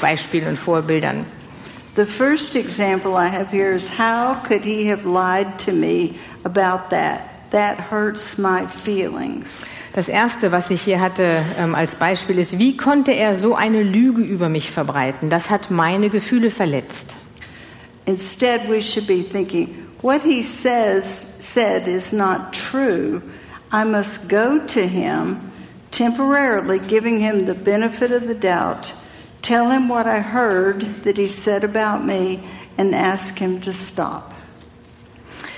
Beispielen 0.00 0.48
und 0.48 0.58
Vorbildern. 0.58 1.24
The 1.94 2.06
first 2.06 2.54
example 2.54 3.16
I 3.16 3.26
have 3.26 3.50
here 3.50 3.72
is 3.72 3.88
how 3.88 4.34
could 4.46 4.62
he 4.62 4.86
have 4.86 5.04
lied 5.04 5.58
to 5.60 5.72
me 5.72 6.14
about 6.44 6.90
that? 6.90 7.50
That 7.50 7.78
hurts 7.78 8.38
my 8.38 8.66
feelings. 8.68 9.66
Das 9.92 10.08
erste, 10.08 10.52
was 10.52 10.70
ich 10.70 10.82
hier 10.82 11.00
hatte 11.00 11.44
ähm, 11.58 11.74
als 11.74 11.96
Beispiel, 11.96 12.38
ist, 12.38 12.58
wie 12.58 12.76
konnte 12.76 13.10
er 13.10 13.34
so 13.34 13.56
eine 13.56 13.82
Lüge 13.82 14.22
über 14.22 14.48
mich 14.48 14.70
verbreiten? 14.70 15.30
Das 15.30 15.50
hat 15.50 15.72
meine 15.72 16.10
Gefühle 16.10 16.50
verletzt. 16.50 17.16
Instead, 18.06 18.68
we 18.68 18.80
should 18.80 19.08
be 19.08 19.22
thinking, 19.22 19.68
what 20.00 20.22
he 20.22 20.44
says 20.44 21.04
said 21.40 21.88
is 21.88 22.12
not 22.12 22.52
true. 22.52 23.20
I 23.72 23.84
must 23.84 24.28
go 24.28 24.58
to 24.58 24.80
him 24.80 25.38
temporarily, 25.90 26.78
giving 26.78 27.18
him 27.18 27.46
the 27.46 27.54
benefit 27.54 28.12
of 28.12 28.28
the 28.28 28.34
doubt, 28.34 28.94
tell 29.42 29.70
him 29.70 29.88
what 29.88 30.06
I 30.06 30.20
heard 30.20 31.04
that 31.04 31.16
he 31.16 31.28
said 31.28 31.64
about 31.64 32.04
me, 32.04 32.40
and 32.76 32.94
ask 32.94 33.38
him 33.38 33.60
to 33.60 33.72
stop. 33.72 34.32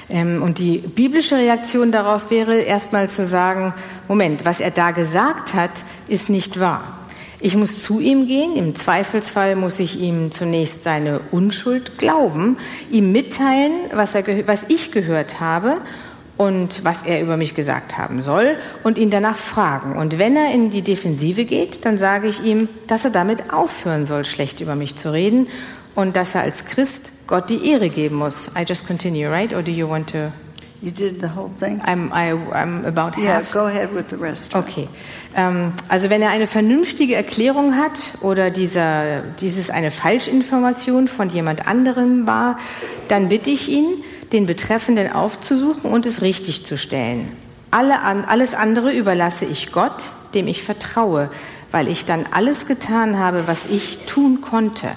Ähm, 0.08 0.42
und 0.42 0.58
die 0.58 0.78
biblische 0.78 1.36
Reaktion 1.36 1.92
darauf 1.92 2.30
wäre 2.30 2.60
erstmal 2.60 3.08
zu 3.08 3.24
sagen, 3.24 3.72
Moment, 4.08 4.44
was 4.44 4.60
er 4.60 4.70
da 4.70 4.90
gesagt 4.90 5.54
hat, 5.54 5.84
ist 6.08 6.28
nicht 6.28 6.60
wahr. 6.60 6.98
Ich 7.40 7.56
muss 7.56 7.82
zu 7.82 7.98
ihm 7.98 8.26
gehen, 8.26 8.54
im 8.54 8.74
Zweifelsfall 8.76 9.56
muss 9.56 9.80
ich 9.80 9.98
ihm 9.98 10.30
zunächst 10.30 10.84
seine 10.84 11.20
Unschuld 11.30 11.98
glauben, 11.98 12.56
ihm 12.90 13.10
mitteilen, 13.10 13.72
was, 13.92 14.14
er, 14.14 14.46
was 14.46 14.64
ich 14.68 14.92
gehört 14.92 15.40
habe 15.40 15.80
und 16.36 16.84
was 16.84 17.02
er 17.02 17.20
über 17.20 17.36
mich 17.36 17.54
gesagt 17.54 17.98
haben 17.98 18.22
soll 18.22 18.56
und 18.82 18.98
ihn 18.98 19.10
danach 19.10 19.36
fragen. 19.36 19.96
Und 19.96 20.18
wenn 20.18 20.36
er 20.36 20.52
in 20.52 20.70
die 20.70 20.82
Defensive 20.82 21.44
geht, 21.44 21.84
dann 21.84 21.98
sage 21.98 22.28
ich 22.28 22.42
ihm, 22.42 22.68
dass 22.86 23.04
er 23.04 23.10
damit 23.10 23.52
aufhören 23.52 24.06
soll, 24.06 24.24
schlecht 24.24 24.60
über 24.60 24.74
mich 24.74 24.96
zu 24.96 25.12
reden 25.12 25.46
und 25.94 26.16
dass 26.16 26.34
er 26.34 26.42
als 26.42 26.64
Christ 26.64 27.12
Gott 27.26 27.50
die 27.50 27.70
Ehre 27.70 27.90
geben 27.90 28.16
muss. 28.16 28.48
I 28.58 28.64
just 28.66 28.86
continue, 28.86 29.30
right? 29.30 29.52
Or 29.52 29.62
do 29.62 29.70
you 29.70 29.88
want 29.88 30.10
to? 30.10 30.32
You 30.80 30.90
did 30.90 31.20
the 31.20 31.28
whole 31.28 31.50
thing? 31.60 31.80
I'm, 31.84 32.10
I, 32.12 32.32
I'm 32.32 32.84
about 32.84 33.16
Yeah, 33.16 33.34
half. 33.36 33.52
go 33.52 33.66
ahead 33.66 33.94
with 33.94 34.06
the 34.10 34.16
rest. 34.16 34.52
Okay. 34.56 34.88
Ähm, 35.36 35.72
also 35.88 36.10
wenn 36.10 36.22
er 36.22 36.30
eine 36.30 36.48
vernünftige 36.48 37.14
Erklärung 37.14 37.76
hat 37.76 38.14
oder 38.20 38.50
dieser, 38.50 39.20
dieses 39.40 39.70
eine 39.70 39.92
Falschinformation 39.92 41.06
von 41.06 41.28
jemand 41.28 41.68
anderem 41.68 42.26
war, 42.26 42.58
dann 43.06 43.28
bitte 43.28 43.50
ich 43.50 43.68
ihn, 43.68 44.02
den 44.32 44.46
Betreffenden 44.46 45.12
aufzusuchen 45.12 45.90
und 45.90 46.06
es 46.06 46.22
richtig 46.22 46.64
zu 46.64 46.76
stellen. 46.76 47.28
Alle 47.70 48.00
an, 48.00 48.24
alles 48.24 48.54
andere 48.54 48.92
überlasse 48.92 49.44
ich 49.44 49.72
Gott, 49.72 50.10
dem 50.34 50.46
ich 50.48 50.62
vertraue, 50.62 51.30
weil 51.70 51.88
ich 51.88 52.04
dann 52.04 52.26
alles 52.30 52.66
getan 52.66 53.18
habe, 53.18 53.46
was 53.46 53.66
ich 53.66 53.98
tun 54.06 54.40
konnte. 54.40 54.88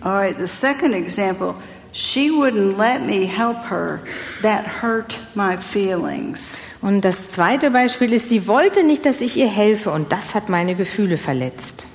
All 0.00 0.12
right, 0.12 0.36
the 0.38 0.48
second 0.48 0.94
example, 0.94 1.54
she 1.92 2.30
wouldn't 2.30 2.76
let 2.76 3.06
me 3.06 3.26
help 3.26 3.70
her. 3.70 4.00
That 4.42 4.82
hurt 4.82 5.20
my 5.34 5.56
feelings. 5.56 6.58
Und 6.80 7.04
das 7.04 7.30
zweite 7.30 7.70
Beispiel 7.70 8.12
ist, 8.12 8.28
sie 8.28 8.48
wollte 8.48 8.82
nicht, 8.82 9.06
dass 9.06 9.20
ich 9.20 9.36
ihr 9.36 9.46
helfe 9.46 9.92
und 9.92 10.10
das 10.10 10.34
hat 10.34 10.48
meine 10.48 10.74
Gefühle 10.74 11.16
verletzt. 11.16 11.86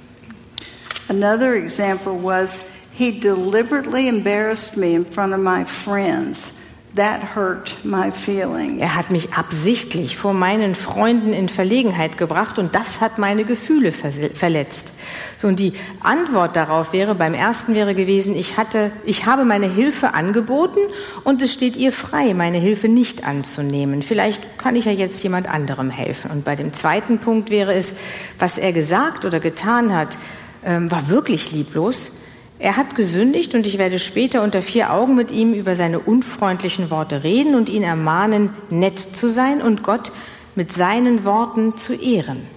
Another 1.09 1.53
example 1.53 2.13
was 2.23 2.61
he 2.97 3.11
deliberately 3.11 4.07
embarrassed 4.07 4.75
me 4.75 4.95
in 4.95 5.05
front 5.05 5.33
of 5.33 5.39
my 5.39 5.65
friends. 5.65 6.53
That 6.95 7.35
hurt 7.35 7.75
my 7.83 8.09
feelings. 8.09 8.81
Er 8.81 8.95
hat 8.95 9.11
mich 9.11 9.31
absichtlich 9.33 10.17
vor 10.17 10.33
meinen 10.33 10.73
Freunden 10.73 11.31
in 11.31 11.47
Verlegenheit 11.47 12.17
gebracht 12.17 12.57
und 12.57 12.73
das 12.73 13.01
hat 13.01 13.19
meine 13.19 13.45
Gefühle 13.45 13.91
verletzt. 13.91 14.93
So, 15.37 15.47
und 15.47 15.59
die 15.59 15.73
Antwort 16.01 16.55
darauf 16.55 16.93
wäre, 16.93 17.13
beim 17.13 17.35
ersten 17.35 17.75
wäre 17.75 17.93
gewesen, 17.93 18.35
ich 18.35 18.57
hatte, 18.57 18.89
ich 19.05 19.27
habe 19.27 19.45
meine 19.45 19.71
Hilfe 19.71 20.15
angeboten 20.15 20.79
und 21.23 21.39
es 21.43 21.53
steht 21.53 21.75
ihr 21.75 21.91
frei, 21.91 22.33
meine 22.33 22.57
Hilfe 22.57 22.87
nicht 22.87 23.27
anzunehmen. 23.27 24.01
Vielleicht 24.01 24.57
kann 24.57 24.75
ich 24.75 24.85
ja 24.85 24.91
jetzt 24.91 25.21
jemand 25.21 25.47
anderem 25.47 25.91
helfen. 25.91 26.31
Und 26.31 26.45
bei 26.45 26.55
dem 26.55 26.73
zweiten 26.73 27.19
Punkt 27.19 27.51
wäre 27.51 27.75
es, 27.75 27.93
was 28.39 28.57
er 28.57 28.71
gesagt 28.73 29.23
oder 29.23 29.39
getan 29.39 29.93
hat, 29.93 30.17
ähm, 30.65 30.89
war 30.89 31.09
wirklich 31.09 31.51
lieblos. 31.51 32.11
Er 32.59 32.75
hat 32.75 32.95
gesündigt 32.95 33.53
und 33.53 33.67
ich 33.67 33.77
werde 33.77 33.99
später 33.99 34.41
unter 34.41 34.61
vier 34.63 34.91
Augen 34.91 35.15
mit 35.15 35.31
ihm 35.31 35.53
über 35.53 35.75
seine 35.75 35.99
unfreundlichen 35.99 36.89
Worte 36.89 37.23
reden 37.23 37.53
und 37.53 37.69
ihn 37.69 37.83
ermahnen, 37.83 38.49
nett 38.69 38.97
zu 38.99 39.29
sein 39.29 39.61
und 39.61 39.83
Gott 39.83 40.11
mit 40.55 40.73
seinen 40.73 41.23
Worten 41.23 41.77
zu 41.77 41.93
ehren. 41.93 42.47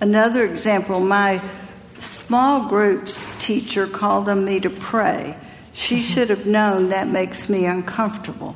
Another 0.00 0.44
example, 0.44 1.00
my 1.00 1.40
small 1.98 2.68
groups 2.68 3.38
teacher 3.38 3.86
called 3.86 4.28
on 4.28 4.44
me 4.44 4.60
to 4.60 4.68
pray. 4.68 5.34
She 5.72 6.00
should 6.00 6.28
have 6.28 6.44
known 6.44 6.90
that 6.90 7.08
makes 7.08 7.48
me 7.48 7.66
uncomfortable. 7.66 8.54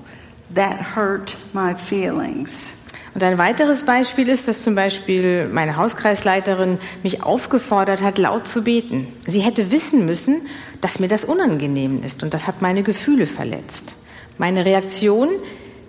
That 0.54 0.94
hurt 0.94 1.36
my 1.54 1.74
feelings. 1.74 2.77
Und 3.14 3.22
ein 3.22 3.38
weiteres 3.38 3.82
Beispiel 3.82 4.28
ist, 4.28 4.48
dass 4.48 4.62
zum 4.62 4.74
Beispiel 4.74 5.48
meine 5.48 5.76
Hauskreisleiterin 5.76 6.78
mich 7.02 7.22
aufgefordert 7.22 8.02
hat, 8.02 8.18
laut 8.18 8.46
zu 8.46 8.62
beten. 8.62 9.08
Sie 9.26 9.40
hätte 9.40 9.70
wissen 9.70 10.04
müssen, 10.04 10.42
dass 10.80 11.00
mir 11.00 11.08
das 11.08 11.24
unangenehm 11.24 12.02
ist 12.04 12.22
und 12.22 12.34
das 12.34 12.46
hat 12.46 12.62
meine 12.62 12.82
Gefühle 12.82 13.26
verletzt. 13.26 13.94
Meine 14.36 14.64
Reaktion 14.64 15.30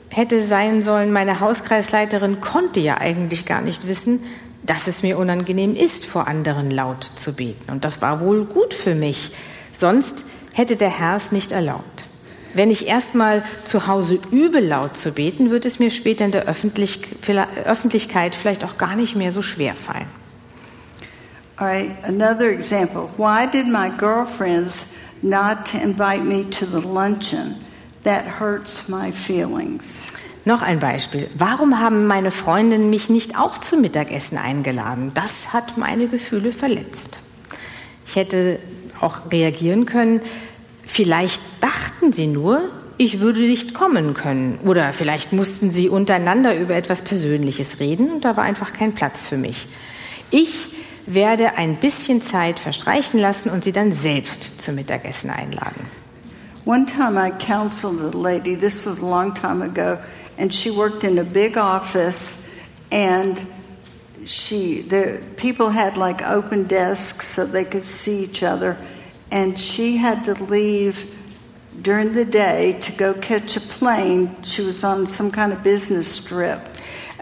hätte 0.09 0.41
sein 0.41 0.81
sollen, 0.81 1.11
meine 1.11 1.39
Hauskreisleiterin 1.39 2.41
konnte 2.41 2.79
ja 2.79 2.97
eigentlich 2.97 3.45
gar 3.45 3.61
nicht 3.61 3.87
wissen, 3.87 4.21
dass 4.63 4.87
es 4.87 5.03
mir 5.03 5.17
unangenehm 5.17 5.75
ist, 5.75 6.05
vor 6.05 6.27
anderen 6.27 6.71
laut 6.71 7.03
zu 7.03 7.33
beten. 7.33 7.71
Und 7.71 7.85
das 7.85 8.01
war 8.01 8.21
wohl 8.21 8.45
gut 8.45 8.73
für 8.73 8.95
mich. 8.95 9.31
Sonst 9.71 10.25
hätte 10.53 10.75
der 10.75 10.89
Herr 10.89 11.15
es 11.15 11.31
nicht 11.31 11.51
erlaubt. 11.51 11.98
Wenn 12.53 12.71
ich 12.71 12.87
erstmal 12.87 13.43
zu 13.65 13.87
Hause 13.87 14.19
übe, 14.31 14.59
laut 14.59 14.97
zu 14.97 15.11
beten, 15.11 15.49
wird 15.49 15.65
es 15.65 15.79
mir 15.79 15.91
später 15.91 16.25
in 16.25 16.31
der 16.31 16.45
Öffentlich 16.45 17.01
Öffentlichkeit 17.65 18.35
vielleicht 18.35 18.63
auch 18.63 18.77
gar 18.77 18.95
nicht 18.95 19.15
mehr 19.15 19.31
so 19.31 19.41
schwer 19.41 19.75
fallen. 19.75 20.07
All 21.57 21.67
right, 21.67 21.91
another 22.03 22.49
example. 22.49 23.09
Why 23.17 23.45
did 23.45 23.67
my 23.67 23.89
girlfriends 23.89 24.85
not 25.21 25.73
invite 25.73 26.23
me 26.23 26.49
to 26.49 26.65
the 26.65 26.87
luncheon? 26.87 27.55
That 28.05 28.39
hurts 28.39 28.87
my 28.87 29.11
feelings. 29.11 30.07
Noch 30.45 30.61
ein 30.61 30.79
Beispiel. 30.79 31.29
Warum 31.35 31.79
haben 31.79 32.07
meine 32.07 32.31
Freundinnen 32.31 32.89
mich 32.89 33.09
nicht 33.09 33.37
auch 33.37 33.57
zum 33.57 33.81
Mittagessen 33.81 34.37
eingeladen? 34.37 35.11
Das 35.13 35.51
hat 35.51 35.77
meine 35.77 36.07
Gefühle 36.07 36.53
verletzt. 36.53 37.19
Ich 38.07 38.15
hätte 38.15 38.59
auch 39.01 39.31
reagieren 39.31 39.85
können, 39.85 40.21
vielleicht 40.89 41.41
dachten 41.61 42.11
sie 42.13 42.27
nur, 42.27 42.69
ich 42.97 43.19
würde 43.19 43.39
nicht 43.39 43.73
kommen 43.73 44.13
können. 44.13 44.59
Oder 44.65 44.91
vielleicht 44.91 45.31
mussten 45.31 45.69
sie 45.69 45.87
untereinander 45.87 46.55
über 46.57 46.75
etwas 46.75 47.01
Persönliches 47.01 47.79
reden 47.79 48.11
und 48.11 48.25
da 48.25 48.35
war 48.35 48.43
einfach 48.43 48.73
kein 48.73 48.93
Platz 48.93 49.25
für 49.25 49.37
mich. 49.37 49.67
Ich 50.31 50.69
werde 51.05 51.57
ein 51.57 51.77
bisschen 51.77 52.21
Zeit 52.21 52.59
verstreichen 52.59 53.19
lassen 53.19 53.49
und 53.49 53.63
sie 53.63 53.71
dann 53.71 53.91
selbst 53.91 54.61
zum 54.61 54.75
Mittagessen 54.75 55.29
einladen. 55.29 55.87
One 56.65 56.85
time 56.85 57.17
I 57.17 57.31
counseled 57.31 58.13
a 58.13 58.17
lady, 58.17 58.55
this 58.55 58.85
was 58.85 58.99
a 58.99 59.05
long 59.05 59.33
time 59.33 59.63
ago, 59.63 59.97
and 60.37 60.53
she 60.53 60.69
worked 60.69 61.03
in 61.03 61.17
a 61.17 61.23
big 61.23 61.57
office 61.57 62.33
and 62.91 63.41
she 64.25 64.83
the 64.89 65.19
people 65.37 65.69
had 65.71 65.95
like 65.97 66.21
open 66.27 66.67
desks 66.67 67.35
so 67.35 67.45
they 67.45 67.63
could 67.63 67.83
see 67.83 68.25
each 68.25 68.43
other 68.43 68.75
and 69.31 69.57
she 69.57 69.97
had 69.97 70.23
to 70.25 70.33
leave 70.45 71.05
during 71.81 72.13
the 72.13 72.25
day 72.25 72.77
to 72.81 72.91
go 72.91 73.13
catch 73.19 73.57
a 73.57 73.61
plane. 73.61 74.35
She 74.43 74.65
was 74.65 74.83
on 74.83 75.07
some 75.07 75.31
kind 75.31 75.53
of 75.53 75.63
business 75.63 76.19
trip. 76.23 76.59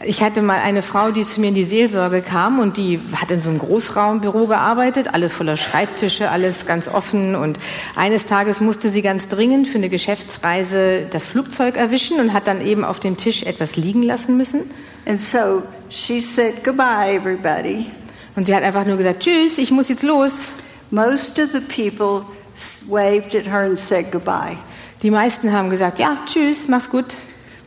Ich 0.06 0.22
hatte 0.22 0.44
mal 0.44 0.60
eine 0.60 0.84
Frau, 0.84 1.10
die 1.10 1.24
zu 1.24 1.42
mir 1.42 1.48
in 1.48 1.56
die 1.56 1.64
Seelsorge 1.64 2.22
kam 2.22 2.60
und 2.60 2.78
die 2.78 3.00
hat 3.16 3.32
in 3.32 3.42
so 3.42 3.50
einem 3.50 3.58
Großraumbüro 3.58 4.46
gearbeitet, 4.46 5.12
alles 5.12 5.34
voller 5.34 5.58
Schreibtische, 5.58 6.30
alles 6.30 6.68
ganz 6.68 6.88
offen. 6.88 7.34
Und 7.34 7.58
eines 7.96 8.26
Tages 8.26 8.62
musste 8.62 8.92
sie 8.92 9.02
ganz 9.02 9.28
dringend 9.28 9.68
für 9.68 9.80
eine 9.80 9.90
Geschäftsreise 9.90 11.08
das 11.10 11.26
Flugzeug 11.26 11.78
erwischen 11.78 12.20
und 12.20 12.32
hat 12.32 12.46
dann 12.46 12.62
eben 12.62 12.84
auf 12.86 13.00
dem 13.00 13.18
Tisch 13.18 13.42
etwas 13.42 13.76
liegen 13.76 14.04
lassen 14.04 14.38
müssen. 14.38 14.70
And 15.08 15.20
so 15.20 15.64
she 15.90 16.20
said 16.20 16.64
goodbye, 16.64 17.16
everybody. 17.16 17.88
Und 18.36 18.46
sie 18.46 18.56
hat 18.56 18.62
einfach 18.62 18.86
nur 18.86 18.98
gesagt, 18.98 19.24
tschüss, 19.24 19.58
ich 19.58 19.72
muss 19.72 19.90
jetzt 19.90 20.04
los. 20.04 20.34
Most 20.92 21.40
of 21.40 21.52
the 21.52 21.62
people 21.62 22.26
waved 22.90 23.36
at 23.36 23.46
her 23.46 23.64
and 23.64 23.78
said 23.78 24.12
goodbye. 24.12 24.58
Die 25.04 25.12
meisten 25.12 25.52
haben 25.52 25.70
gesagt, 25.70 26.00
ja, 26.00 26.18
tschüss, 26.26 26.68
mach's 26.68 26.90
gut. 26.90 27.16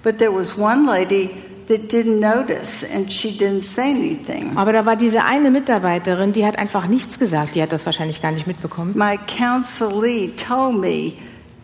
But 0.03 0.19
there 0.19 0.33
was 0.33 0.57
one 0.57 0.87
lady 0.87 1.31
that 1.67 1.89
didn't 1.89 2.19
notice 2.19 2.83
and 2.83 3.13
she 3.13 3.31
didn't 3.31 3.63
say 3.63 3.91
anything. 3.91 4.57
Aber 4.57 4.73
da 4.73 4.87
war 4.87 4.97
diese 4.97 5.23
eine 5.25 5.51
Mitarbeiterin, 5.51 6.33
die 6.33 6.45
hat 6.45 6.59
einfach 6.59 6.89
nichts 6.89 7.19
gesagt. 7.19 7.55
Die 7.55 7.63
hat 7.63 7.73
das 7.73 7.87
wahrscheinlich 7.87 8.21
gar 8.21 8.33
nicht 8.33 8.47
mitbekommen. 8.47 8.97
My 8.97 9.17
counselee 9.17 10.35
told 10.37 10.81
me 10.81 11.15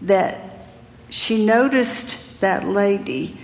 that 0.06 0.36
she 1.10 1.44
noticed 1.44 2.16
that 2.40 2.64
lady, 2.64 3.34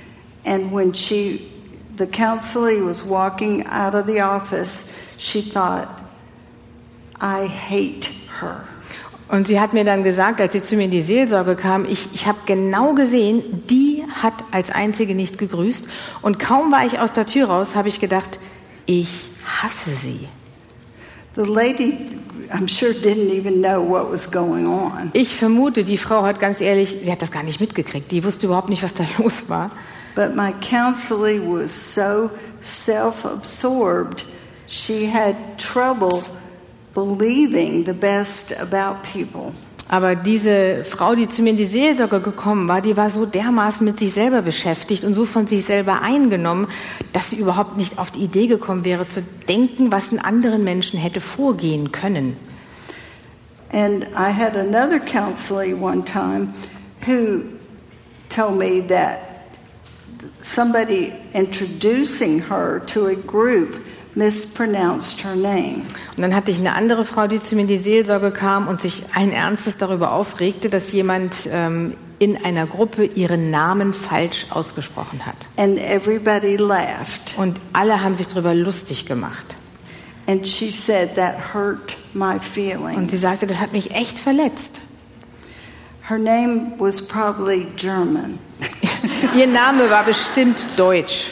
and 0.45 0.73
when 0.73 0.93
she, 0.93 1.51
the 1.97 2.07
counselee 2.07 2.85
was 2.85 3.03
walking 3.05 3.67
out 3.67 3.95
of 3.95 4.07
the 4.07 4.21
office, 4.21 4.93
she 5.17 5.41
thought, 5.41 6.02
I 7.23 7.49
hate 7.49 8.11
her. 8.41 8.65
Und 9.29 9.47
sie 9.47 9.61
hat 9.61 9.73
mir 9.73 9.85
dann 9.85 10.03
gesagt, 10.03 10.43
als 10.43 10.53
sie 10.53 10.63
zu 10.63 10.77
mir 10.77 10.85
in 10.85 10.91
die 10.91 11.01
Seelsorge 11.01 11.57
kam, 11.57 11.87
ich, 11.87 12.09
ich 12.13 12.27
habe 12.27 12.39
genau 12.45 12.93
gesehen, 12.93 13.63
die 13.71 14.05
hat 14.23 14.35
als 14.51 14.71
einzige 14.71 15.15
nicht 15.15 15.39
gegrüßt. 15.39 15.89
Und 16.21 16.39
kaum 16.39 16.71
war 16.71 16.85
ich 16.85 16.99
aus 16.99 17.13
der 17.13 17.25
Tür 17.25 17.47
raus, 17.47 17.75
habe 17.75 17.89
ich 17.89 17.99
gedacht, 17.99 18.39
ich 18.85 19.09
hasse 19.47 19.95
sie. 20.03 20.29
The 21.35 21.51
lady, 21.51 22.19
I'm 22.51 22.69
sure, 22.69 22.93
didn't 22.93 23.33
even 23.33 23.63
know 23.63 23.81
what 23.81 24.13
was 24.13 24.31
going 24.31 24.67
on. 24.67 25.11
Ich 25.15 25.35
vermute, 25.35 25.83
die 25.83 25.97
Frau 25.97 26.25
hat 26.25 26.39
ganz 26.39 26.61
ehrlich, 26.61 26.99
sie 27.03 27.11
hat 27.11 27.23
das 27.23 27.31
gar 27.31 27.43
nicht 27.43 27.59
mitgekriegt. 27.59 28.13
Die 28.13 28.23
wusste 28.25 28.47
überhaupt 28.47 28.69
nicht, 28.69 28.83
was 28.83 28.93
da 28.93 29.05
los 29.19 29.49
war. 29.49 29.71
But 30.15 30.37
my 30.37 30.53
counselee 30.61 31.41
was 31.41 31.95
so 31.95 32.29
self 32.61 33.25
absorbed, 33.25 34.27
she 34.67 35.11
had 35.11 35.35
trouble 35.57 36.23
believing 36.95 37.85
the 37.85 37.93
best 37.93 38.53
about 38.61 39.03
people. 39.03 39.53
Aber 39.89 40.15
diese 40.15 40.85
Frau, 40.85 41.15
die 41.15 41.29
zu 41.29 41.43
mir 41.43 41.51
in 41.51 41.57
die 41.59 41.67
Seelsorge 41.67 42.21
gekommen 42.21 42.67
war, 42.67 42.81
die 42.81 42.97
war 42.97 43.11
so 43.11 43.27
dermaßen 43.27 43.85
mit 43.85 43.99
sich 43.99 44.13
selber 44.15 44.41
beschäftigt 44.41 45.05
und 45.05 45.13
so 45.13 45.27
von 45.27 45.47
sich 45.47 45.65
selber 45.65 46.01
eingenommen, 46.01 46.67
dass 47.13 47.29
sie 47.29 47.37
überhaupt 47.37 47.77
nicht 47.77 47.99
auf 47.99 48.11
die 48.11 48.21
Idee 48.21 48.47
gekommen 48.47 48.87
wäre, 48.87 49.07
zu 49.07 49.23
denken, 49.49 49.93
was 49.93 50.11
in 50.11 50.19
anderen 50.19 50.65
Menschen 50.65 50.99
hätte 50.99 51.21
vorgehen 51.21 51.93
können. 51.93 52.37
And 53.73 54.05
I 54.15 54.31
had 54.31 54.57
another 54.57 54.99
counselee 54.99 55.75
one 55.75 56.03
time 56.05 56.55
who 57.07 57.43
told 58.29 58.59
me 58.59 58.81
that 58.89 59.19
somebody 60.41 61.13
introducing 61.35 62.41
her 62.49 62.81
to 62.87 63.09
a 63.09 63.15
group 63.15 63.81
mispronounced 64.15 65.25
her 65.25 65.35
name. 65.35 65.83
Und 66.17 66.23
dann 66.23 66.35
hatte 66.35 66.51
ich 66.51 66.59
eine 66.59 66.75
andere 66.75 67.05
Frau, 67.05 67.27
die 67.27 67.41
zu 67.41 67.55
mir 67.55 67.63
in 67.63 67.69
die 67.69 67.79
Seelsorge 67.79 68.31
kam 68.31 68.69
und 68.69 68.81
sich 68.81 69.05
allen 69.15 69.33
Ernstes 69.33 69.77
darüber 69.77 70.13
aufregte, 70.13 70.69
dass 70.69 70.93
jemand 70.93 71.49
ähm, 71.51 71.95
in 72.19 72.37
einer 72.45 72.67
Gruppe 72.67 73.05
ihren 73.05 73.51
Namen 73.51 73.93
falsch 73.93 74.47
ausgesprochen 74.51 75.27
hat. 75.27 75.37
And 75.57 75.79
everybody 75.79 76.57
laughed. 76.57 77.37
Und 77.37 77.59
alle 77.73 78.03
haben 78.03 78.15
sich 78.15 78.29
darüber 78.29 78.55
lustig 78.55 79.07
gemacht. 79.07 79.57
And 80.29 80.47
she 80.47 80.71
said 80.71 81.17
that 81.17 81.53
hurt 81.53 81.97
my 82.15 82.35
Und 82.35 82.43
sie 82.43 82.49
feelings. 82.49 83.21
sagte, 83.21 83.47
das 83.47 83.59
hat 83.59 83.73
mich 83.73 83.91
echt 83.93 84.19
verletzt. 84.19 84.81
Her 86.09 86.19
name 86.19 86.73
was 86.79 87.01
probably 87.01 87.67
German. 87.77 88.39
Ihr 89.37 89.47
Name 89.47 89.89
war 89.91 90.05
bestimmt 90.05 90.67
deutsch. 90.77 91.29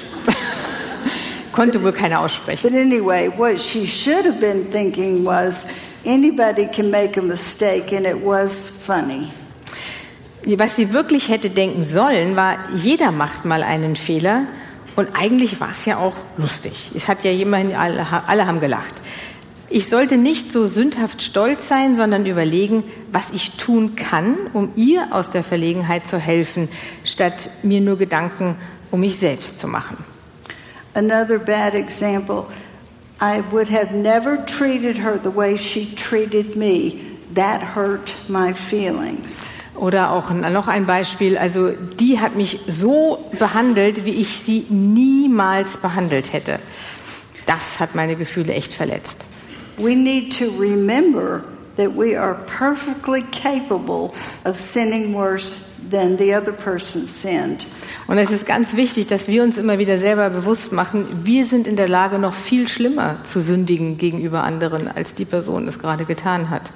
Konnte 1.60 1.82
wohl 1.82 1.92
keiner 1.92 2.20
aussprechen. 2.20 2.70
But 2.70 2.80
anyway, 2.80 3.30
what 3.36 3.60
she 3.60 3.86
should 3.86 4.24
have 4.24 4.40
been 4.40 4.70
thinking 4.70 5.26
was 5.26 5.66
anybody 6.06 6.66
can 6.66 6.90
make 6.90 7.18
a 7.18 7.22
mistake, 7.22 7.94
and 7.94 8.06
it 8.06 8.24
was 8.24 8.70
funny. 8.70 9.30
Was 10.56 10.76
sie 10.76 10.94
wirklich 10.94 11.28
hätte 11.28 11.50
denken 11.50 11.82
sollen, 11.82 12.34
war, 12.34 12.56
jeder 12.74 13.12
macht 13.12 13.44
mal 13.44 13.62
einen 13.62 13.94
Fehler. 13.94 14.46
Und 14.96 15.10
eigentlich 15.12 15.60
war 15.60 15.72
es 15.72 15.84
ja 15.84 15.98
auch 15.98 16.14
lustig. 16.38 16.92
Es 16.94 17.08
hat 17.08 17.24
ja 17.24 17.30
jemand, 17.30 17.74
alle, 17.74 18.06
alle 18.26 18.46
haben 18.46 18.60
gelacht. 18.60 18.94
Ich 19.68 19.88
sollte 19.88 20.16
nicht 20.16 20.52
so 20.52 20.64
sündhaft 20.64 21.20
stolz 21.20 21.68
sein, 21.68 21.94
sondern 21.94 22.24
überlegen, 22.24 22.84
was 23.12 23.32
ich 23.32 23.52
tun 23.52 23.96
kann, 23.96 24.36
um 24.54 24.72
ihr 24.76 25.08
aus 25.10 25.28
der 25.30 25.44
Verlegenheit 25.44 26.06
zu 26.06 26.18
helfen, 26.18 26.70
statt 27.04 27.50
mir 27.62 27.82
nur 27.82 27.98
Gedanken 27.98 28.56
um 28.90 29.00
mich 29.00 29.18
selbst 29.18 29.58
zu 29.58 29.68
machen. 29.68 29.98
Another 30.94 31.38
bad 31.38 31.74
example 31.74 32.46
I 33.20 33.42
would 33.52 33.68
have 33.68 33.92
never 33.92 34.38
treated 34.38 34.96
her 34.96 35.18
the 35.18 35.30
way 35.30 35.56
she 35.56 35.94
treated 35.94 36.56
me. 36.56 37.18
That 37.34 37.62
hurt 37.62 38.14
my 38.28 38.52
feelings. 38.54 39.46
Oder 39.76 40.10
auch 40.10 40.30
noch 40.30 40.68
ein 40.68 40.86
Beispiel, 40.86 41.38
also 41.38 41.70
die 41.70 42.18
hat 42.18 42.34
mich 42.34 42.60
so 42.66 43.30
behandelt, 43.38 44.04
wie 44.04 44.14
ich 44.14 44.40
sie 44.40 44.66
niemals 44.68 45.76
behandelt 45.76 46.32
hätte. 46.32 46.58
Das 47.46 47.78
hat 47.78 47.94
meine 47.94 48.16
Gefühle 48.16 48.52
echt 48.52 48.72
verletzt. 48.72 49.24
We 49.78 49.94
need 49.94 50.36
to 50.38 50.50
remember 50.58 51.44
that 51.76 51.94
we 51.96 52.18
are 52.18 52.34
perfectly 52.46 53.22
capable 53.22 54.12
of 54.44 54.56
sinning 54.56 55.14
worse 55.14 55.69
than 55.90 56.16
the 56.18 56.34
other 56.34 56.52
person 56.52 57.06
sinned. 57.06 57.66
Und 58.06 58.18
es 58.18 58.30
ist 58.30 58.46
ganz 58.46 58.76
wichtig, 58.76 59.06
dass 59.06 59.28
wir 59.28 59.42
uns 59.42 59.58
immer 59.58 59.78
wieder 59.78 59.98
selber 59.98 60.30
bewusst 60.30 60.72
machen, 60.72 61.06
wir 61.24 61.44
sind 61.44 61.66
in 61.66 61.76
der 61.76 61.88
Lage, 61.88 62.18
noch 62.18 62.34
viel 62.34 62.68
schlimmer 62.68 63.22
zu 63.24 63.40
sündigen 63.40 63.98
gegenüber 63.98 64.42
anderen, 64.42 64.88
als 64.88 65.14
die 65.14 65.24
Person 65.24 65.68
es 65.68 65.78
gerade 65.78 66.04
getan 66.04 66.50
hat. 66.50 66.70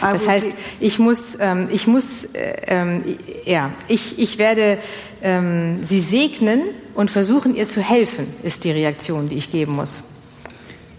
Das 0.00 0.28
heißt, 0.28 0.48
ich 0.80 0.98
muss, 0.98 1.18
ähm, 1.40 1.68
ich 1.70 1.86
muss, 1.86 2.24
äh, 2.32 2.54
ähm, 2.68 3.02
ja, 3.44 3.72
ich, 3.88 4.18
ich 4.18 4.38
werde 4.38 4.78
ähm, 5.22 5.80
sie 5.84 6.00
segnen 6.00 6.62
und 6.94 7.10
versuchen, 7.10 7.56
ihr 7.56 7.68
zu 7.68 7.80
helfen, 7.80 8.28
ist 8.42 8.64
die 8.64 8.70
Reaktion, 8.70 9.28
die 9.28 9.36
ich 9.36 9.50
geben 9.50 9.74
muss. 9.74 10.04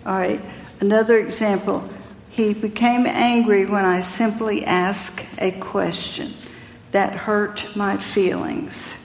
All 0.03 0.17
right, 0.17 0.39
another 0.81 1.17
example. 1.17 1.81
He 2.29 2.53
became 2.53 3.05
angry 3.07 3.65
when 3.65 3.85
I 3.85 4.01
simply 4.01 4.65
asked 4.65 5.25
a 5.41 5.51
question. 5.51 6.33
That 6.91 7.27
hurt 7.27 7.75
my 7.75 7.97
feelings. 7.97 8.95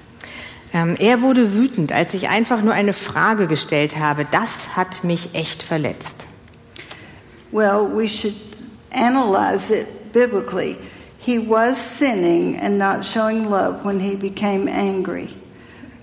Ähm, 0.72 0.96
er 0.98 1.22
wurde 1.22 1.54
wütend, 1.54 1.92
als 1.92 2.14
ich 2.14 2.28
einfach 2.28 2.60
nur 2.62 2.74
eine 2.74 2.92
Frage 2.92 3.46
gestellt 3.46 3.96
habe. 3.96 4.26
Das 4.28 4.76
hat 4.76 5.04
mich 5.04 5.34
echt 5.34 5.62
verletzt. 5.62 6.26
Well, 7.52 7.88
we 7.94 8.08
should 8.08 8.34
analyze 8.90 9.70
it 9.70 10.12
biblically. 10.12 10.76
He 11.18 11.38
was 11.38 11.78
sinning 11.78 12.58
and 12.60 12.76
not 12.76 13.04
showing 13.04 13.48
love 13.48 13.84
when 13.84 14.00
he 14.00 14.16
became 14.16 14.68
angry. 14.68 15.28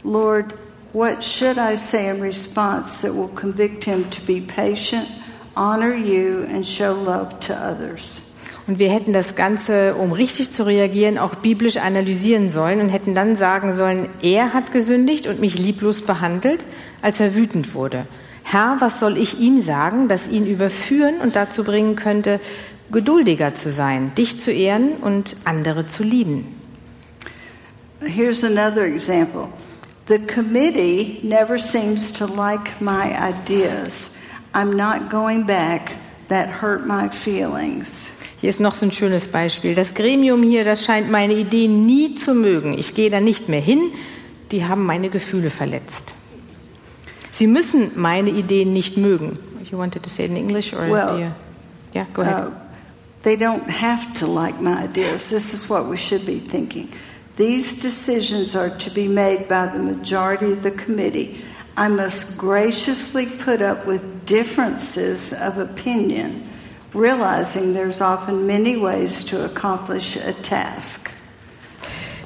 Lord, 0.03 0.53
what 0.93 1.21
should 1.21 1.57
I 1.57 1.75
say 1.75 2.07
in 2.07 2.21
response 2.21 3.01
that 3.01 3.13
will 3.13 3.27
convict 3.29 3.83
him 3.83 4.09
to 4.09 4.21
be 4.21 4.41
patient, 4.41 5.07
honor 5.55 5.93
you, 5.93 6.45
and 6.49 6.65
show 6.65 6.93
love 6.93 7.39
to 7.41 7.53
others? 7.53 8.21
Und 8.67 8.79
wir 8.79 8.91
hätten 8.91 9.11
das 9.11 9.35
Ganze, 9.35 9.95
um 9.95 10.11
richtig 10.11 10.51
zu 10.51 10.63
reagieren, 10.63 11.17
auch 11.17 11.35
biblisch 11.35 11.77
analysieren 11.77 12.49
sollen 12.49 12.79
und 12.79 12.89
hätten 12.89 13.15
dann 13.15 13.35
sagen 13.35 13.73
sollen, 13.73 14.07
er 14.21 14.53
hat 14.53 14.71
gesündigt 14.71 15.27
und 15.27 15.39
mich 15.39 15.57
lieblos 15.57 16.01
behandelt, 16.01 16.65
als 17.01 17.19
er 17.19 17.35
wütend 17.35 17.73
wurde. 17.73 18.05
Herr, 18.43 18.77
was 18.79 18.99
soll 18.99 19.17
ich 19.17 19.39
ihm 19.39 19.59
sagen, 19.59 20.07
das 20.07 20.27
ihn 20.27 20.45
überführen 20.45 21.21
und 21.21 21.35
dazu 21.35 21.63
bringen 21.63 21.95
könnte, 21.95 22.39
geduldiger 22.91 23.53
zu 23.53 23.71
sein, 23.71 24.13
dich 24.15 24.39
zu 24.39 24.51
ehren 24.51 24.97
und 25.01 25.35
andere 25.45 25.87
zu 25.87 26.03
lieben? 26.03 26.55
Here's 28.01 28.43
another 28.43 28.85
example. 28.85 29.47
The 30.07 30.19
committee 30.19 31.19
never 31.23 31.57
seems 31.57 32.11
to 32.13 32.25
like 32.25 32.81
my 32.81 33.15
ideas. 33.15 34.15
I'm 34.53 34.75
not 34.75 35.09
going 35.09 35.45
back. 35.45 35.95
That 36.27 36.49
hurt 36.61 36.85
my 36.85 37.09
feelings. 37.09 38.10
Hier 38.41 38.49
ist 38.49 38.59
noch 38.59 38.73
so 38.73 38.87
ein 38.87 38.91
schönes 38.91 39.27
Beispiel. 39.27 39.75
Das 39.75 39.93
Gremium 39.93 40.41
hier, 40.41 40.63
das 40.63 40.83
scheint 40.83 41.11
meine 41.11 41.35
Ideen 41.35 41.85
nie 41.85 42.15
zu 42.15 42.33
mögen. 42.33 42.75
Ich 42.77 42.95
gehe 42.95 43.11
da 43.11 43.19
nicht 43.19 43.49
mehr 43.49 43.61
hin. 43.61 43.91
Die 44.51 44.65
haben 44.65 44.83
meine 44.83 45.09
Gefühle 45.09 45.51
verletzt. 45.51 46.15
Sie 47.31 47.45
müssen 47.47 47.91
meine 47.95 48.31
Ideen 48.31 48.73
nicht 48.73 48.97
mögen. 48.97 49.37
You 49.71 49.77
wanted 49.77 50.03
to 50.03 50.09
say 50.09 50.25
it 50.25 50.31
in 50.31 50.37
English 50.37 50.73
or 50.73 50.89
Well, 50.89 51.19
you? 51.19 51.31
Yeah, 51.93 52.05
go 52.13 52.23
ahead. 52.23 52.47
Uh, 52.47 52.51
they 53.23 53.37
don't 53.37 53.69
have 53.69 54.11
to 54.19 54.25
like 54.25 54.59
my 54.59 54.83
ideas. 54.83 55.29
This 55.29 55.53
is 55.53 55.69
what 55.69 55.89
we 55.89 55.97
should 55.97 56.25
be 56.25 56.39
thinking. 56.39 56.89
These 57.37 57.81
decisions 57.81 58.55
are 58.55 58.69
to 58.69 58.89
be 58.89 59.07
made 59.07 59.47
by 59.47 59.67
the 59.67 59.79
majority 59.79 60.51
of 60.51 60.63
the 60.63 60.71
committee. 60.71 61.41
I 61.77 61.87
must 61.87 62.37
graciously 62.37 63.27
put 63.27 63.61
up 63.61 63.85
with 63.85 64.01
differences 64.25 65.31
of 65.31 65.57
opinion, 65.57 66.49
realizing 66.93 67.73
there's 67.73 68.01
often 68.01 68.45
many 68.45 68.75
ways 68.77 69.23
to 69.25 69.43
accomplish 69.43 70.17
a 70.17 70.33
task. 70.43 71.09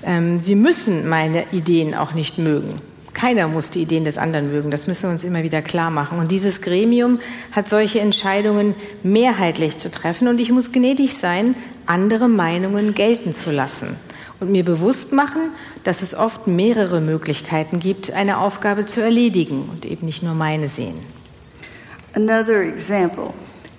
Ähm, 0.04 0.40
Sie 0.40 0.56
müssen 0.56 1.08
meine 1.10 1.52
Ideen 1.52 1.96
auch 1.96 2.14
nicht 2.14 2.38
mögen. 2.38 2.82
Keiner 3.14 3.48
muss 3.48 3.70
die 3.70 3.82
Ideen 3.82 4.04
des 4.04 4.18
anderen 4.18 4.52
mögen. 4.52 4.72
Das 4.72 4.88
müssen 4.88 5.04
wir 5.04 5.10
uns 5.12 5.24
immer 5.24 5.42
wieder 5.42 5.62
klar 5.62 5.90
machen. 5.90 6.20
Und 6.20 6.32
dieses 6.32 6.62
Gremium 6.62 7.20
hat 7.52 7.70
solche 7.70 8.02
Entscheidungen 8.02 8.76
mehrheitlich 9.04 9.78
zu 9.78 9.90
treffen. 9.90 10.28
Und 10.28 10.40
ich 10.40 10.52
muss 10.52 10.72
gnädig 10.74 11.16
sein, 11.16 11.56
andere 11.86 12.28
Meinungen 12.28 12.94
gelten 12.94 13.34
zu 13.34 13.52
lassen. 13.52 13.96
und 14.40 14.52
mir 14.52 14.64
bewusst 14.64 15.12
machen, 15.12 15.52
dass 15.84 16.02
es 16.02 16.14
oft 16.14 16.48
mehrere 16.48 17.02
Möglichkeiten 17.02 17.80
gibt, 17.80 18.12
eine 18.12 18.40
Aufgabe 18.40 18.86
zu 18.86 19.02
erledigen 19.02 19.70
und 19.72 19.86
eben 19.86 20.06
nicht 20.06 20.24
nur 20.24 20.34
meine 20.34 20.68
sehen. 20.68 21.00
Another 22.14 22.62
example. 22.62 23.34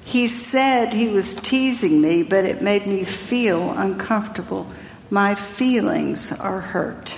He 0.06 0.28
said 0.28 0.94
he 0.94 1.08
was 1.08 1.34
teasing 1.34 2.00
me, 2.00 2.22
but 2.22 2.44
it 2.44 2.62
made 2.62 2.86
me 2.86 3.02
feel 3.04 3.72
uncomfortable. 3.76 4.66
My 5.10 5.34
feelings 5.34 6.32
are 6.32 6.60
hurt. 6.60 7.16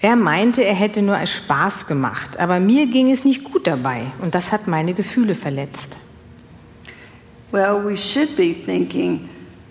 Er 0.00 0.16
meinte, 0.16 0.64
er 0.64 0.74
hätte 0.74 1.02
nur 1.02 1.16
als 1.16 1.32
Spaß 1.32 1.86
gemacht, 1.86 2.38
aber 2.38 2.60
mir 2.60 2.86
ging 2.86 3.10
es 3.10 3.24
nicht 3.24 3.44
gut 3.44 3.66
dabei 3.66 4.06
und 4.20 4.34
das 4.34 4.52
hat 4.52 4.66
meine 4.66 4.94
Gefühle 4.94 5.34
verletzt. 5.34 5.98
Well, 7.52 7.84
we 7.84 7.96
should 7.96 8.34
be 8.36 8.54
thinking 8.54 9.28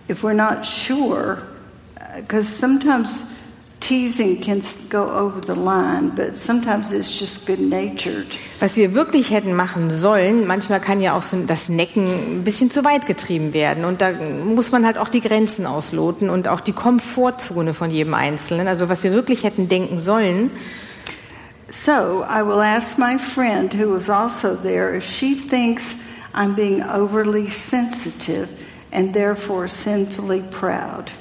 if 0.07 0.23
we're 0.23 0.33
not 0.33 0.63
sure, 0.63 1.43
because 2.15 2.47
sometimes 2.47 3.32
Was 8.59 8.75
wir 8.77 8.95
wirklich 8.95 9.29
hätten 9.31 9.53
machen 9.55 9.89
sollen, 9.91 10.47
manchmal 10.47 10.79
kann 10.79 11.01
ja 11.01 11.17
auch 11.17 11.23
so 11.23 11.37
das 11.45 11.67
Necken 11.67 12.07
ein 12.39 12.43
bisschen 12.43 12.71
zu 12.71 12.85
weit 12.85 13.05
getrieben 13.05 13.53
werden 13.53 13.83
und 13.83 14.01
da 14.01 14.11
muss 14.45 14.71
man 14.71 14.85
halt 14.85 14.97
auch 14.97 15.09
die 15.09 15.19
Grenzen 15.19 15.65
ausloten 15.65 16.29
und 16.29 16.47
auch 16.47 16.61
die 16.61 16.71
Komfortzone 16.71 17.73
von 17.73 17.91
jedem 17.91 18.13
Einzelnen. 18.13 18.67
Also 18.67 18.87
was 18.87 19.03
wir 19.03 19.11
wirklich 19.11 19.43
hätten 19.43 19.67
denken 19.67 19.99
sollen. 19.99 20.49
So 21.69 22.23
I 22.23 22.45
will 22.45 22.61
ask 22.61 22.97
my 22.97 23.17
friend 23.17 23.73
who 23.73 23.93
was 23.93 24.09
also 24.09 24.55
there 24.55 24.95
if 24.95 25.03
she 25.03 25.35
thinks 25.35 25.95
I'm 26.33 26.55
being 26.55 26.81
overly 26.83 27.49
sensitive 27.49 28.47
and 28.91 29.13
therefore 29.13 29.67
sinfully 29.67 30.41
proud. 30.51 31.11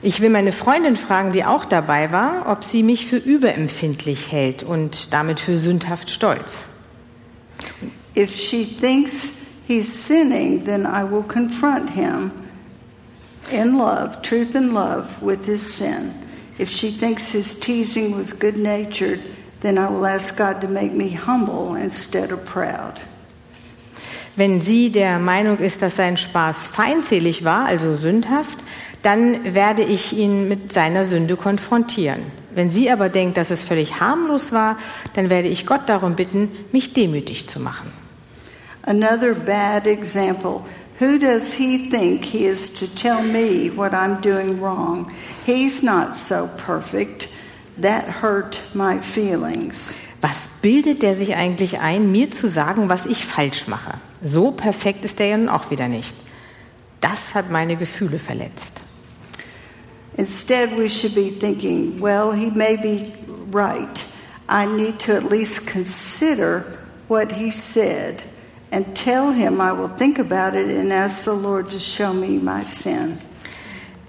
Ich 0.00 0.20
will 0.20 0.30
meine 0.30 0.52
Freundin 0.52 0.96
fragen, 0.96 1.32
die 1.32 1.44
auch 1.44 1.64
dabei 1.64 2.12
war, 2.12 2.46
ob 2.46 2.62
sie 2.62 2.82
mich 2.82 3.06
für 3.06 3.16
überempfindlich 3.16 4.30
hält 4.30 4.62
und 4.62 5.12
damit 5.12 5.40
für 5.40 5.58
sündhaft 5.58 6.10
stolz. 6.10 6.66
If 8.16 8.32
she 8.32 8.64
thinks 8.64 9.32
he's 9.66 10.06
sinning, 10.06 10.64
then 10.64 10.86
I 10.86 11.02
will 11.02 11.24
confront 11.24 11.90
him 11.90 12.30
in 13.50 13.76
love, 13.76 14.22
truth 14.22 14.54
and 14.54 14.72
love, 14.72 15.08
with 15.20 15.44
his 15.44 15.62
sin. 15.62 16.12
If 16.58 16.70
she 16.70 16.90
thinks 16.90 17.32
his 17.32 17.58
teasing 17.58 18.16
was 18.16 18.32
good 18.32 18.56
natured, 18.56 19.20
then 19.60 19.78
I 19.78 19.88
will 19.88 20.06
ask 20.06 20.36
God 20.36 20.60
to 20.60 20.68
make 20.68 20.92
me 20.92 21.10
humble 21.10 21.74
instead 21.74 22.30
of 22.30 22.44
proud. 22.44 22.94
Wenn 24.36 24.60
sie 24.60 24.90
der 24.90 25.18
Meinung 25.18 25.58
ist, 25.58 25.82
dass 25.82 25.96
sein 25.96 26.16
Spaß 26.16 26.68
feindselig 26.68 27.44
war, 27.44 27.66
also 27.66 27.96
sündhaft, 27.96 28.58
dann 29.02 29.54
werde 29.54 29.82
ich 29.82 30.12
ihn 30.12 30.48
mit 30.48 30.72
seiner 30.72 31.04
Sünde 31.04 31.36
konfrontieren. 31.36 32.20
Wenn 32.54 32.70
sie 32.70 32.90
aber 32.90 33.08
denkt, 33.08 33.36
dass 33.36 33.50
es 33.50 33.62
völlig 33.62 34.00
harmlos 34.00 34.52
war, 34.52 34.78
dann 35.14 35.30
werde 35.30 35.48
ich 35.48 35.66
Gott 35.66 35.88
darum 35.88 36.16
bitten, 36.16 36.50
mich 36.72 36.92
demütig 36.92 37.48
zu 37.48 37.60
machen. 37.60 37.92
Another 38.82 39.34
bad 39.34 39.86
example. 39.86 40.62
Who 40.98 41.18
does 41.18 41.52
he 41.52 41.88
think 41.90 42.24
he 42.24 42.44
is 42.44 42.72
to 42.74 42.86
tell 42.86 43.22
me 43.22 43.70
what 43.76 43.92
I'm 43.92 44.20
doing 44.20 44.60
wrong? 44.60 45.10
He's 45.46 45.82
not 45.82 46.16
so 46.16 46.48
perfect. 46.66 47.28
That 47.80 48.22
hurt 48.22 48.60
my 48.74 48.98
feelings. 48.98 49.94
Was 50.20 50.48
bildet 50.62 51.02
der 51.02 51.14
sich 51.14 51.36
eigentlich 51.36 51.78
ein, 51.78 52.10
mir 52.10 52.32
zu 52.32 52.48
sagen, 52.48 52.88
was 52.88 53.06
ich 53.06 53.24
falsch 53.24 53.68
mache? 53.68 53.92
So 54.20 54.50
perfekt 54.50 55.04
ist 55.04 55.20
er 55.20 55.26
ja 55.26 55.36
nun 55.36 55.48
auch 55.48 55.70
wieder 55.70 55.86
nicht. 55.86 56.16
Das 57.00 57.36
hat 57.36 57.50
meine 57.50 57.76
Gefühle 57.76 58.18
verletzt. 58.18 58.82
Instead, 60.18 60.76
we 60.76 60.88
should 60.88 61.14
be 61.14 61.30
thinking, 61.30 62.00
well, 62.00 62.32
he 62.32 62.50
may 62.50 62.76
be 62.76 63.10
right. 63.50 64.04
I 64.48 64.66
need 64.66 64.98
to 65.00 65.14
at 65.14 65.24
least 65.24 65.66
consider 65.66 66.64
what 67.06 67.32
he 67.32 67.50
said 67.50 68.22
and 68.72 68.84
tell 68.94 69.32
him 69.32 69.60
I 69.60 69.72
will 69.72 69.88
think 69.88 70.18
about 70.18 70.54
it 70.54 70.68
and 70.68 70.92
ask 70.92 71.24
the 71.24 71.34
Lord 71.34 71.70
to 71.70 71.78
show 71.78 72.12
me 72.12 72.38
my 72.38 72.64
sin. 72.64 73.18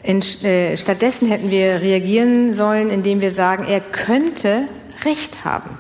In, 0.01 0.21
äh, 0.21 0.77
stattdessen 0.77 1.27
hätten 1.27 1.51
wir 1.51 1.81
reagieren 1.81 2.53
sollen, 2.53 2.89
indem 2.89 3.21
wir 3.21 3.31
sagen, 3.31 3.65
er 3.65 3.81
könnte 3.81 4.67
Recht 5.05 5.45
haben. 5.45 5.77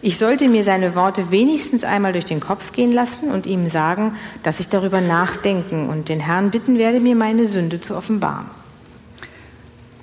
Ich 0.00 0.18
sollte 0.18 0.48
mir 0.48 0.64
seine 0.64 0.96
Worte 0.96 1.30
wenigstens 1.30 1.84
einmal 1.84 2.12
durch 2.12 2.24
den 2.24 2.40
Kopf 2.40 2.72
gehen 2.72 2.90
lassen 2.90 3.30
und 3.30 3.46
ihm 3.46 3.68
sagen, 3.68 4.16
dass 4.42 4.58
ich 4.58 4.68
darüber 4.68 5.00
nachdenken 5.00 5.88
und 5.88 6.08
den 6.08 6.18
Herrn 6.18 6.50
bitten 6.50 6.76
werde, 6.76 6.98
mir 6.98 7.14
meine 7.14 7.46
Sünde 7.46 7.80
zu 7.80 7.94
offenbaren. 7.94 8.61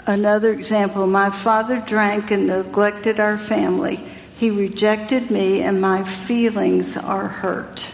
Another 0.05 0.51
example 0.51 1.07
my 1.07 1.31
father 1.31 1.81
drank 1.85 2.31
and 2.31 2.47
neglected 2.47 3.19
our 3.19 3.37
family. 3.37 3.99
He 4.39 4.49
rejected 4.49 5.29
me, 5.29 5.61
and 5.61 5.81
my 5.81 6.03
feelings 6.03 6.97
are 6.97 7.27
hurt. 7.41 7.87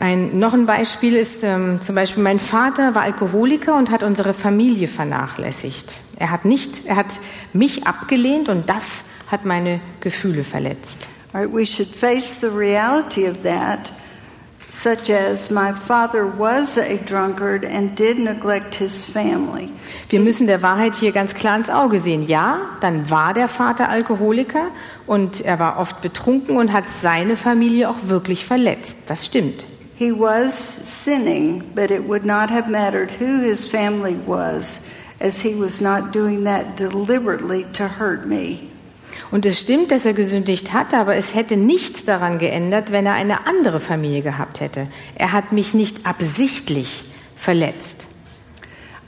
Ein, 0.00 0.38
noch 0.38 0.54
ein 0.54 0.64
Beispiel 0.64 1.14
ist 1.14 1.44
ähm, 1.44 1.80
zum 1.82 1.94
Beispiel, 1.94 2.22
mein 2.22 2.38
Vater 2.38 2.94
war 2.94 3.02
Alkoholiker 3.02 3.76
und 3.76 3.90
hat 3.90 4.02
unsere 4.02 4.32
Familie 4.32 4.88
vernachlässigt. 4.88 5.92
Er 6.16 6.30
hat, 6.30 6.46
nicht, 6.46 6.86
er 6.86 6.96
hat 6.96 7.20
mich 7.52 7.86
abgelehnt 7.86 8.48
und 8.48 8.68
das 8.68 9.04
hat 9.28 9.44
meine 9.44 9.80
Gefühle 10.00 10.42
verletzt. 10.42 11.08
All 11.32 11.42
right, 11.42 11.54
we 11.54 11.64
should 11.64 11.88
face 11.88 12.40
the 12.40 12.48
reality 12.48 13.28
of 13.28 13.42
that 13.42 13.92
such 14.72 15.10
as 15.10 15.50
my 15.50 15.72
father 15.72 16.26
was 16.26 16.78
a 16.78 16.96
drunkard 16.98 17.64
and 17.64 17.96
did 17.96 18.18
neglect 18.18 18.76
his 18.76 19.04
family. 19.04 19.68
Wir 20.08 20.20
müssen 20.20 20.46
der 20.46 20.62
Wahrheit 20.62 20.94
hier 20.94 21.12
ganz 21.12 21.34
klar 21.34 21.56
ins 21.56 21.70
Auge 21.70 21.98
sehen. 21.98 22.26
Ja, 22.26 22.60
dann 22.80 23.10
war 23.10 23.34
der 23.34 23.48
Vater 23.48 23.88
Alkoholiker 23.88 24.70
und 25.06 25.40
er 25.40 25.58
war 25.58 25.78
oft 25.78 26.00
betrunken 26.00 26.56
und 26.56 26.72
hat 26.72 26.84
seine 27.02 27.36
Familie 27.36 27.88
auch 27.90 27.98
wirklich 28.06 28.44
verletzt. 28.44 28.98
Das 29.06 29.26
stimmt. 29.26 29.66
He 29.96 30.12
was 30.12 30.54
sinning, 30.54 31.62
but 31.74 31.90
it 31.90 32.08
would 32.08 32.24
not 32.24 32.48
have 32.48 32.70
mattered 32.70 33.10
who 33.20 33.42
his 33.42 33.66
family 33.66 34.16
was, 34.26 34.82
as 35.20 35.38
he 35.42 35.54
was 35.54 35.80
not 35.80 36.14
doing 36.14 36.44
that 36.44 36.78
deliberately 36.78 37.66
to 37.74 37.86
hurt 37.86 38.24
me. 38.24 38.69
Und 39.30 39.46
es 39.46 39.60
stimmt, 39.60 39.92
dass 39.92 40.06
er 40.06 40.12
gesündigt 40.12 40.72
hat, 40.72 40.92
aber 40.92 41.14
es 41.14 41.34
hätte 41.34 41.56
nichts 41.56 42.04
daran 42.04 42.38
geändert, 42.38 42.90
wenn 42.90 43.06
er 43.06 43.14
eine 43.14 43.46
andere 43.46 43.78
Familie 43.78 44.22
gehabt 44.22 44.60
hätte. 44.60 44.88
Er 45.14 45.32
hat 45.32 45.52
mich 45.52 45.72
nicht 45.72 46.04
absichtlich 46.04 47.04
verletzt. 47.36 48.06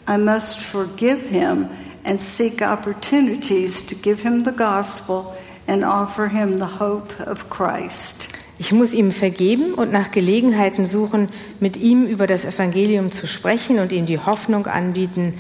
I 0.09 0.19
must 0.19 0.59
forgive 0.59 1.29
him 1.29 1.69
and 2.05 2.19
seek 2.19 2.63
opportunities 2.63 3.85
to 3.87 3.95
give 3.97 4.23
him 4.23 4.45
the 4.45 4.53
gospel 4.53 5.27
and 5.67 5.85
offer 5.85 6.29
him 6.29 6.55
the 6.55 6.79
hope 6.81 7.15
of 7.27 7.49
Christ. 7.51 8.29
Ich 8.59 8.73
muss 8.73 8.93
ihm 8.93 9.11
vergeben 9.11 9.75
und 9.75 9.93
nach 9.93 10.13
Gelegenheiten 10.13 10.87
suchen, 10.87 11.31
mit 11.59 11.77
ihm 11.77 12.07
über 12.07 12.27
das 12.27 12.45
Evangelium 12.45 13.11
zu 13.11 13.27
sprechen 13.27 13.81
und 13.81 13.91
ihm 13.91 14.07
die 14.07 14.19
Hoffnung 14.19 14.67
anbieten, 14.67 15.35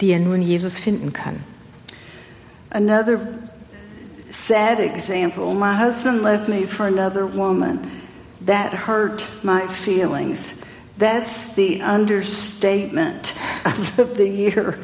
die 0.00 0.10
er 0.10 0.18
nur 0.18 0.34
in 0.34 0.42
Jesus 0.42 0.78
finden 0.78 1.12
kann. 1.12 1.40
Another 2.70 3.18
sad 4.36 4.80
example 4.80 5.54
my 5.54 5.74
husband 5.74 6.22
left 6.22 6.48
me 6.48 6.66
for 6.66 6.86
another 6.86 7.26
woman. 7.26 7.80
That 8.42 8.72
hurt 8.72 9.26
my 9.42 9.66
feelings. 9.66 10.62
That's 10.98 11.54
the 11.54 11.82
understatement 11.82 13.34
of 13.64 14.16
the 14.16 14.28
year. 14.28 14.74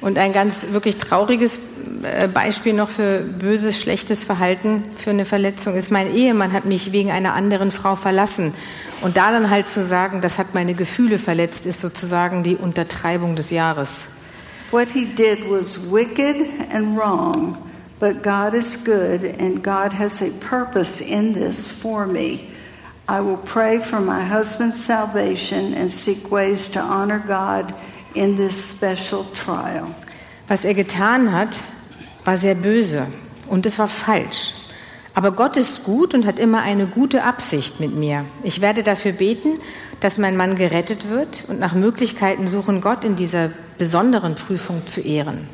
Und 0.00 0.18
ein 0.18 0.32
ganz 0.32 0.66
wirklich 0.70 0.96
trauriges 0.96 1.58
äh, 2.02 2.26
Beispiel 2.26 2.72
noch 2.72 2.90
für 2.90 3.20
böses, 3.20 3.80
schlechtes 3.80 4.24
Verhalten 4.24 4.82
für 4.96 5.10
eine 5.10 5.24
Verletzung 5.24 5.76
ist, 5.76 5.90
mein 5.90 6.12
Ehemann 6.12 6.52
hat 6.52 6.64
mich 6.64 6.92
wegen 6.92 7.10
einer 7.10 7.34
anderen 7.34 7.70
Frau 7.70 7.94
verlassen. 7.94 8.52
Und 9.00 9.16
da 9.16 9.30
dann 9.30 9.50
halt 9.50 9.68
zu 9.68 9.82
sagen, 9.82 10.20
das 10.20 10.38
hat 10.38 10.54
meine 10.54 10.74
Gefühle 10.74 11.18
verletzt, 11.18 11.66
ist 11.66 11.80
sozusagen 11.80 12.42
die 12.42 12.56
Untertreibung 12.56 13.36
des 13.36 13.50
Jahres. 13.50 14.04
What 14.70 14.88
he 14.88 15.04
did 15.04 15.48
was 15.50 15.92
wicked 15.92 16.48
and 16.72 16.96
wrong, 16.96 17.56
but 18.02 18.20
God 18.20 18.52
is 18.52 18.76
good 18.84 19.22
and 19.38 19.62
God 19.62 19.92
has 19.92 20.20
a 20.22 20.32
purpose 20.40 21.00
in 21.00 21.34
this 21.34 21.70
for 21.70 22.04
me. 22.04 22.48
I 23.08 23.20
will 23.20 23.36
pray 23.36 23.78
for 23.78 24.00
my 24.00 24.24
husband's 24.24 24.84
salvation 24.84 25.72
and 25.74 25.88
seek 25.88 26.28
ways 26.32 26.68
to 26.70 26.80
honor 26.80 27.20
God 27.20 27.72
in 28.16 28.34
this 28.34 28.70
special 28.70 29.24
trial. 29.34 29.94
Was 30.48 30.64
er 30.64 30.74
getan 30.74 31.30
hat, 31.30 31.60
war 32.24 32.36
sehr 32.36 32.56
böse 32.56 33.06
und 33.48 33.66
es 33.66 33.78
war 33.78 33.86
falsch. 33.86 34.54
Aber 35.14 35.30
Gott 35.30 35.56
ist 35.56 35.84
gut 35.84 36.12
und 36.12 36.26
hat 36.26 36.40
immer 36.40 36.62
eine 36.62 36.88
gute 36.88 37.22
Absicht 37.22 37.78
mit 37.78 37.96
mir. 37.96 38.24
Ich 38.42 38.60
werde 38.60 38.82
dafür 38.82 39.12
beten, 39.12 39.54
dass 40.00 40.18
mein 40.18 40.36
Mann 40.36 40.56
gerettet 40.56 41.08
wird 41.08 41.44
und 41.46 41.60
nach 41.60 41.74
Möglichkeiten 41.74 42.48
suchen, 42.48 42.80
Gott 42.80 43.04
in 43.04 43.14
dieser 43.14 43.50
besonderen 43.78 44.34
Prüfung 44.34 44.88
zu 44.88 45.00
ehren. 45.00 45.46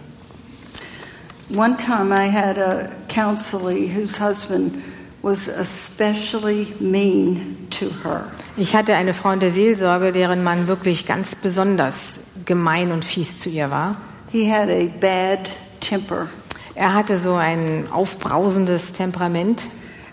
One 1.51 1.77
time 1.77 2.13
I 2.13 2.27
had 2.29 2.59
a 2.59 2.91
counselee 3.09 3.89
whose 3.89 4.19
husband 4.19 4.83
was 5.23 5.49
especially 5.49 6.75
mean 6.79 7.67
to 7.71 7.91
her. 8.05 8.31
Ich 8.57 8.75
hatte 8.75 8.95
eine 8.95 9.15
Frau 9.15 9.31
in 9.33 9.41
der 9.41 9.51
Seelsorge, 9.51 10.13
deren 10.13 10.45
Mann 10.45 10.69
wirklich 10.69 11.07
ganz 11.07 11.35
besonders 11.35 12.21
gemein 12.45 12.93
und 12.93 13.05
fies 13.05 13.39
zu 13.39 13.49
ihr 13.49 13.71
war. 13.71 13.97
he 14.31 14.45
had 14.45 14.69
a 14.69 14.89
bad 15.01 15.51
temper. 15.81 16.29
Er 16.75 16.95
hatte 16.95 17.17
so 17.17 17.35
ein 17.35 17.87
aufbrausendes 17.91 18.93
Temperament. 18.93 19.63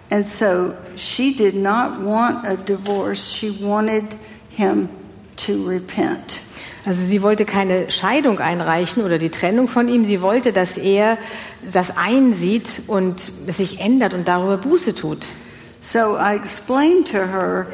And 0.09 0.25
so 0.25 0.73
she 0.95 1.33
did 1.33 1.55
not 1.55 1.99
want 1.99 2.45
a 2.45 2.55
divorce. 2.55 3.33
She 3.33 3.51
wanted 3.51 4.15
him 4.49 4.89
to 5.37 5.67
repent. 5.67 6.39
Also 6.85 7.03
sie 7.03 7.23
wollte 7.23 7.45
keine 7.45 7.89
Scheidung 7.89 8.39
einreichen 8.39 9.03
oder 9.03 9.17
die 9.17 9.29
Trennung 9.31 9.67
von 9.67 9.87
ihm. 9.87 10.05
Sie 10.05 10.21
wollte, 10.21 10.53
dass 10.53 10.77
er 10.77 11.17
das 11.71 11.97
einsieht 11.97 12.83
und 12.87 13.31
sich 13.47 13.79
ändert 13.79 14.13
und 14.13 14.27
darüber 14.27 14.57
Buße 14.57 14.93
tut. 14.93 15.25
So 15.79 16.15
I 16.17 16.35
explained 16.35 17.07
to 17.11 17.17
her 17.17 17.67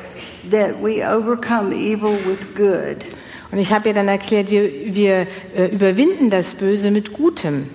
that 0.49 0.82
we 0.82 1.01
overcome 1.03 1.74
evil 1.74 2.18
with 2.26 2.39
good. 2.55 3.05
Und 3.51 3.57
ich 3.57 3.74
habe 3.74 3.89
ihr 3.89 3.93
dann 3.93 4.07
erklärt, 4.07 4.49
wir, 4.49 4.70
wir 4.95 5.28
äh, 5.55 5.68
überwinden 5.68 6.30
das 6.30 6.53
Böse 6.53 6.89
mit 6.89 7.12
Gutem. 7.12 7.70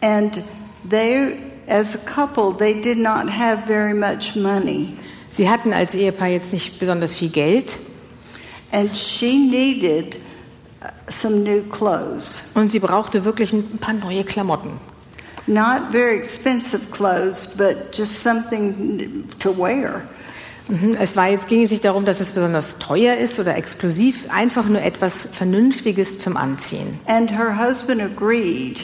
And 0.00 0.42
they, 0.88 1.38
as 1.66 1.96
a 1.96 1.98
couple, 1.98 2.56
they 2.56 2.80
did 2.80 2.98
not 2.98 3.28
have 3.28 3.66
very 3.66 3.94
much 3.94 4.36
money. 4.36 4.94
Sie 5.30 5.50
hatten 5.50 5.72
als 5.72 5.94
Ehepaar 5.94 6.28
jetzt 6.28 6.52
nicht 6.52 6.78
besonders 6.78 7.16
viel 7.16 7.30
Geld 7.30 7.78
And 8.72 8.94
she 8.96 9.38
needed 9.38 10.20
some 11.10 11.36
new 11.42 11.62
clothes. 11.62 12.42
und 12.54 12.68
sie 12.68 12.80
brauchte 12.80 13.24
wirklich 13.24 13.52
ein 13.52 13.78
paar 13.78 13.94
neue 13.94 14.24
Klamotten. 14.24 14.72
Not 15.48 15.92
very 15.92 16.16
expensive 16.18 16.90
clothes, 16.90 17.46
but 17.56 17.96
just 17.96 18.22
something 18.22 19.24
to 19.38 19.56
wear. 19.56 20.02
Mhm, 20.68 20.96
Es 21.00 21.14
war 21.14 21.28
jetzt 21.28 21.46
ging 21.46 21.62
es 21.62 21.70
nicht 21.70 21.84
darum, 21.84 22.04
dass 22.04 22.18
es 22.18 22.32
besonders 22.32 22.76
teuer 22.78 23.16
ist 23.16 23.38
oder 23.38 23.56
exklusiv, 23.56 24.26
einfach 24.30 24.64
nur 24.66 24.82
etwas 24.82 25.28
Vernünftiges 25.30 26.18
zum 26.18 26.36
Anziehen. 26.36 26.98
And 27.06 27.30
her 27.30 27.56
husband 27.56 28.02
agreed, 28.02 28.78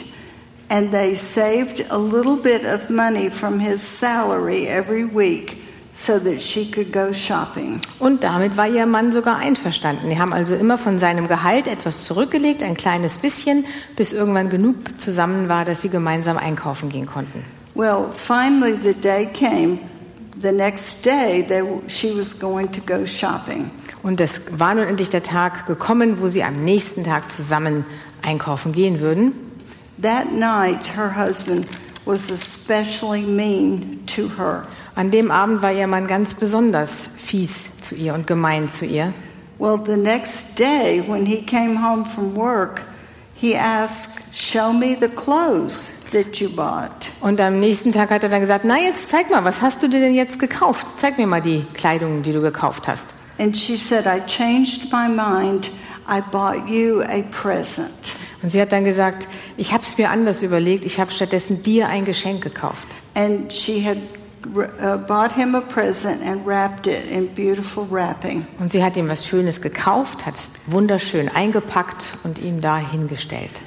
and 0.69 0.91
they 0.91 1.13
saved 1.13 1.85
a 1.91 1.97
little 1.97 2.37
bit 2.37 2.61
of 2.63 2.89
money 2.89 3.29
from 3.29 3.59
his 3.59 3.81
salary 3.81 4.65
every 4.65 5.03
week 5.03 5.57
so 5.93 6.19
that 6.19 6.41
she 6.41 6.69
could 6.69 6.91
go 6.91 7.13
shopping. 7.13 7.79
Und 7.99 8.23
damit 8.23 8.57
war 8.57 8.67
ihr 8.67 8.85
Mann 8.85 9.11
sogar 9.11 9.37
einverstanden. 9.37 10.09
Die 10.09 10.17
haben 10.17 10.33
also 10.33 10.55
immer 10.55 10.77
von 10.77 10.99
seinem 10.99 11.27
Gehalt 11.27 11.67
etwas 11.67 12.03
zurückgelegt, 12.03 12.63
ein 12.63 12.75
kleines 12.75 13.19
bisschen, 13.19 13.65
bis 13.95 14.11
irgendwann 14.11 14.49
genug 14.49 14.99
zusammen 14.99 15.49
war, 15.49 15.65
dass 15.65 15.81
sie 15.81 15.89
gemeinsam 15.89 16.37
einkaufen 16.37 16.89
gehen 16.89 17.05
konnten. 17.05 17.45
Well, 17.75 18.07
finally, 18.11 18.77
the 18.81 18.93
day 18.93 19.27
came. 19.27 19.79
The 20.41 20.51
next 20.51 21.05
day, 21.05 21.45
they, 21.47 21.63
she 21.87 22.11
was 22.15 22.37
going 22.37 22.71
to 22.71 22.81
go 22.81 23.05
shopping. 23.05 23.69
Und 24.01 24.19
es 24.19 24.41
war 24.51 24.75
nun 24.75 24.85
endlich 24.85 25.09
der 25.09 25.23
Tag 25.23 25.67
gekommen, 25.67 26.19
wo 26.19 26.27
sie 26.27 26.43
am 26.43 26.63
nächsten 26.63 27.03
Tag 27.03 27.31
zusammen 27.31 27.85
einkaufen 28.21 28.73
gehen 28.73 28.99
würden. 28.99 29.33
That 30.01 30.33
night, 30.33 30.97
her 30.97 31.15
husband 31.15 31.67
was 32.05 32.29
especially 32.29 33.21
mean 33.21 34.03
to 34.07 34.27
her. 34.37 34.67
An 34.95 35.09
dem 35.09 35.31
Abend 35.31 35.61
war 35.61 35.71
ihr 35.71 35.87
Mann 35.87 36.07
ganz 36.07 36.35
besonders 36.35 37.09
fies 37.17 37.69
zu 37.81 37.95
ihr 37.95 38.13
und 38.13 38.27
gemein 38.27 38.69
zu 38.69 38.85
ihr. 38.85 39.13
Well, 39.57 39.79
the 39.85 39.97
next 39.97 40.59
day, 40.59 41.03
when 41.07 41.25
he 41.25 41.41
came 41.41 41.81
home 41.81 42.05
from 42.05 42.35
work, 42.35 42.85
he 43.33 43.55
asked, 43.55 44.21
Show 44.33 44.71
me 44.73 44.97
the 44.99 45.07
clothes 45.07 45.91
that 46.11 46.37
you 46.37 46.49
bought. 46.49 47.11
Und 47.21 47.39
am 47.41 47.59
nächsten 47.59 47.91
Tag 47.91 48.11
hat 48.11 48.23
er 48.23 48.29
dann 48.29 48.41
gesagt, 48.41 48.65
na 48.65 48.77
jetzt 48.77 49.09
zeig 49.09 49.29
mal, 49.29 49.43
was 49.43 49.61
hast 49.61 49.81
du 49.81 49.87
dir 49.87 49.99
denn 49.99 50.13
jetzt 50.13 50.39
gekauft? 50.39 50.85
Zeig 50.97 51.17
mir 51.17 51.27
mal 51.27 51.41
die 51.41 51.65
Kleidung, 51.73 52.23
die 52.23 52.33
du 52.33 52.41
gekauft 52.41 52.87
hast. 52.87 53.07
And 53.39 53.57
she 53.57 53.77
said, 53.77 54.05
I 54.05 54.19
changed 54.27 54.91
my 54.91 55.07
mind. 55.07 55.71
I 56.07 56.21
bought 56.31 56.67
you 56.67 57.01
a 57.01 57.21
present. 57.31 58.15
Und 58.41 58.49
sie 58.49 58.61
hat 58.61 58.71
dann 58.71 58.85
gesagt, 58.85 59.27
ich 59.57 59.71
habe 59.71 59.83
es 59.83 59.97
mir 59.97 60.09
anders 60.09 60.43
überlegt, 60.43 60.85
ich 60.85 60.99
habe 60.99 61.11
stattdessen 61.11 61.63
dir 61.63 61.87
ein 61.87 62.05
Geschenk 62.05 62.43
gekauft. 62.43 62.87
And 63.15 63.51
she 63.51 63.83
had 63.83 63.97
uh, 64.45 64.97
bought 64.97 65.33
him 65.33 65.55
a 65.55 65.61
present 65.61 66.21
and 66.21 66.45
wrapped 66.45 66.87
it 66.87 67.09
in 67.09 67.33
beautiful 67.33 67.85
wrapping. 67.85 68.45
Und 68.59 68.71
sie 68.71 68.83
hat 68.83 68.97
ihm 68.97 69.09
was 69.09 69.25
Schönes 69.25 69.61
gekauft, 69.61 70.25
hat 70.25 70.35
wunderschön 70.67 71.29
eingepackt 71.29 72.17
und 72.23 72.39
ihm 72.39 72.61
da 72.61 72.77
hingestellt. 72.77 73.61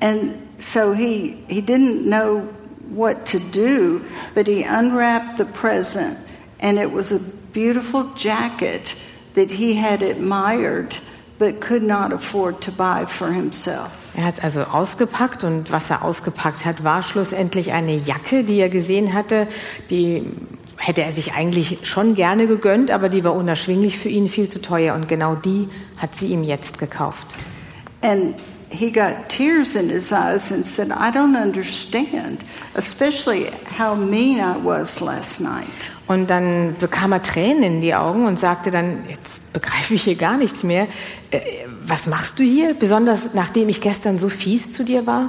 And 0.00 0.36
so 0.58 0.92
he, 0.92 1.44
he 1.48 1.60
didn't 1.60 2.06
know 2.06 2.48
what 2.88 3.26
to 3.26 3.38
do, 3.38 4.02
but 4.34 4.46
he 4.46 4.62
unwrapped 4.64 5.36
the 5.36 5.44
present, 5.44 6.18
and 6.60 6.78
it 6.78 6.90
was 6.90 7.12
a 7.12 7.20
beautiful 7.52 8.14
jacket 8.14 8.94
that 9.34 9.50
he 9.50 9.74
had 9.74 10.02
admired 10.02 10.96
but 11.38 11.60
could 11.60 11.82
not 11.82 12.12
afford 12.12 12.60
to 12.62 12.72
buy 12.72 13.04
for 13.06 13.32
himself. 13.32 13.99
Er 14.14 14.24
hat 14.24 14.42
also 14.42 14.62
ausgepackt 14.62 15.44
und 15.44 15.70
was 15.70 15.90
er 15.90 16.04
ausgepackt 16.04 16.64
hat, 16.64 16.82
war 16.82 17.02
schlussendlich 17.02 17.72
eine 17.72 17.96
Jacke, 17.96 18.44
die 18.44 18.58
er 18.58 18.68
gesehen 18.68 19.14
hatte, 19.14 19.46
die 19.88 20.24
hätte 20.76 21.02
er 21.02 21.12
sich 21.12 21.34
eigentlich 21.34 21.78
schon 21.82 22.14
gerne 22.14 22.46
gegönnt, 22.46 22.90
aber 22.90 23.08
die 23.08 23.22
war 23.22 23.34
unerschwinglich 23.34 23.98
für 23.98 24.08
ihn, 24.08 24.28
viel 24.28 24.48
zu 24.48 24.60
teuer 24.60 24.94
und 24.94 25.08
genau 25.08 25.34
die 25.34 25.68
hat 25.98 26.14
sie 26.14 26.28
ihm 26.28 26.42
jetzt 26.42 26.78
gekauft. 26.78 27.26
And 28.02 28.34
he 28.70 28.90
got 28.90 29.28
tears 29.28 29.74
in 29.74 29.90
his 29.90 30.10
eyes 30.10 30.50
and 30.50 30.64
said, 30.64 30.88
I 30.88 31.10
don't 31.10 31.36
understand, 31.36 32.40
especially 32.74 33.50
how 33.78 33.94
mean 33.94 34.38
I 34.38 34.56
was 34.62 35.00
last 35.00 35.40
night. 35.40 35.90
Und 36.06 36.30
dann 36.30 36.76
bekam 36.78 37.12
er 37.12 37.22
Tränen 37.22 37.62
in 37.62 37.80
die 37.80 37.94
Augen 37.94 38.26
und 38.26 38.40
sagte 38.40 38.70
dann, 38.70 39.04
jetzt 39.08 39.52
begreife 39.52 39.94
ich 39.94 40.04
hier 40.04 40.16
gar 40.16 40.36
nichts 40.36 40.62
mehr. 40.64 40.88
Was 41.90 42.06
machst 42.06 42.38
du 42.38 42.44
hier, 42.44 42.74
besonders 42.74 43.34
nachdem 43.34 43.68
ich 43.68 43.80
gestern 43.80 44.20
so 44.20 44.28
fies 44.28 44.72
zu 44.72 44.84
dir 44.84 45.08
war? 45.08 45.28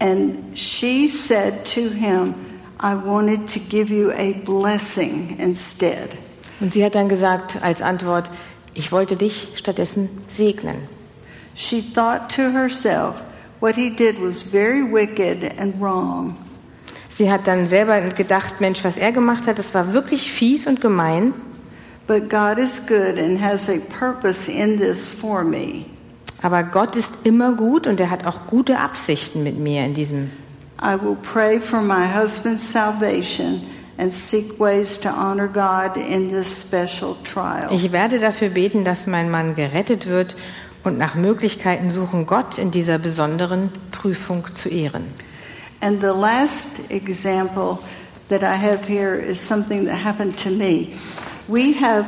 And 0.00 0.36
she 0.58 1.06
said 1.06 1.64
to 1.74 1.82
him, 1.82 2.34
I 2.82 2.96
wanted 2.96 3.48
to 3.52 3.60
give 3.60 3.94
you 3.94 4.10
a 4.10 4.32
blessing 4.44 5.36
instead. 5.38 6.08
Und 6.58 6.72
sie 6.72 6.84
hat 6.84 6.96
dann 6.96 7.08
gesagt 7.08 7.62
als 7.62 7.82
Antwort, 7.82 8.32
ich 8.74 8.90
wollte 8.90 9.14
dich 9.14 9.50
stattdessen 9.54 10.08
segnen. 10.26 10.88
She 11.54 11.84
thought 11.94 12.34
to 12.34 12.50
herself, 12.50 13.22
what 13.60 13.76
he 13.76 13.90
did 13.90 14.16
was 14.20 14.42
very 14.42 14.82
wicked 14.92 15.56
and 15.60 15.80
wrong. 15.80 16.36
Sie 17.08 17.30
hat 17.30 17.46
dann 17.46 17.68
selber 17.68 18.00
gedacht, 18.00 18.60
Mensch, 18.60 18.82
was 18.82 18.98
er 18.98 19.12
gemacht 19.12 19.46
hat, 19.46 19.60
das 19.60 19.72
war 19.72 19.94
wirklich 19.94 20.32
fies 20.32 20.66
und 20.66 20.80
gemein. 20.80 21.32
But 22.08 22.30
God 22.30 22.58
is 22.58 22.80
good 22.86 23.18
and 23.18 23.38
has 23.38 23.68
a 23.68 23.78
purpose 23.78 24.50
in 24.50 24.78
this 24.78 25.10
for 25.10 25.44
me. 25.44 25.84
Aber 26.40 26.62
Gott 26.62 26.96
ist 26.96 27.12
immer 27.24 27.52
gut 27.52 27.86
und 27.86 28.00
er 28.00 28.08
hat 28.08 28.24
auch 28.24 28.46
gute 28.46 28.78
Absichten 28.78 29.42
mit 29.42 29.58
mir 29.58 29.84
in 29.84 29.92
diesem. 29.92 30.30
I 30.80 30.94
will 30.94 31.16
pray 31.16 31.60
for 31.60 31.82
my 31.82 32.06
husband's 32.06 32.62
salvation 32.62 33.60
and 33.98 34.10
seek 34.10 34.58
ways 34.58 34.98
to 35.00 35.10
honor 35.10 35.48
God 35.48 35.96
in 35.96 36.30
this 36.30 36.62
special 36.62 37.16
trial. 37.24 37.68
Ich 37.72 37.92
werde 37.92 38.18
dafür 38.18 38.48
beten, 38.48 38.84
dass 38.84 39.06
mein 39.06 39.30
Mann 39.30 39.54
gerettet 39.54 40.08
wird 40.08 40.34
und 40.84 40.96
nach 40.96 41.14
Möglichkeiten 41.14 41.90
suchen, 41.90 42.24
Gott 42.24 42.56
in 42.56 42.70
dieser 42.70 42.98
besonderen 42.98 43.70
Prüfung 43.90 44.44
zu 44.54 44.70
ehren. 44.70 45.04
And 45.80 46.00
the 46.00 46.06
last 46.06 46.90
example 46.90 47.78
that 48.30 48.42
I 48.42 48.56
have 48.56 48.86
here 48.86 49.14
is 49.14 49.38
something 49.46 49.84
that 49.86 50.02
happened 50.02 50.38
to 50.42 50.48
me. 50.48 50.94
We 51.48 51.72
have 51.80 52.04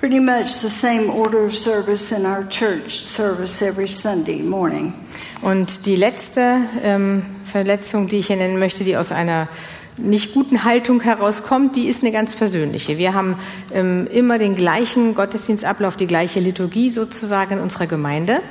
pretty 0.00 0.20
much 0.20 0.52
the 0.60 0.68
same 0.68 1.10
order 1.10 1.46
of 1.46 1.54
service 1.54 2.12
in 2.12 2.26
our 2.26 2.46
church 2.50 2.90
service 2.90 3.62
every 3.62 3.88
Sunday 3.88 4.42
morning. 4.42 4.92
Und 5.40 5.86
die 5.86 5.96
letzte 5.96 6.60
ähm, 6.82 7.22
Verletzung, 7.44 8.06
die 8.06 8.18
ich 8.18 8.26
hier 8.26 8.36
nennen 8.36 8.58
möchte, 8.58 8.84
die 8.84 8.98
aus 8.98 9.12
einer 9.12 9.48
nicht 9.96 10.34
guten 10.34 10.64
Haltung 10.64 11.00
herauskommt, 11.00 11.74
die 11.74 11.88
ist 11.88 12.02
eine 12.02 12.12
ganz 12.12 12.34
persönliche. 12.34 12.98
Wir 12.98 13.14
haben 13.14 13.36
ähm, 13.72 14.06
immer 14.12 14.38
den 14.38 14.56
gleichen 14.56 15.14
Gottesdienstablauf, 15.14 15.96
die 15.96 16.06
gleiche 16.06 16.38
Liturgie 16.38 16.90
sozusagen 16.90 17.54
in 17.54 17.60
unserer 17.60 17.86
Gemeinde. 17.86 18.42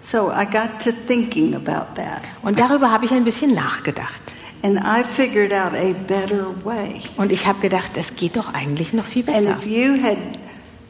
So 0.00 0.32
I 0.32 0.46
got 0.46 0.82
to 0.82 0.92
thinking 1.06 1.54
about 1.54 1.94
that. 1.96 2.22
Und 2.42 2.58
darüber 2.58 2.90
habe 2.90 3.04
ich 3.04 3.12
ein 3.12 3.24
bisschen 3.24 3.54
nachgedacht. 3.54 4.22
And 4.66 4.80
I 4.80 5.04
figured 5.04 5.52
out 5.52 5.74
a 5.74 5.92
better 6.08 6.46
way. 6.64 7.00
Und 7.16 7.30
ich 7.30 7.46
habe 7.46 7.60
gedacht, 7.60 7.92
das 7.96 8.16
geht 8.16 8.36
doch 8.36 8.52
eigentlich 8.52 8.92
noch 8.92 9.04
viel 9.06 9.24
And 9.28 9.44
besser. 9.46 9.56
if 9.56 9.64
you 9.64 9.94
had 10.02 10.16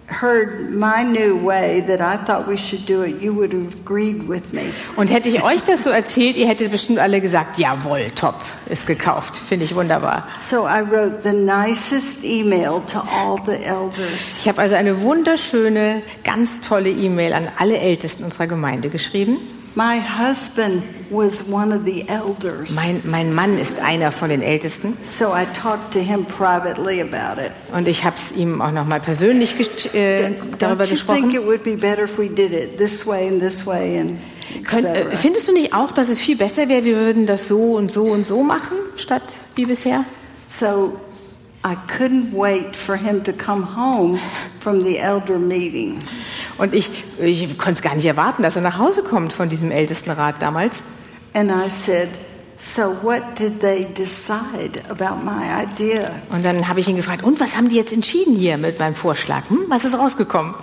heard 0.08 0.70
my 0.70 1.02
new 1.04 1.44
way 1.44 1.82
that 1.82 2.00
I 2.00 2.16
thought 2.16 2.48
we 2.48 2.56
should 2.56 2.88
do 2.88 3.02
it, 3.02 3.20
you 3.20 3.34
would 3.34 3.52
have 3.52 3.76
agreed 3.84 4.26
with 4.26 4.50
me. 4.54 4.72
Und 4.96 5.10
hätte 5.10 5.28
ich 5.28 5.42
euch 5.42 5.62
das 5.62 5.82
so 5.84 5.90
erzählt, 5.90 6.38
ihr 6.38 6.48
hättet 6.48 6.70
bestimmt 6.70 7.00
alle 7.00 7.20
gesagt, 7.20 7.58
jawohl, 7.58 8.06
top, 8.14 8.36
ist 8.64 8.86
gekauft, 8.86 9.36
finde 9.36 9.66
ich 9.66 9.74
wunderbar. 9.74 10.26
So 10.38 10.64
I 10.66 10.80
wrote 10.80 11.18
the 11.22 11.34
nicest 11.34 12.24
email 12.24 12.80
to 12.90 13.00
all 13.00 13.38
the 13.44 13.62
elders. 13.62 14.38
Ich 14.38 14.48
habe 14.48 14.62
also 14.62 14.74
eine 14.74 15.02
wunderschöne, 15.02 16.00
ganz 16.24 16.60
tolle 16.62 16.88
E-Mail 16.88 17.34
an 17.34 17.48
alle 17.58 17.76
Ältesten 17.76 18.24
unserer 18.24 18.46
Gemeinde 18.46 18.88
geschrieben. 18.88 19.36
My 19.76 20.00
husband 20.00 20.82
was 21.10 21.46
one 21.50 21.70
of 21.70 21.84
the 21.84 22.08
elders. 22.08 22.74
Mein, 22.74 23.02
mein 23.04 23.34
Mann 23.34 23.58
ist 23.58 23.78
einer 23.78 24.10
von 24.10 24.30
den 24.30 24.40
Ältesten 24.40 24.96
So 25.02 25.26
I 25.34 25.44
talked 25.54 25.92
to 25.92 25.98
him 26.00 26.24
privately 26.24 27.02
about 27.02 27.38
it. 27.40 27.52
und 27.74 27.86
ich 27.86 28.02
habe 28.02 28.16
es 28.16 28.32
ihm 28.32 28.62
auch 28.62 28.72
noch 28.72 28.86
mal 28.86 29.00
persönlich 29.00 29.54
äh, 29.94 30.30
darüber 30.58 30.84
Don't 30.84 30.92
you 30.92 30.96
think 30.96 31.30
gesprochen. 31.30 31.30
it 31.34 31.46
would 31.46 31.62
be 31.62 31.76
better 31.76 32.04
if 32.04 32.16
we 32.18 32.28
did 32.28 32.52
it 32.52 32.78
this 32.78 33.06
way 33.06 33.28
and 33.28 33.38
this 33.40 33.66
way? 33.66 33.98
And 34.00 34.14
Könnt, 34.64 34.86
äh, 34.86 35.14
findest 35.14 35.46
du 35.46 35.52
nicht 35.52 35.74
auch, 35.74 35.92
dass 35.92 36.08
es 36.08 36.20
viel 36.20 36.36
besser 36.36 36.70
wäre, 36.70 36.84
wir 36.84 36.96
würden 36.96 37.26
das 37.26 37.46
so 37.46 37.74
und 37.74 37.92
so 37.92 38.04
und 38.04 38.26
so 38.26 38.42
machen, 38.42 38.78
statt 38.96 39.22
wie 39.56 39.66
bisher? 39.66 40.04
So 40.48 40.98
I 41.66 41.76
couldn't 41.98 42.32
wait 42.32 42.74
for 42.74 42.96
him 42.96 43.22
to 43.24 43.32
come 43.32 43.76
home 43.76 44.18
from 44.60 44.80
the 44.80 44.96
elder 44.98 45.38
meeting. 45.38 46.00
Und 46.58 46.74
ich, 46.74 46.90
ich 47.18 47.58
konnte 47.58 47.74
es 47.74 47.82
gar 47.82 47.94
nicht 47.94 48.06
erwarten, 48.06 48.42
dass 48.42 48.56
er 48.56 48.62
nach 48.62 48.78
Hause 48.78 49.02
kommt 49.02 49.32
von 49.32 49.48
diesem 49.48 49.70
Ältestenrat 49.70 50.40
damals. 50.40 50.82
And 51.34 51.50
I 51.50 51.68
said, 51.68 52.08
So 52.58 52.96
what 53.02 53.38
did 53.38 53.60
they 53.60 53.84
decide 53.84 54.80
about 54.88 55.22
my 55.22 55.62
idea? 55.62 56.10
Und 56.30 56.42
dann 56.44 56.68
habe 56.68 56.80
ich 56.80 56.88
ihn 56.88 56.96
gefragt, 56.96 57.22
und 57.22 57.38
was 57.38 57.56
haben 57.56 57.68
die 57.68 57.76
jetzt 57.76 57.92
entschieden 57.92 58.34
hier 58.34 58.56
mit 58.56 58.78
meinem 58.78 58.94
Vorschlag? 58.94 59.48
Hm, 59.50 59.66
was 59.68 59.84
ist 59.84 59.94
rausgekommen? 59.94 60.54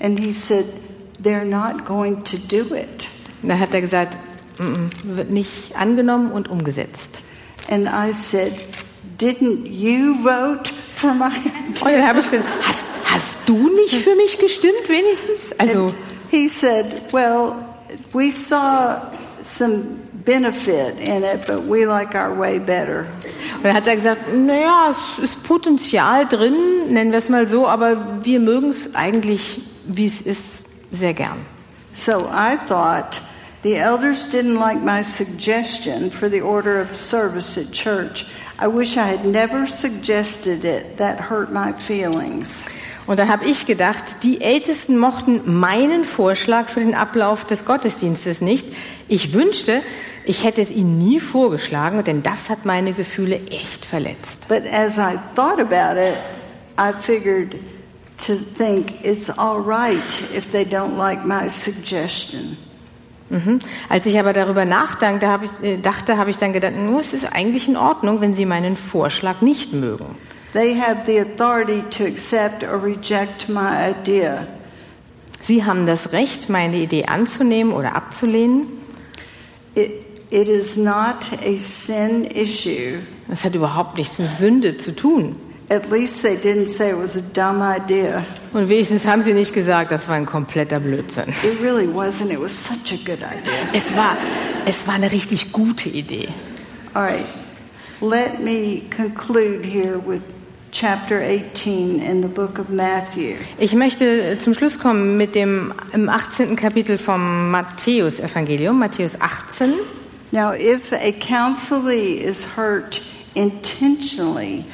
And 0.00 0.18
he 0.18 0.32
said, 0.32 0.66
They're 1.22 1.44
not 1.46 1.86
going 1.86 2.22
to 2.24 2.36
do 2.36 2.74
it. 2.74 3.08
Und 3.42 3.48
dann 3.48 3.60
hat 3.60 3.72
er 3.72 3.80
gesagt, 3.80 4.18
"Mm, 4.58 4.64
mm, 4.64 5.16
wird 5.16 5.30
nicht 5.30 5.76
angenommen 5.76 6.30
und 6.32 6.48
umgesetzt. 6.48 7.20
And 7.70 7.86
I 7.88 8.12
said, 8.12 8.52
Didn't 9.18 9.66
you 9.66 10.16
vote 10.22 10.72
my 11.12 11.30
Und 11.82 11.90
dann 11.92 12.06
habe 12.06 12.20
ich 12.20 12.30
gesagt, 12.30 12.44
hast, 12.62 12.86
hast 13.04 13.36
du 13.46 13.68
nicht 13.68 13.94
für 13.96 14.14
mich 14.14 14.38
gestimmt 14.38 14.88
wenigstens? 14.88 15.52
Also, 15.58 15.86
And 15.86 15.94
he 16.30 16.48
said, 16.48 17.12
Well, 17.12 17.56
we 18.12 18.30
saw 18.30 19.02
some 19.42 19.98
benefit 20.24 20.98
in 20.98 21.22
it, 21.22 21.46
but 21.46 21.66
we 21.66 21.84
like 21.84 22.14
our 22.14 22.34
way 22.34 22.58
better. 22.58 23.06
und 23.56 23.64
dann 23.64 23.74
hat 23.74 23.86
er 23.86 23.96
gesagt, 23.96 24.34
naja, 24.34 24.90
es 24.90 25.22
ist 25.22 25.42
Potenzial 25.42 26.26
drin, 26.26 26.54
nennen 26.88 27.10
wir 27.10 27.18
es 27.18 27.28
mal 27.28 27.46
so, 27.46 27.66
aber 27.66 28.24
wir 28.24 28.40
mögen 28.40 28.70
es 28.70 28.94
eigentlich, 28.94 29.62
wie 29.86 30.06
es 30.06 30.22
ist, 30.22 30.62
sehr 30.90 31.12
gern. 31.12 31.44
So 31.94 32.28
I 32.32 32.56
thought 32.68 33.20
the 33.62 33.74
elders 33.74 34.28
didn't 34.32 34.58
like 34.58 34.82
my 34.82 35.02
suggestion 35.02 36.10
for 36.10 36.28
the 36.28 36.40
order 36.40 36.80
of 36.80 36.96
service 36.96 37.56
at 37.58 37.70
church. 37.72 38.26
I 38.62 38.66
wish 38.66 38.96
I 38.96 39.00
had 39.00 39.24
never 39.24 39.66
suggested 39.66 40.64
it. 40.64 40.96
That 40.98 41.28
hurt 41.28 41.52
my 41.52 41.72
feelings. 41.72 42.66
Und 43.06 43.18
dann 43.18 43.28
habe 43.28 43.44
ich 43.44 43.66
gedacht, 43.66 44.22
die 44.22 44.40
Ältesten 44.40 44.98
mochten 44.98 45.58
meinen 45.58 46.04
Vorschlag 46.04 46.68
für 46.68 46.80
den 46.80 46.94
Ablauf 46.94 47.44
des 47.44 47.64
Gottesdienstes 47.64 48.40
nicht. 48.40 48.66
Ich 49.08 49.34
wünschte, 49.34 49.82
ich 50.24 50.44
hätte 50.44 50.62
es 50.62 50.70
ihnen 50.70 50.96
nie 50.96 51.20
vorgeschlagen, 51.20 52.02
denn 52.04 52.22
das 52.22 52.48
hat 52.48 52.64
meine 52.64 52.94
Gefühle 52.94 53.40
echt 53.50 53.84
verletzt. 53.84 54.48
But 54.48 54.62
as 54.72 54.96
I 54.96 55.18
thought 55.34 55.60
about 55.60 56.00
it, 56.00 56.16
I 56.78 56.92
figured 56.98 57.56
to 58.26 58.36
think 58.56 59.04
it's 59.04 59.28
all 59.28 59.60
right 59.60 60.22
if 60.34 60.50
they 60.50 60.64
don't 60.64 60.96
like 60.96 61.26
my 61.26 61.50
suggestion. 61.50 62.56
Mhm. 63.30 63.58
Als 63.88 64.06
ich 64.06 64.18
aber 64.18 64.32
darüber 64.32 64.64
nachdachte, 64.64 65.28
habe 65.28 65.46
ich, 65.46 65.68
äh, 65.68 65.78
dachte, 65.78 66.18
habe 66.18 66.30
ich 66.30 66.38
dann 66.38 66.52
gedacht, 66.52 66.74
nur 66.76 67.00
es 67.00 67.12
ist 67.12 67.32
eigentlich 67.32 67.68
in 67.68 67.76
Ordnung, 67.76 68.20
wenn 68.20 68.32
Sie 68.32 68.44
meinen 68.44 68.76
Vorschlag 68.76 69.40
nicht 69.40 69.72
mögen. 69.72 70.06
They 70.52 70.78
have 70.78 71.02
the 71.06 71.20
authority 71.20 71.82
to 71.90 72.04
accept 72.04 72.62
or 72.62 72.80
reject 72.82 73.48
my 73.48 73.90
idea. 73.90 74.46
Sie 75.42 75.64
haben 75.64 75.86
das 75.86 76.12
Recht, 76.12 76.48
meine 76.48 76.76
Idee 76.76 77.06
anzunehmen 77.06 77.72
oder 77.72 77.96
abzulehnen. 77.96 78.66
It, 79.74 79.90
it 80.30 80.48
is 80.48 80.76
not 80.76 81.16
a 81.44 81.58
sin 81.58 82.24
issue. 82.24 83.00
Das 83.28 83.44
hat 83.44 83.54
überhaupt 83.54 83.98
nichts 83.98 84.18
mit 84.18 84.32
Sünde 84.32 84.78
zu 84.78 84.94
tun. 84.94 85.36
At 85.70 85.90
least 85.90 86.22
they 86.22 86.36
didn't 86.36 86.68
say 86.68 86.90
it 86.90 86.98
was 86.98 87.16
a 87.16 87.22
dumb 87.22 87.62
idea. 87.62 88.24
Und 88.52 88.68
wenigstens 88.68 89.06
haben 89.06 89.22
Sie 89.22 89.32
nicht 89.32 89.54
gesagt, 89.54 89.92
das 89.92 90.06
war 90.06 90.14
ein 90.14 90.26
kompletter 90.26 90.78
Blödsinn. 90.78 91.28
It 91.28 91.62
really 91.62 91.86
wasn't. 91.86 92.30
It 92.30 92.40
was 92.40 92.52
such 92.52 92.92
a 92.92 92.96
good 93.04 93.20
idea. 93.20 93.68
Es 93.72 93.96
war, 93.96 94.16
es 94.66 94.86
war 94.86 94.94
eine 94.94 95.10
richtig 95.10 95.52
gute 95.52 95.88
Idee. 95.88 96.28
All 96.92 97.02
right. 97.02 97.24
Let 98.00 98.40
me 98.40 98.82
conclude 98.94 99.64
here 99.64 99.98
with 99.98 100.20
chapter 100.70 101.20
18 101.22 102.00
in 102.00 102.20
the 102.20 102.28
book 102.28 102.58
of 102.58 102.68
Matthew. 102.68 103.36
Ich 103.58 103.72
möchte 103.72 104.36
zum 104.38 104.52
Schluss 104.52 104.78
kommen 104.78 105.16
mit 105.16 105.34
dem 105.34 105.72
im 105.92 106.10
18. 106.10 106.56
Kapitel 106.56 106.98
vom 106.98 107.50
Matthäus-Evangelium, 107.50 108.78
Matthäus 108.78 109.18
18. 109.20 109.72
Now, 110.32 110.52
if 110.52 110.92
a 110.92 111.12
counselee 111.12 112.16
is 112.16 112.44
hurt 112.56 113.00
intentionally 113.34 114.64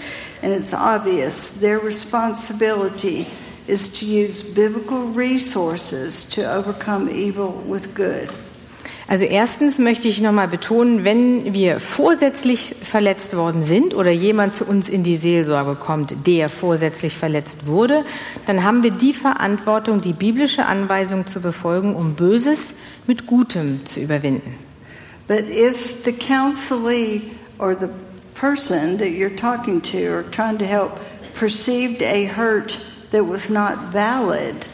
and 0.42 0.52
it's 0.52 0.72
obvious, 0.72 1.50
their 1.60 1.78
responsibility 1.78 3.26
is 3.66 3.88
to 4.00 4.06
use 4.06 4.42
biblical 4.42 5.04
resources 5.14 6.24
to 6.30 6.42
overcome 6.42 7.08
evil 7.08 7.52
with 7.66 7.94
good. 7.94 8.28
Also 9.10 9.24
erstens 9.24 9.78
möchte 9.78 10.06
ich 10.06 10.20
nochmal 10.20 10.46
betonen, 10.46 11.02
wenn 11.02 11.52
wir 11.52 11.80
vorsätzlich 11.80 12.76
verletzt 12.80 13.36
worden 13.36 13.62
sind 13.62 13.92
oder 13.92 14.12
jemand 14.12 14.54
zu 14.54 14.64
uns 14.64 14.88
in 14.88 15.02
die 15.02 15.16
Seelsorge 15.16 15.74
kommt, 15.74 16.28
der 16.28 16.48
vorsätzlich 16.48 17.16
verletzt 17.16 17.66
wurde, 17.66 18.04
dann 18.46 18.62
haben 18.62 18.84
wir 18.84 18.92
die 18.92 19.12
Verantwortung, 19.12 20.00
die 20.00 20.12
biblische 20.12 20.64
Anweisung 20.64 21.26
zu 21.26 21.40
befolgen, 21.40 21.96
um 21.96 22.14
Böses 22.14 22.72
mit 23.08 23.26
Gutem 23.26 23.84
zu 23.84 23.98
überwinden. 23.98 24.54
But 25.26 25.40
if 25.40 26.04
the 26.04 26.12
counselee 26.12 27.22
or 27.58 27.74
the 27.74 27.88
person 28.40 28.96
that 28.96 29.10
you're 29.10 29.36
talking 29.36 29.80
to 29.82 30.06
or 30.06 30.22
trying 30.30 30.56
to 30.58 30.66
help 30.66 30.98
perceived 31.34 32.00
a 32.02 32.24
hurt 32.24 32.78
that 33.10 33.24
was 33.24 33.50
not 33.50 33.92
valid, 33.92 34.66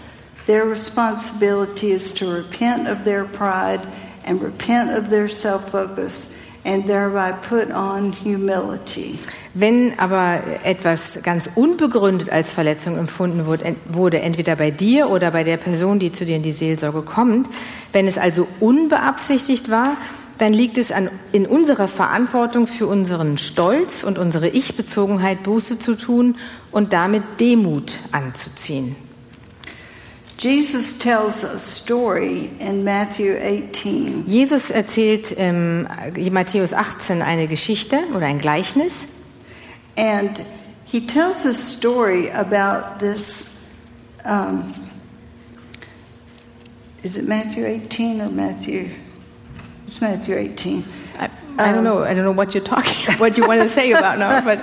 their 0.46 0.64
responsibility 0.64 1.90
is 1.90 2.12
to 2.12 2.26
repent 2.30 2.86
of 2.86 3.04
their 3.04 3.24
pride 3.24 3.80
and 4.24 4.40
repent 4.40 4.90
of 4.90 5.10
their 5.10 5.28
self 5.28 5.70
focus 5.70 6.32
and 6.64 6.86
thereby 6.86 7.32
put 7.32 7.70
on 7.72 8.12
humility. 8.12 9.18
Wenn 9.54 9.98
aber 9.98 10.42
etwas 10.64 11.18
ganz 11.22 11.48
unbegründet 11.54 12.30
als 12.30 12.50
Verletzung 12.50 12.98
empfunden 12.98 13.46
wurde, 13.46 13.64
ent- 13.64 13.78
wurde, 13.88 14.20
entweder 14.20 14.54
bei 14.54 14.70
dir 14.70 15.08
oder 15.08 15.30
bei 15.30 15.44
der 15.44 15.56
Person, 15.56 15.98
die 15.98 16.12
zu 16.12 16.24
dir 16.24 16.36
in 16.36 16.42
die 16.42 16.52
Seelsorge 16.52 17.02
kommt, 17.02 17.48
wenn 17.92 18.06
es 18.06 18.18
also 18.18 18.46
unbeabsichtigt 18.60 19.70
war, 19.70 19.96
dann 20.38 20.52
liegt 20.52 20.78
es 20.78 20.92
an, 20.92 21.10
in 21.32 21.46
unserer 21.46 21.88
Verantwortung 21.88 22.66
für 22.66 22.86
unseren 22.86 23.38
Stolz 23.38 24.02
und 24.02 24.18
unsere 24.18 24.48
Ich-Bezogenheit 24.48 25.42
Buße 25.42 25.78
zu 25.78 25.94
tun 25.94 26.36
und 26.70 26.92
damit 26.92 27.22
Demut 27.40 27.98
anzuziehen. 28.12 28.96
Jesus 30.38 30.98
tells 30.98 31.42
a 31.44 31.58
story 31.58 32.50
in 32.58 32.84
Matthew 32.84 33.36
18 33.38 34.24
Jesus 34.26 34.70
erzählt 34.70 35.32
in 35.32 35.88
Matthäus 36.30 36.74
18 36.74 37.22
eine 37.22 37.48
Geschichte 37.48 38.00
oder 38.14 38.26
ein 38.26 38.38
Gleichnis. 38.38 39.06
And 39.96 40.42
he 40.84 41.00
tells 41.00 41.46
a 41.46 41.54
story 41.54 42.30
about 42.30 42.98
this. 42.98 43.48
Um, 44.26 44.74
is 47.02 47.16
it 47.16 47.26
Matthew 47.26 47.64
18 47.64 48.20
or 48.20 48.28
Matthew? 48.28 48.90
It's 49.86 50.00
Matthew 50.00 50.34
18. 50.34 50.84
I, 51.20 51.30
I 51.58 51.70
don't 51.70 51.84
know. 51.84 52.02
I 52.02 52.12
don't 52.12 52.24
know 52.24 52.32
what 52.32 52.54
you're 52.54 52.64
talking, 52.64 53.14
what 53.18 53.36
you 53.36 53.46
want 53.46 53.60
to 53.60 53.68
say 53.68 53.92
about 53.92 54.18
now, 54.18 54.40
but 54.40 54.58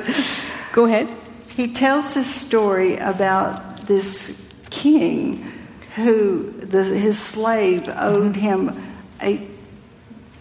go 0.73 0.85
ahead. 0.85 1.07
He 1.47 1.71
tells 1.71 2.13
this 2.13 2.27
story 2.27 2.97
about 2.97 3.87
this 3.87 4.37
king 4.69 5.49
who 5.95 6.51
the, 6.51 6.83
his 6.83 7.17
slave 7.17 7.89
owed 7.95 8.35
him 8.35 8.77
a 9.21 9.39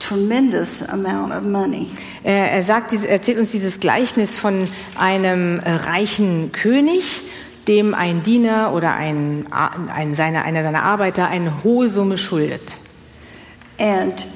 tremendous 0.01 0.83
amount 0.83 1.33
of 1.33 1.45
money. 1.45 1.89
Er, 2.25 2.61
sagt, 2.63 2.93
er 2.93 3.09
erzählt 3.09 3.39
uns 3.39 3.53
dieses 3.53 3.79
Gleichnis 3.79 4.37
von 4.37 4.67
einem 4.99 5.61
reichen 5.65 6.51
König, 6.51 7.23
dem 7.69 7.95
ein 7.95 8.25
Diener 8.25 8.73
oder 8.73 8.95
ein, 8.95 9.47
ein 9.53 10.17
seiner, 10.17 10.43
einer 10.43 10.65
seiner 10.65 10.83
Arbeiter 10.83 11.29
eine 11.29 11.63
hohe 11.63 11.89
Summe 11.89 12.19
schuldet. 12.19 12.75
And 13.79 14.27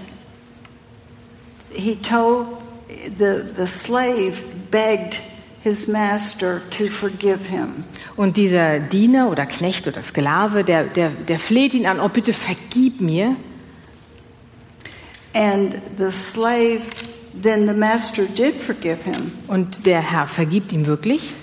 he 1.77 1.97
told 1.97 2.49
the, 2.89 3.53
the 3.55 3.66
slave 3.66 4.45
begged 4.70 5.20
his 5.62 5.89
master 5.89 6.62
to 6.70 6.89
forgive 6.89 7.47
him. 7.47 7.85
Und 8.16 8.37
dieser 8.37 8.81
Diener 8.81 9.31
oder 9.31 9.47
Knecht 9.47 9.89
oder 9.89 10.03
Sklave, 10.03 10.64
der, 10.64 10.85
der, 10.85 11.11
der 11.11 11.39
fleht 11.39 11.74
ihn 11.74 11.87
an, 11.87 12.01
oh 12.01 12.09
bitte 12.09 12.33
vergib 12.33 13.01
mir. 13.01 13.37
And 15.35 15.83
the 15.99 16.11
slave, 16.12 16.83
then 17.35 17.66
the 17.66 17.74
master 17.74 18.24
did 18.24 18.62
forgive 18.62 19.03
him. 19.05 19.33
Und 19.49 19.87
der 19.87 20.01
Herr 20.01 20.27
vergibt 20.27 20.72
ihm 20.72 20.87
wirklich. 20.87 21.35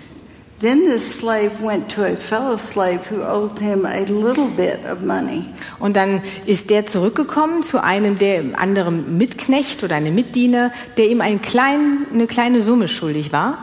Und 5.80 5.98
dann 5.98 6.22
ist 6.46 6.70
der 6.70 6.86
zurückgekommen 6.86 7.64
zu 7.64 7.84
einem 7.84 8.18
der 8.18 8.44
anderen 8.58 9.18
Mitknecht 9.18 9.84
oder 9.84 9.96
einem 9.96 10.16
Mitdiener, 10.16 10.72
der 10.96 11.10
ihm 11.10 11.20
einen 11.20 11.42
kleinen, 11.42 12.08
eine 12.14 12.28
kleine 12.28 12.62
Summe 12.62 12.88
schuldig 12.88 13.34
war. 13.34 13.58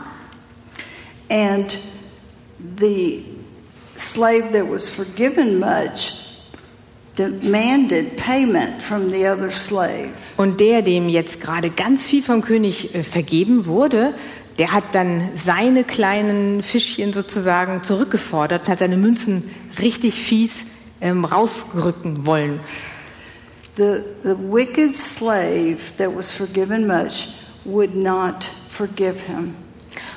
And 1.29 1.79
the 2.79 3.23
slave 3.97 4.51
that 4.51 4.69
was 4.69 4.87
forgiven 4.87 5.59
much 5.59 6.21
demanded 7.15 8.15
payment 8.17 8.81
from 8.81 9.09
the 9.09 9.27
other 9.27 9.49
slave. 9.49 10.09
Und 10.37 10.59
der, 10.59 10.81
dem 10.81 11.09
jetzt 11.09 11.41
gerade 11.41 11.69
ganz 11.69 12.05
viel 12.05 12.21
vom 12.21 12.41
König 12.41 12.95
äh, 12.95 13.03
vergeben 13.03 13.65
wurde, 13.65 14.13
der 14.59 14.71
hat 14.73 14.83
dann 14.93 15.29
seine 15.35 15.83
kleinen 15.83 16.63
Fischchen 16.63 17.13
sozusagen 17.13 17.83
zurückgefordert 17.83 18.63
und 18.63 18.69
hat 18.69 18.79
seine 18.79 18.97
Münzen 18.97 19.49
richtig 19.79 20.21
fies 20.21 20.65
ähm, 20.99 21.25
rausrücken 21.25 22.25
wollen. 22.25 22.59
The, 23.77 24.03
the 24.23 24.35
wicked 24.37 24.93
slave 24.93 25.77
that 25.97 26.15
was 26.15 26.31
forgiven 26.31 26.87
much 26.87 27.29
would 27.63 27.95
not 27.95 28.49
forgive 28.69 29.15
him. 29.25 29.55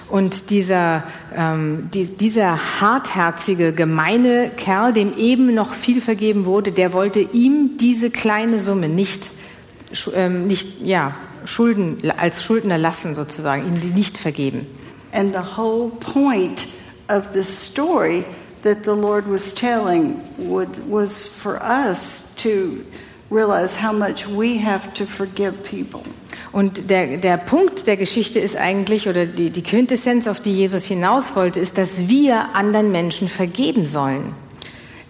Und 0.08 0.50
dieser, 0.50 1.04
ähm, 1.34 1.88
die, 1.94 2.04
dieser 2.04 2.80
hartherzige, 2.80 3.72
gemeine 3.72 4.50
Kerl, 4.54 4.92
dem 4.92 5.16
eben 5.16 5.54
noch 5.54 5.72
viel 5.72 6.00
vergeben 6.00 6.44
wurde, 6.44 6.72
der 6.72 6.92
wollte 6.92 7.20
ihm 7.20 7.78
diese 7.80 8.10
kleine 8.10 8.58
Summe 8.60 8.88
nicht, 8.88 9.30
ähm, 10.14 10.46
nicht 10.46 10.82
ja, 10.82 11.14
Schulden, 11.44 12.10
als 12.16 12.42
Schuldner 12.42 12.78
lassen, 12.78 13.14
sozusagen, 13.14 13.66
ihm 13.66 13.80
die 13.80 13.88
nicht 13.88 14.18
vergeben. 14.18 14.66
And 15.12 15.34
the 15.34 15.56
whole 15.56 15.90
point 16.00 16.66
of 17.08 17.32
this 17.32 17.48
story 17.48 18.24
that 18.62 18.84
the 18.84 18.94
Lord 18.94 19.26
was 19.28 19.54
telling 19.54 20.20
would, 20.38 20.68
was 20.90 21.24
for 21.26 21.60
us 21.62 22.34
to 22.36 22.84
realize 23.30 23.76
how 23.76 23.92
much 23.92 24.26
we 24.26 24.58
have 24.58 24.92
to 24.94 25.06
forgive 25.06 25.62
people. 25.62 26.02
Und 26.52 26.88
der, 26.88 27.16
der 27.16 27.36
Punkt 27.36 27.86
der 27.86 27.96
Geschichte 27.96 28.38
ist 28.38 28.56
eigentlich, 28.56 29.08
oder 29.08 29.26
die, 29.26 29.50
die 29.50 29.62
Quintessenz, 29.62 30.28
auf 30.28 30.40
die 30.40 30.52
Jesus 30.52 30.84
hinaus 30.84 31.34
wollte, 31.34 31.58
ist, 31.58 31.76
dass 31.78 32.08
wir 32.08 32.54
anderen 32.54 32.92
Menschen 32.92 33.28
vergeben 33.28 33.86
sollen. 33.86 34.34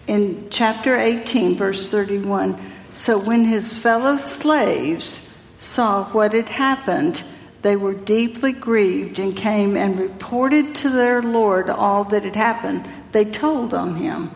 In 0.06 0.36
chapter 0.50 0.96
18, 0.98 1.56
verse 1.56 1.94
31, 1.94 2.54
so 2.94 3.26
when 3.26 3.44
his 3.44 3.72
fellow 3.72 4.16
slaves 4.16 5.20
saw 5.64 6.04
what 6.12 6.32
had 6.32 6.48
happened, 6.48 7.22
they 7.62 7.76
were 7.76 7.94
deeply 7.94 8.52
grieved 8.52 9.18
and 9.18 9.34
came 9.34 9.76
and 9.76 9.98
reported 9.98 10.74
to 10.76 10.90
their 10.90 11.22
Lord 11.22 11.70
all 11.70 12.04
that 12.04 12.24
had 12.24 12.36
happened. 12.36 12.86
They 13.12 13.24
told 13.24 13.72
on 13.72 13.96
him. 13.96 14.30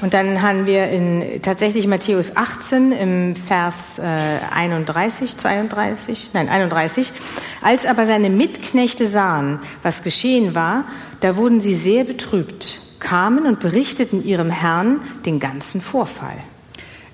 Und 0.00 0.14
dann 0.14 0.40
haben 0.40 0.64
wir 0.64 0.88
in 0.88 1.42
tatsächlich 1.42 1.86
Matthäus 1.86 2.34
18 2.34 2.92
im 2.92 3.36
Vers 3.36 3.98
äh, 3.98 4.02
31, 4.02 5.36
32, 5.36 6.30
nein 6.32 6.48
31. 6.48 7.12
Als 7.60 7.84
aber 7.84 8.06
seine 8.06 8.30
Mitknechte 8.30 9.06
sahen, 9.06 9.60
was 9.82 10.02
geschehen 10.02 10.54
war, 10.54 10.84
da 11.20 11.36
wurden 11.36 11.60
sie 11.60 11.74
sehr 11.74 12.04
betrübt, 12.04 12.80
kamen 12.98 13.44
und 13.44 13.60
berichteten 13.60 14.24
ihrem 14.24 14.50
Herrn 14.50 15.02
den 15.26 15.38
ganzen 15.38 15.82
Vorfall. 15.82 16.38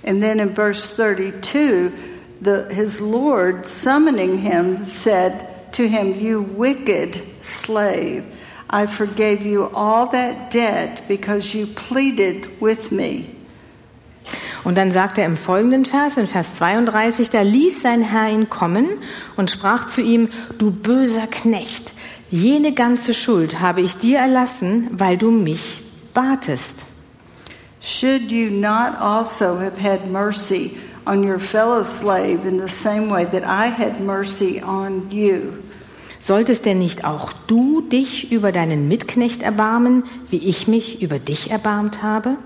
And 0.07 0.23
then 0.23 0.39
in 0.39 0.55
verse 0.55 0.95
32, 0.95 1.91
the, 2.41 2.65
his 2.73 3.01
Lord, 3.01 3.67
summoning 3.67 4.39
him, 4.39 4.85
said 4.85 5.73
to 5.73 5.89
him, 5.89 6.15
You 6.15 6.43
wicked 6.43 7.23
slave, 7.43 8.25
I 8.69 8.87
forgave 8.87 9.45
you 9.45 9.71
all 9.75 10.07
that 10.09 10.51
debt 10.51 11.03
because 11.09 11.55
you 11.55 11.67
pleaded 11.67 12.61
with 12.61 12.91
me. 12.91 13.27
Und 14.65 14.77
dann 14.77 14.91
sagt 14.91 15.19
er 15.19 15.27
im 15.27 15.37
folgenden 15.37 15.85
Vers, 15.85 16.17
in 16.17 16.27
Vers 16.27 16.57
32, 16.57 17.31
da 17.31 17.43
ließ 17.43 17.83
sein 17.83 18.03
Herr 18.03 18.29
ihn 18.29 18.51
kommen 18.51 18.89
und 19.37 19.49
sprach 19.49 19.87
zu 19.87 20.01
ihm, 20.01 20.29
du 20.59 20.73
böser 20.73 21.29
Knecht, 21.29 21.95
jene 22.31 22.73
ganze 22.73 23.15
Schuld 23.15 23.61
habe 23.61 23.81
ich 23.81 23.97
dir 23.97 24.19
erlassen, 24.19 24.89
weil 24.91 25.17
du 25.19 25.31
mich 25.31 25.83
batest. 26.13 26.85
Should 27.81 28.33
you 28.33 28.51
not 28.51 29.01
also 29.01 29.61
have 29.61 29.81
had 29.81 30.11
mercy 30.11 30.77
on 31.07 31.23
your 31.23 31.39
fellow 31.39 31.85
slave 31.85 32.47
in 32.47 32.59
the 32.59 32.69
same 32.69 33.09
way 33.09 33.25
that 33.25 33.45
I 33.45 33.69
had 33.69 34.01
mercy 34.01 34.61
on 34.63 35.11
you? 35.11 35.55
Solltest 36.19 36.65
denn 36.65 36.79
nicht 36.79 37.05
auch 37.05 37.33
du 37.47 37.83
dich 37.83 38.33
über 38.33 38.51
deinen 38.51 38.89
Mitknecht 38.89 39.43
erbarmen, 39.43 40.03
wie 40.29 40.39
ich 40.49 40.67
mich 40.67 41.01
über 41.01 41.21
dich 41.21 41.53
erbarmt 41.53 42.03
habe? 42.03 42.37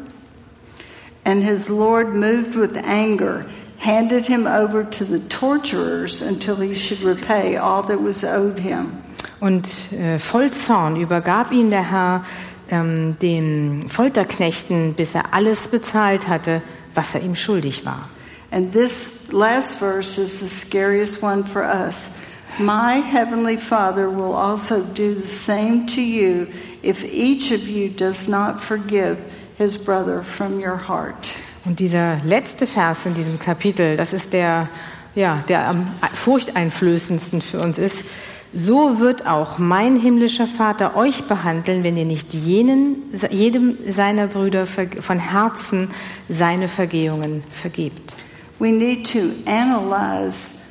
And 1.25 1.43
his 1.43 1.69
Lord, 1.69 2.15
moved 2.15 2.55
with 2.55 2.77
anger, 2.85 3.47
handed 3.79 4.27
him 4.27 4.47
over 4.47 4.85
to 4.91 5.05
the 5.05 5.21
torturers 5.29 6.21
until 6.21 6.57
he 6.57 6.75
should 6.75 7.03
repay 7.03 7.57
all 7.57 7.83
that 7.85 7.99
was 7.99 8.23
owed 8.23 8.59
him. 8.59 8.93
Und 9.41 9.93
äh, 9.93 10.19
voll 10.19 10.51
Zorn 10.51 10.97
übergab 10.97 11.51
ihn 11.51 11.71
der 11.71 11.91
Herr 11.91 12.25
ähm, 12.71 13.17
den 13.21 13.87
Folterknechten, 13.89 14.93
bis 14.95 15.15
er 15.15 15.33
alles 15.33 15.69
bezahlt 15.69 16.29
hatte, 16.29 16.61
was 16.95 17.15
er 17.15 17.23
ihm 17.23 17.35
schuldig 17.35 17.87
war. 17.87 18.09
And 18.51 18.73
this 18.73 19.33
last 19.33 19.79
verse 19.79 20.19
is 20.19 20.41
the 20.41 20.49
scariest 20.49 21.23
one 21.23 21.45
for 21.45 21.63
us. 21.63 22.11
My 22.59 22.95
heavenly 22.95 23.57
Father 23.57 24.11
will 24.11 24.35
also 24.35 24.83
do 24.83 25.15
the 25.15 25.27
same 25.27 25.87
to 25.87 26.03
you 26.03 26.49
if 26.83 27.05
each 27.05 27.53
of 27.53 27.69
you 27.69 27.89
does 27.89 28.29
not 28.29 28.61
forgive 28.61 29.19
his 29.57 29.79
brother 29.79 30.23
from 30.23 30.61
your 30.61 30.77
heart. 30.77 31.31
Und 31.65 31.79
dieser 31.79 32.17
letzte 32.25 32.67
Vers 32.67 33.07
in 33.07 33.15
diesem 33.15 33.39
Kapitel, 33.39 33.97
das 33.97 34.13
ist 34.13 34.33
der, 34.33 34.69
ja, 35.15 35.43
der 35.49 35.69
am 35.69 35.87
furchteinflößendsten 36.15 37.43
für 37.43 37.61
uns 37.61 37.79
ist. 37.79 38.05
So 38.53 38.99
wird 38.99 39.27
auch 39.27 39.59
mein 39.59 39.95
himmlischer 39.95 40.49
Vater 40.49 40.97
euch 40.97 41.25
behandeln, 41.25 41.85
wenn 41.85 41.97
ihr 41.97 42.05
nicht 42.05 42.35
jenen, 42.35 42.97
jedem 43.31 43.79
seiner 43.89 44.27
Brüder 44.27 44.67
von 44.67 45.19
Herzen 45.21 45.91
seine 46.29 46.67
Vergehungen 46.67 47.45
vergebt. 47.53 48.17
We 48.61 48.71
need 48.71 49.07
to 49.07 49.43
analyze 49.47 50.65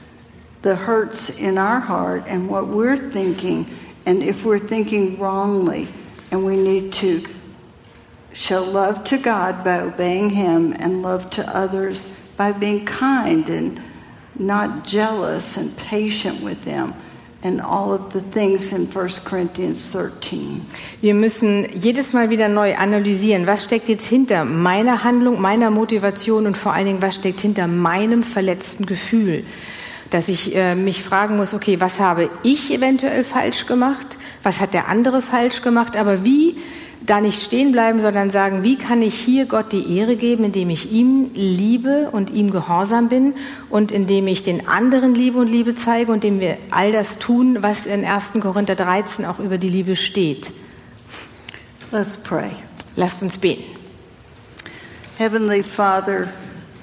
the 0.61 0.75
hurts 0.75 1.31
in 1.31 1.57
our 1.57 1.79
heart 1.79 2.23
and 2.27 2.47
what 2.47 2.67
we're 2.67 2.95
thinking, 2.95 3.75
and 4.05 4.21
if 4.21 4.45
we're 4.45 4.59
thinking 4.59 5.19
wrongly, 5.19 5.87
and 6.31 6.45
we 6.45 6.55
need 6.55 6.93
to 6.93 7.25
show 8.31 8.63
love 8.63 9.03
to 9.05 9.17
God 9.17 9.63
by 9.63 9.79
obeying 9.79 10.29
Him 10.29 10.73
and 10.77 11.01
love 11.01 11.31
to 11.31 11.55
others 11.55 12.15
by 12.37 12.51
being 12.51 12.85
kind 12.85 13.49
and 13.49 13.81
not 14.35 14.85
jealous 14.85 15.57
and 15.57 15.75
patient 15.75 16.41
with 16.41 16.63
them, 16.63 16.93
and 17.41 17.61
all 17.61 17.93
of 17.93 18.11
the 18.13 18.21
things 18.21 18.73
in 18.73 18.85
1 18.85 19.25
Corinthians 19.25 19.91
13. 19.91 20.65
Wir 21.01 21.13
müssen 21.13 21.67
jedes 21.73 22.13
Mal 22.13 22.29
wieder 22.29 22.49
neu 22.49 22.75
analysieren, 22.75 23.47
was 23.47 23.63
steckt 23.63 23.87
jetzt 23.87 24.07
hinter 24.07 24.43
meiner 24.45 25.03
Handlung, 25.03 25.39
meiner 25.39 25.71
Motivation 25.71 26.45
und 26.45 26.57
vor 26.57 26.73
allen 26.73 26.85
Dingen, 26.85 27.01
was 27.01 27.15
steckt 27.15 27.41
hinter 27.41 27.67
meinem 27.67 28.23
verletzten 28.23 28.85
Gefühl. 28.85 29.45
Dass 30.09 30.27
ich 30.27 30.55
äh, 30.55 30.75
mich 30.75 31.03
fragen 31.03 31.37
muss, 31.37 31.53
okay, 31.53 31.79
was 31.79 31.99
habe 31.99 32.29
ich 32.43 32.73
eventuell 32.73 33.23
falsch 33.23 33.67
gemacht? 33.67 34.17
Was 34.43 34.59
hat 34.59 34.73
der 34.73 34.87
andere 34.87 35.21
falsch 35.21 35.61
gemacht? 35.61 35.95
Aber 35.95 36.25
wie 36.25 36.57
da 37.09 37.21
nicht 37.21 37.41
stehen 37.41 37.71
bleiben, 37.71 37.99
sondern 37.99 38.29
sagen, 38.29 38.63
wie 38.63 38.75
kann 38.75 39.01
ich 39.01 39.15
hier 39.15 39.45
Gott 39.45 39.71
die 39.71 39.97
Ehre 39.97 40.15
geben, 40.15 40.43
indem 40.43 40.69
ich 40.69 40.91
ihm 40.91 41.31
liebe 41.33 42.09
und 42.11 42.29
ihm 42.29 42.51
gehorsam 42.51 43.09
bin 43.09 43.33
und 43.69 43.91
indem 43.91 44.27
ich 44.27 44.43
den 44.43 44.67
anderen 44.67 45.15
Liebe 45.15 45.39
und 45.39 45.47
Liebe 45.47 45.73
zeige 45.73 46.11
und 46.11 46.23
indem 46.23 46.39
wir 46.39 46.57
all 46.69 46.91
das 46.91 47.17
tun, 47.17 47.57
was 47.61 47.87
in 47.87 48.05
1. 48.05 48.33
Korinther 48.39 48.75
13 48.75 49.25
auch 49.25 49.39
über 49.39 49.57
die 49.57 49.69
Liebe 49.69 49.95
steht. 49.95 50.51
Let's 51.91 52.15
pray. 52.15 52.51
Lasst 52.95 53.23
uns 53.23 53.37
beten. 53.37 53.63
Heavenly 55.17 55.63
Father, 55.63 56.31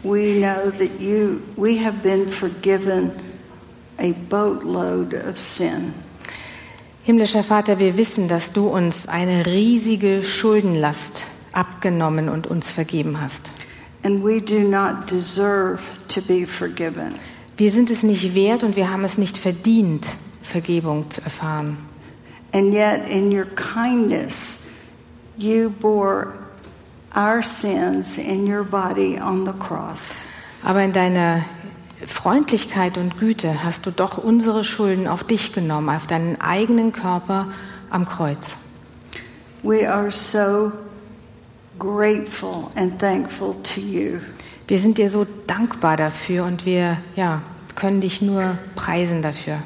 we 0.02 0.40
know 0.40 0.70
that 0.72 1.00
you 1.00 1.40
we 1.56 1.82
have 1.82 2.02
been 2.02 2.28
forgiven 2.28 3.12
a 3.98 4.12
boatload 4.28 5.14
of 5.14 5.38
sin. 5.38 5.94
Himmlischer 7.06 7.44
Vater, 7.44 7.78
wir 7.78 7.96
wissen, 7.96 8.26
dass 8.26 8.52
du 8.52 8.66
uns 8.66 9.06
eine 9.06 9.46
riesige 9.46 10.24
Schuldenlast 10.24 11.28
abgenommen 11.52 12.28
und 12.28 12.48
uns 12.48 12.68
vergeben 12.68 13.20
hast. 13.20 13.48
And 14.02 14.24
we 14.24 14.40
do 14.40 14.58
not 14.58 15.08
deserve 15.08 15.78
to 16.08 16.20
be 16.20 16.48
forgiven. 16.48 17.14
Wir 17.56 17.70
sind 17.70 17.90
es 17.90 18.02
nicht 18.02 18.34
wert 18.34 18.64
und 18.64 18.74
wir 18.74 18.90
haben 18.90 19.04
es 19.04 19.18
nicht 19.18 19.38
verdient, 19.38 20.08
Vergebung 20.42 21.08
zu 21.08 21.22
erfahren. 21.22 21.76
And 22.52 22.74
yet, 22.74 23.08
in 23.08 23.30
your 23.30 23.46
kindness, 23.54 24.66
you 25.38 25.70
bore 25.70 26.32
our 27.14 27.40
sins 27.40 28.18
in 28.18 28.52
your 28.52 28.64
body 28.64 29.16
on 29.20 29.46
the 29.46 29.52
cross. 29.52 30.16
Aber 30.64 30.82
in 30.82 30.92
deiner 30.92 31.44
Freundlichkeit 32.04 32.98
und 32.98 33.18
Güte 33.18 33.64
hast 33.64 33.86
du 33.86 33.90
doch 33.90 34.18
unsere 34.18 34.64
Schulden 34.64 35.08
auf 35.08 35.24
dich 35.24 35.52
genommen, 35.54 35.88
auf 35.88 36.06
deinen 36.06 36.40
eigenen 36.40 36.92
Körper 36.92 37.48
am 37.88 38.04
Kreuz. 38.04 38.56
We 39.62 39.90
are 39.90 40.10
so 40.10 40.72
grateful 41.78 42.70
and 42.74 42.98
thankful 42.98 43.54
to 43.62 43.80
you. 43.80 44.18
Wir 44.68 44.78
sind 44.78 44.98
dir 44.98 45.08
so 45.08 45.26
dankbar 45.46 45.96
dafür 45.96 46.44
und 46.44 46.66
wir 46.66 46.98
ja, 47.14 47.42
können 47.74 48.00
dich 48.00 48.20
nur 48.20 48.58
preisen 48.74 49.22
dafür. 49.22 49.62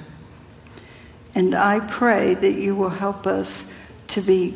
And 1.35 1.55
I 1.55 1.81
pray 1.81 2.35
that 2.35 2.59
you 2.59 2.77
will 2.77 2.91
help 2.91 3.27
us 3.27 3.67
to 4.09 4.21
be 4.21 4.55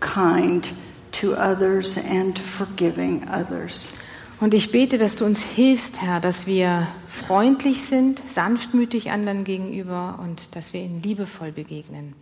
kind 0.00 0.72
to 1.12 1.34
others 1.34 1.96
and 1.96 2.38
forgiving 2.38 3.26
others. 3.28 3.88
Und 4.38 4.52
ich 4.52 4.70
bete, 4.70 4.98
dass 4.98 5.16
du 5.16 5.24
uns 5.24 5.42
hilfst, 5.42 6.02
Herr, 6.02 6.20
dass 6.20 6.46
wir 6.46 6.88
freundlich 7.06 7.82
sind, 7.82 8.22
sanftmütig 8.28 9.10
anderen 9.10 9.44
gegenüber 9.44 10.18
und 10.22 10.54
dass 10.54 10.74
wir 10.74 10.82
ihnen 10.82 10.98
liebevoll 10.98 11.52
begegnen. 11.52 12.14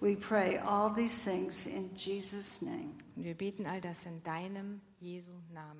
We 0.00 0.16
pray 0.16 0.58
all 0.58 0.94
these 0.94 1.28
things 1.28 1.66
in 1.66 1.90
Jesus' 1.94 2.62
name. 2.62 2.94
Und 3.16 3.24
wir 3.24 3.34
beten 3.34 3.66
all 3.66 3.80
das 3.80 4.06
in 4.06 4.22
deinem 4.22 4.80
Jesu 5.00 5.32
Namen. 5.52 5.79